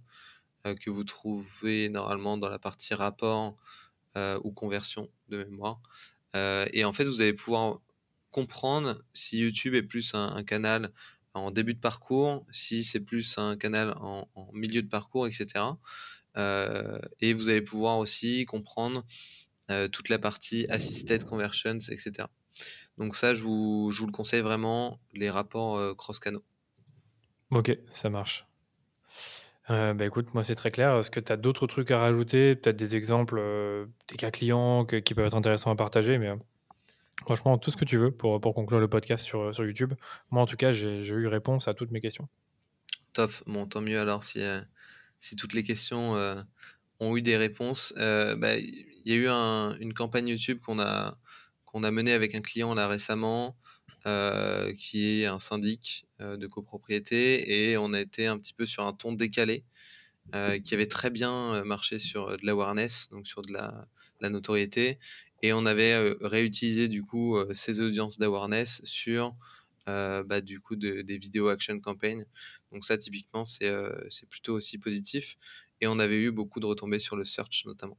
que 0.65 0.91
vous 0.91 1.05
trouvez 1.05 1.89
normalement 1.89 2.37
dans 2.37 2.49
la 2.49 2.59
partie 2.59 2.95
rapport 2.95 3.47
euh, 3.47 3.53
ou 4.17 4.51
conversion 4.53 5.09
de 5.29 5.45
mémoire. 5.45 5.81
Euh, 6.37 6.67
et 6.73 6.85
en 6.85 6.93
fait, 6.93 7.05
vous 7.05 7.21
allez 7.21 7.33
pouvoir 7.33 7.81
comprendre 8.31 9.03
si 9.13 9.39
YouTube 9.39 9.75
est 9.75 9.83
plus 9.83 10.15
un, 10.15 10.43
canal 10.45 10.93
en 11.35 11.51
début 11.51 11.75
de 11.75 11.81
parcours, 11.81 12.47
si 12.53 12.85
c'est 12.85 13.01
plus 13.01 13.39
un 13.39 13.57
canal 13.57 13.95
en, 13.99 14.29
milieu 14.53 14.83
de 14.83 14.89
parcours, 14.89 15.27
etc. 15.27 15.65
Euh, 16.37 17.01
et 17.21 17.35
vous 17.35 17.49
allez 17.49 17.63
pouvoir 17.63 17.99
aussi 17.99 18.45
comprendre 18.47 19.05
toute 19.93 20.09
la 20.09 20.19
partie 20.19 20.67
assisted 20.69 21.23
conversions, 21.23 21.79
etc. 21.91 22.27
Donc 22.99 23.15
ça, 23.15 23.35
je 23.35 23.45
vous, 23.45 23.93
je 23.93 24.01
vous 24.01 24.07
le 24.07 24.13
conseille 24.13 24.41
vraiment, 24.41 24.99
les 25.13 25.31
rapports 25.31 25.97
cross-canaux. 25.97 26.43
Ok, 27.53 27.79
ça 27.93 28.11
marche. 28.11 28.49
Euh, 29.71 29.95
bah, 29.95 30.05
écoute, 30.07 30.35
moi 30.35 30.43
c'est 30.43 30.55
très 30.55 30.71
clair. 30.71 30.97
Est-ce 30.97 31.11
que 31.11 31.21
tu 31.21 31.31
as 31.31 31.37
d'autres 31.37 31.67
trucs 31.67 31.91
à 31.91 31.99
rajouter? 31.99 32.57
Peut-être 32.57 32.77
des 32.77 32.97
exemples, 32.97 33.37
euh, 33.39 33.87
des 34.09 34.17
cas 34.17 34.31
clients 34.31 34.85
qui 34.85 35.15
peuvent 35.15 35.27
être 35.27 35.37
intéressants 35.37 35.71
à 35.71 35.77
partager, 35.77 36.19
mais 36.19 36.29
euh, 36.29 36.37
franchement, 37.23 37.57
tout 37.57 37.71
ce 37.71 37.77
que 37.77 37.85
tu 37.85 37.97
veux 37.97 38.11
pour, 38.11 38.41
pour 38.41 38.55
conclure 38.55 38.81
le 38.81 38.89
podcast 38.89 39.25
sur, 39.25 39.55
sur 39.55 39.65
YouTube. 39.65 39.95
Moi 40.31 40.43
en 40.43 40.47
tout 40.47 40.57
cas, 40.57 40.73
j'ai 40.73 41.01
eu 41.01 41.27
réponse 41.29 41.69
à 41.69 41.75
toutes 41.75 41.93
mes 41.93 42.01
questions. 42.01 42.29
Top, 43.13 43.33
bon, 43.47 43.67
tant 43.67 43.81
mieux 43.81 44.01
alors 44.01 44.25
si, 44.25 44.41
si 45.21 45.37
toutes 45.37 45.53
les 45.53 45.63
questions 45.63 46.17
ont 46.99 47.17
eu 47.17 47.23
des 47.23 47.37
réponses. 47.37 47.93
Bah, 47.97 48.57
il 48.57 49.03
y 49.05 49.13
a 49.13 49.17
eu 49.17 49.29
une 49.81 49.95
campagne 49.95 50.29
YouTube 50.29 50.61
qu'on 50.65 50.81
a, 50.81 51.17
qu'on 51.65 51.85
a 51.85 51.91
menée 51.91 52.13
avec 52.13 52.35
un 52.35 52.41
client 52.41 52.75
là 52.75 52.89
récemment. 52.89 53.57
Euh, 54.07 54.73
qui 54.79 55.21
est 55.21 55.27
un 55.27 55.41
syndic 55.41 56.07
euh, 56.23 56.39
de 56.39 56.47
copropriété, 56.47 57.71
et 57.71 57.77
on 57.77 57.93
a 57.93 58.01
été 58.01 58.27
un 58.27 58.39
petit 58.39 58.55
peu 58.55 58.65
sur 58.65 58.87
un 58.87 58.95
ton 58.95 59.13
décalé, 59.13 59.63
euh, 60.35 60.59
qui 60.59 60.73
avait 60.73 60.87
très 60.87 61.11
bien 61.11 61.63
marché 61.65 61.99
sur 61.99 62.39
de 62.39 62.47
l'awareness, 62.47 63.09
donc 63.11 63.29
sur 63.29 63.43
de 63.43 63.53
la, 63.53 64.31
notoriété, 64.31 64.99
et 65.43 65.53
on 65.53 65.67
avait 65.67 66.15
réutilisé 66.23 66.89
du 66.89 67.03
coup 67.03 67.37
ces 67.53 67.81
audiences 67.81 68.19
d'awareness 68.19 68.81
sur 68.85 69.37
bah, 69.87 70.41
du 70.41 70.61
coup 70.61 70.77
des 70.77 71.19
vidéos 71.19 71.49
action 71.49 71.79
campaign. 71.79 72.25
Donc 72.73 72.85
ça 72.85 72.97
typiquement 72.97 73.45
c'est 73.45 73.71
plutôt 74.31 74.55
aussi 74.55 74.79
positif 74.79 75.37
et 75.81 75.87
on 75.87 75.99
avait 75.99 76.21
eu 76.21 76.31
beaucoup 76.31 76.61
de 76.61 76.67
retombées 76.67 77.01
sur 77.01 77.17
le 77.17 77.25
search 77.27 77.65
notamment. 77.67 77.99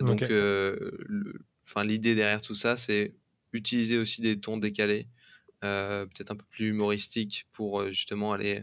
Donc 0.00 0.22
enfin 0.22 1.84
l'idée 1.84 2.14
derrière 2.14 2.40
tout 2.42 2.54
ça 2.54 2.76
c'est 2.76 3.14
utiliser 3.56 3.98
aussi 3.98 4.20
des 4.20 4.38
tons 4.38 4.58
décalés, 4.58 5.08
peut-être 5.60 6.30
un 6.30 6.36
peu 6.36 6.44
plus 6.50 6.68
humoristiques 6.68 7.46
pour 7.52 7.86
justement 7.86 8.32
aller, 8.32 8.62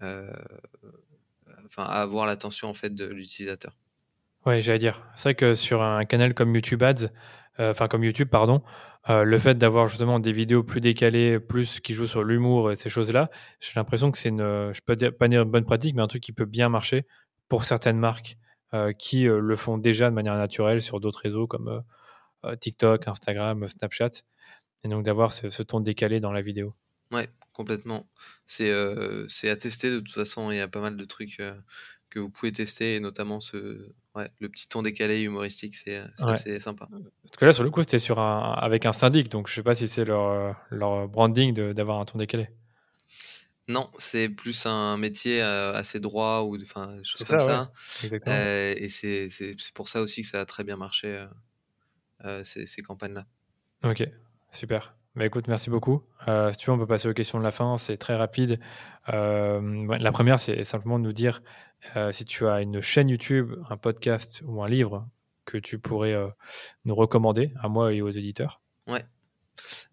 enfin, 0.00 1.84
avoir 1.84 2.26
l'attention 2.26 2.68
en 2.68 2.74
fait 2.74 2.94
de 2.94 3.06
l'utilisateur. 3.06 3.76
Ouais, 4.44 4.60
j'allais 4.60 4.78
dire. 4.78 5.08
C'est 5.16 5.30
vrai 5.30 5.34
que 5.34 5.54
sur 5.54 5.82
un 5.82 6.04
canal 6.04 6.34
comme 6.34 6.54
YouTube 6.54 6.82
Ads, 6.82 7.08
enfin 7.58 7.88
comme 7.88 8.04
YouTube, 8.04 8.28
pardon, 8.28 8.62
le 9.08 9.38
fait 9.38 9.56
d'avoir 9.56 9.88
justement 9.88 10.18
des 10.18 10.32
vidéos 10.32 10.62
plus 10.62 10.80
décalées, 10.80 11.40
plus 11.40 11.80
qui 11.80 11.94
jouent 11.94 12.06
sur 12.06 12.24
l'humour 12.24 12.70
et 12.72 12.76
ces 12.76 12.90
choses-là, 12.90 13.30
j'ai 13.60 13.72
l'impression 13.76 14.10
que 14.10 14.18
c'est 14.18 14.28
une, 14.28 14.40
je 14.72 14.80
peux 14.84 14.96
pas 15.12 15.28
dire 15.28 15.42
une 15.42 15.50
bonne 15.50 15.64
pratique, 15.64 15.94
mais 15.94 16.02
un 16.02 16.08
truc 16.08 16.22
qui 16.22 16.32
peut 16.32 16.44
bien 16.44 16.68
marcher 16.68 17.06
pour 17.48 17.64
certaines 17.64 17.98
marques 17.98 18.36
qui 18.98 19.22
le 19.22 19.56
font 19.56 19.78
déjà 19.78 20.10
de 20.10 20.14
manière 20.14 20.36
naturelle 20.36 20.82
sur 20.82 21.00
d'autres 21.00 21.20
réseaux 21.20 21.46
comme 21.46 21.82
TikTok, 22.60 23.08
Instagram, 23.08 23.66
Snapchat, 23.68 24.10
et 24.84 24.88
donc 24.88 25.04
d'avoir 25.04 25.32
ce, 25.32 25.62
ton 25.62 25.80
décalé 25.80 26.20
dans 26.20 26.32
la 26.32 26.42
vidéo. 26.42 26.74
Ouais, 27.10 27.28
complètement. 27.52 28.08
C'est 28.46 28.70
euh, 28.70 29.26
à 29.44 29.56
tester 29.56 29.90
de 29.90 30.00
toute 30.00 30.12
façon. 30.12 30.50
Il 30.50 30.56
y 30.56 30.60
a 30.60 30.68
pas 30.68 30.80
mal 30.80 30.96
de 30.96 31.04
trucs 31.04 31.40
que 32.10 32.18
vous 32.18 32.30
pouvez 32.30 32.52
tester, 32.52 32.96
et 32.96 33.00
notamment 33.00 33.40
ce, 33.40 33.90
ouais, 34.14 34.30
le 34.38 34.48
petit 34.48 34.68
ton 34.68 34.82
décalé 34.82 35.22
humoristique, 35.22 35.76
c'est 35.76 36.02
assez 36.18 36.60
sympa. 36.60 36.88
Parce 37.22 37.36
que 37.36 37.44
là, 37.44 37.52
sur 37.52 37.64
le 37.64 37.70
coup, 37.70 37.82
c'était 37.82 37.98
sur 37.98 38.20
un, 38.20 38.52
avec 38.52 38.86
un 38.86 38.92
syndic, 38.92 39.28
donc 39.30 39.48
je 39.48 39.54
sais 39.54 39.62
pas 39.62 39.74
si 39.74 39.88
c'est 39.88 40.04
leur, 40.04 40.56
leur 40.70 41.08
branding 41.08 41.72
d'avoir 41.72 42.00
un 42.00 42.04
ton 42.04 42.18
décalé. 42.18 42.48
Non, 43.66 43.90
c'est 43.96 44.28
plus 44.28 44.66
un 44.66 44.98
métier 44.98 45.40
assez 45.40 45.98
droit 45.98 46.42
ou 46.42 46.60
enfin 46.60 46.96
des 46.96 47.04
choses 47.04 47.26
comme 47.26 47.40
ça. 47.40 47.72
et 48.12 48.88
c'est 48.88 49.28
pour 49.74 49.88
ça 49.88 50.02
aussi 50.02 50.22
que 50.22 50.28
ça 50.28 50.40
a 50.40 50.46
très 50.46 50.64
bien 50.64 50.76
marché 50.76 51.26
ces, 52.42 52.66
ces 52.66 52.82
campagnes-là. 52.82 53.26
Ok, 53.84 54.08
super. 54.50 54.94
Bah 55.16 55.24
écoute, 55.24 55.46
merci 55.46 55.70
beaucoup. 55.70 56.02
Euh, 56.26 56.50
si 56.52 56.58
tu 56.58 56.66
veux, 56.66 56.72
on 56.72 56.78
peut 56.78 56.88
passer 56.88 57.06
aux 57.06 57.14
questions 57.14 57.38
de 57.38 57.44
la 57.44 57.52
fin. 57.52 57.78
C'est 57.78 57.96
très 57.96 58.16
rapide. 58.16 58.58
Euh, 59.10 59.96
la 59.98 60.10
première, 60.10 60.40
c'est 60.40 60.64
simplement 60.64 60.98
de 60.98 61.04
nous 61.04 61.12
dire 61.12 61.40
euh, 61.94 62.10
si 62.10 62.24
tu 62.24 62.48
as 62.48 62.62
une 62.62 62.80
chaîne 62.80 63.08
YouTube, 63.08 63.54
un 63.70 63.76
podcast 63.76 64.42
ou 64.44 64.60
un 64.60 64.68
livre 64.68 65.08
que 65.44 65.56
tu 65.56 65.78
pourrais 65.78 66.16
nous 66.84 66.94
recommander 66.94 67.52
à 67.60 67.68
moi 67.68 67.92
et 67.92 68.02
aux 68.02 68.10
éditeurs. 68.10 68.60
Ouais. 68.88 69.04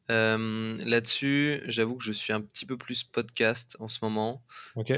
Là-dessus, 0.10 1.62
j'avoue 1.68 1.98
que 1.98 2.04
je 2.04 2.14
suis 2.14 2.34
un 2.34 2.42
petit 2.42 2.66
peu 2.66 2.78
plus 2.78 3.04
podcast 3.04 3.78
en 3.80 3.88
ce 3.88 4.00
moment. 4.02 4.44
Ok. 4.76 4.92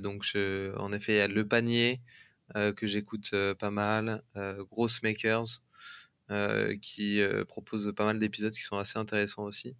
donc, 0.00 0.24
je, 0.24 0.76
en 0.76 0.92
effet, 0.92 1.12
il 1.12 1.18
y 1.18 1.20
a 1.20 1.28
Le 1.28 1.46
Panier 1.46 2.00
que 2.54 2.86
j'écoute 2.86 3.32
pas 3.60 3.70
mal, 3.70 4.22
Gross 4.70 5.02
Makers. 5.02 5.62
Euh, 6.32 6.76
qui 6.80 7.20
euh, 7.20 7.44
propose 7.44 7.92
pas 7.94 8.06
mal 8.06 8.18
d'épisodes 8.18 8.54
qui 8.54 8.62
sont 8.62 8.78
assez 8.78 8.98
intéressants 8.98 9.42
aussi. 9.42 9.76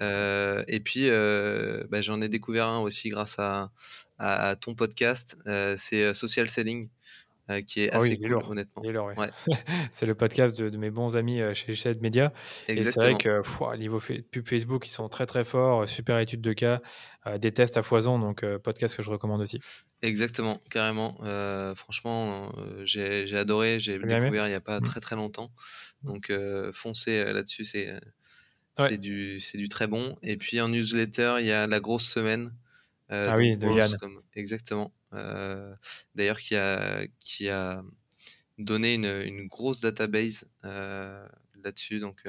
Euh, 0.00 0.64
et 0.66 0.80
puis, 0.80 1.10
bah, 1.90 2.00
j'en 2.00 2.22
ai 2.22 2.30
découvert 2.30 2.68
un 2.68 2.78
aussi 2.78 3.10
grâce 3.10 3.38
à, 3.38 3.70
à 4.18 4.56
ton 4.56 4.74
podcast, 4.74 5.36
c'est 5.76 6.14
Social 6.14 6.48
Selling. 6.48 6.88
Qui 7.66 7.82
est 7.82 7.90
ah 7.92 7.98
assez 7.98 8.16
cool, 8.18 8.40
honnêtement. 8.48 8.82
c'est 9.90 10.06
le 10.06 10.14
podcast 10.14 10.60
de, 10.60 10.76
mes 10.76 10.90
bons 10.90 11.16
amis 11.16 11.40
chez 11.54 11.74
Shed 11.74 12.00
Media. 12.00 12.32
Et 12.68 12.82
c'est 12.84 12.96
vrai 12.96 13.14
que 13.14 13.42
au 13.60 13.76
niveau 13.76 14.00
pub 14.00 14.48
Facebook, 14.48 14.86
ils 14.86 14.90
sont 14.90 15.08
très 15.08 15.26
très 15.26 15.44
forts, 15.44 15.88
super 15.88 16.18
études 16.18 16.40
de 16.40 16.52
cas, 16.52 16.80
des 17.38 17.52
tests 17.52 17.76
à 17.76 17.82
foison, 17.82 18.18
donc 18.18 18.44
podcast 18.58 18.96
que 18.96 19.02
je 19.02 19.10
recommande 19.10 19.40
aussi. 19.40 19.60
Exactement, 20.02 20.60
carrément. 20.70 21.18
franchement, 21.74 22.52
j'ai 22.84 23.36
adoré, 23.36 23.80
j'ai 23.80 23.98
découvert 23.98 24.46
il 24.46 24.50
n'y 24.50 24.54
a 24.54 24.60
pas 24.60 24.80
mmh. 24.80 24.84
très 24.84 25.00
très 25.00 25.16
longtemps. 25.16 25.50
Mmh. 26.02 26.12
Donc 26.12 26.32
foncez 26.72 27.24
là-dessus, 27.24 27.64
c'est 27.64 27.92
c'est 28.78 28.98
du, 28.98 29.40
du 29.54 29.68
très 29.68 29.86
bon. 29.86 30.16
Et 30.22 30.36
puis 30.36 30.60
en 30.60 30.68
newsletter, 30.68 31.36
il 31.40 31.46
y 31.46 31.52
a 31.52 31.66
la 31.66 31.80
grosse 31.80 32.06
semaine. 32.06 32.52
Ah 33.08 33.36
oui, 33.36 33.56
de 33.56 33.68
Yann. 33.68 33.90
exactement. 34.34 34.92
D'ailleurs, 36.14 36.40
qui 36.40 36.56
a, 36.56 37.06
qui 37.20 37.48
a 37.48 37.82
donné 38.58 38.94
une, 38.94 39.22
une 39.24 39.46
grosse 39.46 39.80
database 39.80 40.48
là-dessus. 40.62 42.00
Donc 42.00 42.24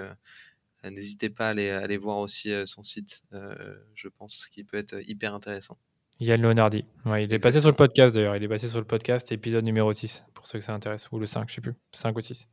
n'hésitez 0.84 1.30
pas 1.30 1.48
à 1.48 1.50
aller, 1.52 1.70
à 1.70 1.80
aller, 1.80 1.98
voir 1.98 2.18
aussi 2.18 2.52
son 2.66 2.84
site. 2.84 3.24
je 3.32 4.08
pense 4.08 4.48
qu'il 4.48 4.66
peut 4.66 4.78
être 4.78 4.96
hyper 5.08 5.34
intéressant. 5.34 5.78
Yann 6.20 6.42
Leonardi. 6.42 6.86
Ouais, 7.06 7.26
il 7.26 7.34
est 7.34 7.40
passé 7.40 7.60
sur 7.60 7.70
le 7.70 7.76
podcast 7.76 8.16
d'ailleurs. 8.16 8.36
Il 8.36 8.44
est 8.44 8.48
passé 8.48 8.70
sur 8.70 8.80
le 8.80 8.86
podcast, 8.86 9.32
épisode 9.32 9.66
numéro 9.66 9.92
6, 9.92 10.26
pour 10.34 10.48
ceux 10.48 10.60
que 10.60 10.66
ça 10.66 10.74
intéresse. 10.74 11.10
Ou 11.12 11.20
le 11.20 11.26
5, 11.26 11.50
je 11.50 11.56
sais 11.56 11.62
plus. 11.62 11.74
5 11.92 12.16
ou 12.16 12.22
6. 12.22 12.48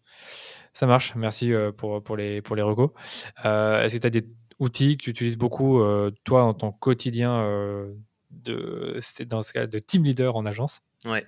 Ça 0.72 0.86
marche. 0.86 1.14
Merci 1.14 1.52
euh, 1.52 1.70
pour, 1.70 2.02
pour, 2.02 2.16
les, 2.16 2.42
pour 2.42 2.56
les 2.56 2.62
recos. 2.62 2.90
Euh, 3.44 3.82
est-ce 3.82 3.96
que 3.96 4.00
tu 4.00 4.06
as 4.06 4.10
des 4.10 4.26
outils 4.58 4.96
que 4.96 5.04
tu 5.04 5.10
utilises 5.10 5.36
beaucoup, 5.36 5.80
euh, 5.80 6.10
toi, 6.24 6.42
en 6.44 6.54
ton 6.54 6.72
quotidien 6.72 7.46
de, 8.32 8.98
dans 9.24 9.42
ce 9.42 9.52
cas, 9.52 9.66
de 9.66 9.78
team 9.78 10.04
leader 10.04 10.36
en 10.36 10.46
agence 10.46 10.80
Ouais. 11.04 11.26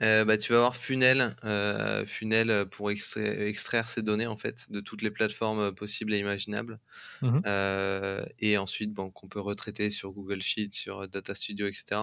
Euh, 0.00 0.24
bah, 0.24 0.38
tu 0.38 0.52
vas 0.52 0.58
avoir 0.58 0.76
Funnel, 0.76 1.34
euh, 1.44 2.06
Funnel 2.06 2.66
pour 2.70 2.90
extraire, 2.90 3.88
ces 3.88 4.02
données 4.02 4.26
en 4.26 4.36
fait 4.36 4.70
de 4.70 4.80
toutes 4.80 5.02
les 5.02 5.10
plateformes 5.10 5.74
possibles 5.74 6.14
et 6.14 6.18
imaginables. 6.18 6.78
Mmh 7.22 7.40
euh, 7.46 8.24
et 8.38 8.58
ensuite, 8.58 8.92
bon, 8.92 9.10
qu'on 9.10 9.28
peut 9.28 9.40
retraiter 9.40 9.90
sur 9.90 10.12
Google 10.12 10.40
Sheets, 10.40 10.72
sur 10.72 11.08
Data 11.08 11.34
Studio, 11.34 11.66
etc. 11.66 12.02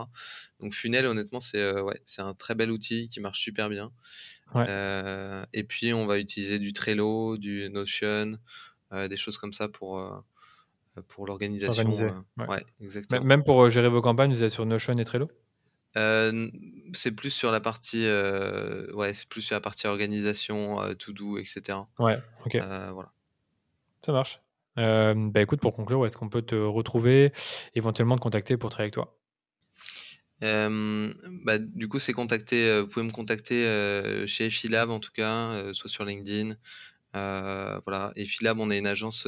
Donc 0.59 0.73
Funnel, 0.73 1.05
honnêtement, 1.05 1.39
c'est 1.39 1.79
ouais, 1.79 2.01
c'est 2.05 2.21
un 2.21 2.33
très 2.33 2.55
bel 2.55 2.71
outil 2.71 3.07
qui 3.09 3.19
marche 3.21 3.39
super 3.39 3.69
bien. 3.69 3.91
et 5.53 5.63
puis, 5.63 5.93
on 5.93 6.05
va 6.05 6.19
utiliser 6.19 6.59
du 6.59 6.73
Trello, 6.73 7.37
du 7.37 7.69
Notion, 7.69 8.37
des 8.91 9.17
choses 9.17 9.37
comme 9.37 9.53
ça 9.53 9.69
pour 9.69 10.23
pour 11.07 11.27
l'organisation. 11.27 12.25
Ouais. 12.37 12.63
exactement. 12.79 13.23
Même 13.23 13.43
pour 13.43 13.69
gérer 13.69 13.89
vos 13.89 14.01
campagnes, 14.01 14.31
vous 14.31 14.43
êtes 14.43 14.51
sur 14.51 14.65
Notion 14.65 14.97
et 14.97 15.05
Trello? 15.05 15.29
Euh, 15.97 16.49
c'est 16.93 17.11
plus 17.11 17.29
sur 17.29 17.51
la 17.51 17.61
partie, 17.61 18.05
euh, 18.05 18.91
ouais, 18.93 19.13
c'est 19.13 19.27
plus 19.27 19.41
sur 19.41 19.55
la 19.55 19.61
partie 19.61 19.87
organisation, 19.87 20.81
euh, 20.81 20.93
to 20.93 21.13
do, 21.13 21.37
etc. 21.37 21.79
Ouais, 21.99 22.17
ok. 22.45 22.57
voilà. 22.57 23.11
Ça 24.01 24.11
marche. 24.11 24.41
bah 24.75 25.41
écoute, 25.41 25.61
pour 25.61 25.73
conclure, 25.73 25.99
où 25.99 26.05
est-ce 26.05 26.17
qu'on 26.17 26.29
peut 26.29 26.41
te 26.41 26.55
retrouver, 26.55 27.31
éventuellement 27.75 28.15
te 28.15 28.21
contacter 28.21 28.57
pour 28.57 28.69
travailler 28.69 28.85
avec 28.87 28.93
toi? 28.93 29.17
Bah, 30.41 31.57
du 31.57 31.87
coup, 31.87 31.99
c'est 31.99 32.13
contacter. 32.13 32.81
vous 32.81 32.87
pouvez 32.87 33.05
me 33.05 33.11
contacter 33.11 34.27
chez 34.27 34.49
Philab 34.49 34.89
en 34.89 34.99
tout 34.99 35.11
cas, 35.13 35.73
soit 35.73 35.89
sur 35.89 36.03
LinkedIn. 36.03 36.55
Voilà. 37.15 38.11
Et 38.15 38.27
on 38.57 38.71
est 38.71 38.79
une 38.79 38.87
agence 38.87 39.27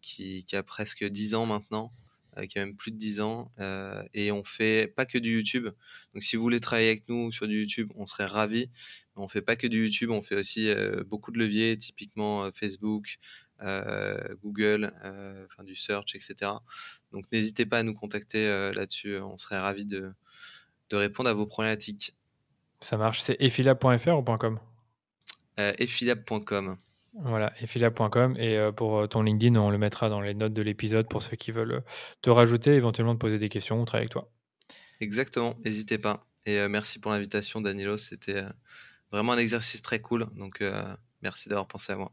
qui, 0.00 0.44
qui, 0.44 0.56
a 0.56 0.62
presque 0.62 1.04
10 1.04 1.34
ans 1.34 1.46
maintenant. 1.46 1.92
Euh, 2.36 2.46
qui 2.46 2.58
a 2.58 2.64
même 2.64 2.74
plus 2.74 2.90
de 2.90 2.96
10 2.96 3.20
ans, 3.20 3.52
euh, 3.60 4.02
et 4.12 4.32
on 4.32 4.42
fait 4.42 4.88
pas 4.88 5.06
que 5.06 5.18
du 5.18 5.36
YouTube. 5.36 5.68
Donc 6.14 6.22
si 6.22 6.34
vous 6.34 6.42
voulez 6.42 6.58
travailler 6.58 6.88
avec 6.88 7.08
nous 7.08 7.30
sur 7.30 7.46
du 7.46 7.60
YouTube, 7.60 7.92
on 7.94 8.06
serait 8.06 8.26
ravis. 8.26 8.70
On 9.14 9.28
fait 9.28 9.42
pas 9.42 9.54
que 9.54 9.68
du 9.68 9.84
YouTube, 9.84 10.10
on 10.10 10.20
fait 10.20 10.34
aussi 10.34 10.68
euh, 10.68 11.04
beaucoup 11.04 11.30
de 11.30 11.38
leviers, 11.38 11.76
typiquement 11.76 12.50
Facebook, 12.52 13.18
Google, 14.42 14.92
enfin 15.46 15.62
du 15.62 15.76
search, 15.76 16.16
etc. 16.16 16.50
Donc 17.12 17.24
n'hésitez 17.32 17.66
pas 17.66 17.78
à 17.78 17.82
nous 17.82 17.94
contacter 17.94 18.46
là-dessus, 18.74 19.16
on 19.18 19.38
serait 19.38 19.58
ravis 19.58 19.86
de, 19.86 20.12
répondre 20.92 21.30
à 21.30 21.32
vos 21.32 21.46
problématiques. 21.46 22.14
Ça 22.80 22.98
marche, 22.98 23.20
c'est 23.20 23.40
effilab.fr 23.40 24.18
ou 24.18 24.22
.com? 24.36 24.58
Effilab.com. 25.58 26.76
Voilà, 27.14 27.52
effilab.com. 27.60 28.36
Et 28.38 28.58
euh, 28.58 28.72
pour 28.72 28.98
euh, 28.98 29.06
ton 29.06 29.22
LinkedIn, 29.22 29.56
on 29.56 29.70
le 29.70 29.78
mettra 29.78 30.08
dans 30.08 30.20
les 30.20 30.34
notes 30.34 30.52
de 30.52 30.62
l'épisode 30.62 31.08
pour 31.08 31.22
ceux 31.22 31.36
qui 31.36 31.52
veulent 31.52 31.72
euh, 31.72 31.80
te 32.22 32.30
rajouter, 32.30 32.74
éventuellement 32.74 33.14
te 33.14 33.20
poser 33.20 33.38
des 33.38 33.48
questions 33.48 33.80
ou 33.80 33.84
travailler 33.84 34.04
avec 34.04 34.12
toi. 34.12 34.30
Exactement, 35.00 35.56
n'hésitez 35.64 35.98
pas. 35.98 36.26
Et 36.46 36.68
merci 36.68 36.98
pour 36.98 37.10
l'invitation, 37.10 37.62
Danilo. 37.62 37.96
C'était 37.96 38.42
vraiment 39.10 39.32
un 39.32 39.38
exercice 39.38 39.80
très 39.80 40.00
cool. 40.00 40.26
Donc, 40.36 40.62
merci 41.22 41.48
d'avoir 41.48 41.66
pensé 41.66 41.94
à 41.94 41.96
moi. 41.96 42.12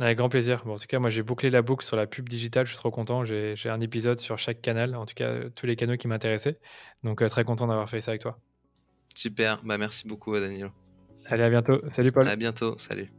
Avec 0.00 0.18
grand 0.18 0.28
plaisir. 0.28 0.64
Bon, 0.64 0.74
en 0.74 0.78
tout 0.78 0.88
cas, 0.88 0.98
moi, 0.98 1.08
j'ai 1.08 1.22
bouclé 1.22 1.50
la 1.50 1.62
boucle 1.62 1.84
sur 1.84 1.96
la 1.96 2.08
pub 2.08 2.28
digitale. 2.28 2.66
Je 2.66 2.72
suis 2.72 2.78
trop 2.78 2.90
content. 2.90 3.24
J'ai 3.24 3.56
un 3.66 3.80
épisode 3.80 4.18
sur 4.18 4.38
chaque 4.40 4.60
canal, 4.60 4.96
en 4.96 5.06
tout 5.06 5.14
cas, 5.14 5.48
tous 5.54 5.66
les 5.66 5.76
canaux 5.76 5.96
qui 5.96 6.08
m'intéressaient. 6.08 6.58
Donc, 7.04 7.24
très 7.28 7.44
content 7.44 7.68
d'avoir 7.68 7.88
fait 7.88 8.00
ça 8.00 8.10
avec 8.10 8.22
toi. 8.22 8.40
Super. 9.14 9.62
Bah, 9.62 9.78
merci 9.78 10.08
beaucoup, 10.08 10.36
Danilo. 10.36 10.70
Allez, 11.30 11.44
à 11.44 11.50
bientôt. 11.50 11.80
Salut, 11.90 12.10
Paul. 12.12 12.28
À 12.28 12.36
bientôt. 12.36 12.74
Salut. 12.78 13.10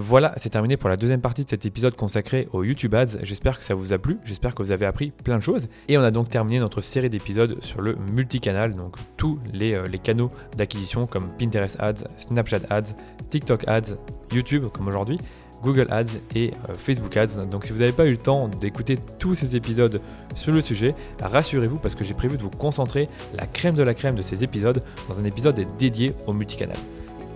Voilà, 0.00 0.32
c'est 0.36 0.50
terminé 0.50 0.76
pour 0.76 0.88
la 0.88 0.96
deuxième 0.96 1.20
partie 1.20 1.42
de 1.42 1.48
cet 1.48 1.66
épisode 1.66 1.96
consacré 1.96 2.46
aux 2.52 2.62
YouTube 2.62 2.94
Ads. 2.94 3.18
J'espère 3.24 3.58
que 3.58 3.64
ça 3.64 3.74
vous 3.74 3.92
a 3.92 3.98
plu, 3.98 4.18
j'espère 4.24 4.54
que 4.54 4.62
vous 4.62 4.70
avez 4.70 4.86
appris 4.86 5.10
plein 5.10 5.38
de 5.38 5.42
choses. 5.42 5.66
Et 5.88 5.98
on 5.98 6.02
a 6.02 6.12
donc 6.12 6.30
terminé 6.30 6.60
notre 6.60 6.80
série 6.82 7.10
d'épisodes 7.10 7.56
sur 7.64 7.80
le 7.80 7.96
multicanal, 7.96 8.74
donc 8.74 8.94
tous 9.16 9.40
les, 9.52 9.74
euh, 9.74 9.88
canaux 10.00 10.30
d'acquisition 10.56 11.08
comme 11.08 11.28
Pinterest 11.36 11.80
Ads, 11.80 12.04
Snapchat 12.16 12.60
Ads, 12.70 12.94
TikTok 13.28 13.66
Ads, 13.66 13.96
YouTube 14.32 14.66
comme 14.72 14.86
aujourd'hui, 14.86 15.18
Google 15.64 15.88
Ads 15.90 16.20
et 16.36 16.52
euh, 16.68 16.74
Facebook 16.74 17.16
Ads. 17.16 17.48
Donc 17.50 17.64
si 17.64 17.72
vous 17.72 17.80
n'avez 17.80 17.90
pas 17.90 18.06
eu 18.06 18.12
le 18.12 18.18
temps 18.18 18.46
d'écouter 18.46 18.98
tous 19.18 19.34
ces 19.34 19.56
épisodes 19.56 20.00
sur 20.36 20.52
le 20.52 20.60
sujet, 20.60 20.94
rassurez-vous 21.20 21.80
parce 21.80 21.96
que 21.96 22.04
j'ai 22.04 22.14
prévu 22.14 22.36
de 22.36 22.42
vous 22.44 22.50
concentrer 22.50 23.08
la 23.34 23.48
crème 23.48 23.74
de 23.74 23.82
la 23.82 23.94
crème 23.94 24.14
de 24.14 24.22
ces 24.22 24.44
épisodes 24.44 24.80
dans 25.08 25.18
un 25.18 25.24
épisode 25.24 25.60
dédié 25.76 26.14
au 26.28 26.32
multicanal. 26.34 26.76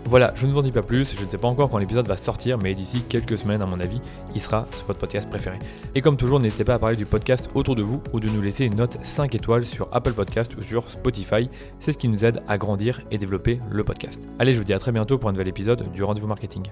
Voilà, 0.05 0.33
je 0.35 0.47
ne 0.47 0.53
vous 0.53 0.59
en 0.59 0.63
dis 0.63 0.73
pas 0.73 0.83
plus, 0.83 1.17
je 1.19 1.25
ne 1.25 1.31
sais 1.31 1.39
pas 1.39 1.49
encore 1.49 1.71
quand 1.71 1.79
l'épisode 1.79 2.07
va 2.07 2.17
sortir, 2.17 2.59
mais 2.59 2.75
d'ici 2.75 3.03
quelques 3.09 3.39
semaines, 3.39 3.63
à 3.63 3.67
mon 3.67 3.81
avis, 3.81 4.01
il 4.35 4.41
sera 4.41 4.67
sur 4.75 4.87
votre 4.87 4.99
podcast 4.99 5.29
préféré. 5.29 5.59
Et 5.95 6.03
comme 6.03 6.17
toujours, 6.17 6.41
n'hésitez 6.41 6.65
pas 6.65 6.75
à 6.75 6.79
parler 6.79 6.97
du 6.97 7.07
podcast 7.07 7.49
autour 7.55 7.77
de 7.77 7.83
vous 7.83 8.03
ou 8.13 8.21
de 8.21 8.29
nous 8.29 8.43
laisser 8.43 8.65
une 8.65 8.77
note 8.77 8.99
5 9.03 9.35
étoiles 9.35 9.65
sur 9.65 9.89
Apple 9.93 10.13
Podcast 10.13 10.57
ou 10.59 10.63
sur 10.63 10.91
Spotify. 10.91 11.49
C'est 11.81 11.93
ce 11.93 11.99
qui 11.99 12.09
nous 12.09 12.25
aide 12.25 12.43
à 12.49 12.59
grandir 12.59 13.01
et 13.11 13.19
développer 13.19 13.61
le 13.71 13.85
podcast. 13.85 14.27
Allez, 14.39 14.53
je 14.53 14.59
vous 14.59 14.65
dis 14.65 14.75
à 14.75 14.79
très 14.79 14.93
bientôt 14.93 15.19
pour 15.19 15.31
un 15.31 15.33
nouvel 15.33 15.49
épisode 15.49 15.91
du 15.93 16.03
Rendez-vous 16.03 16.27
Marketing. 16.27 16.65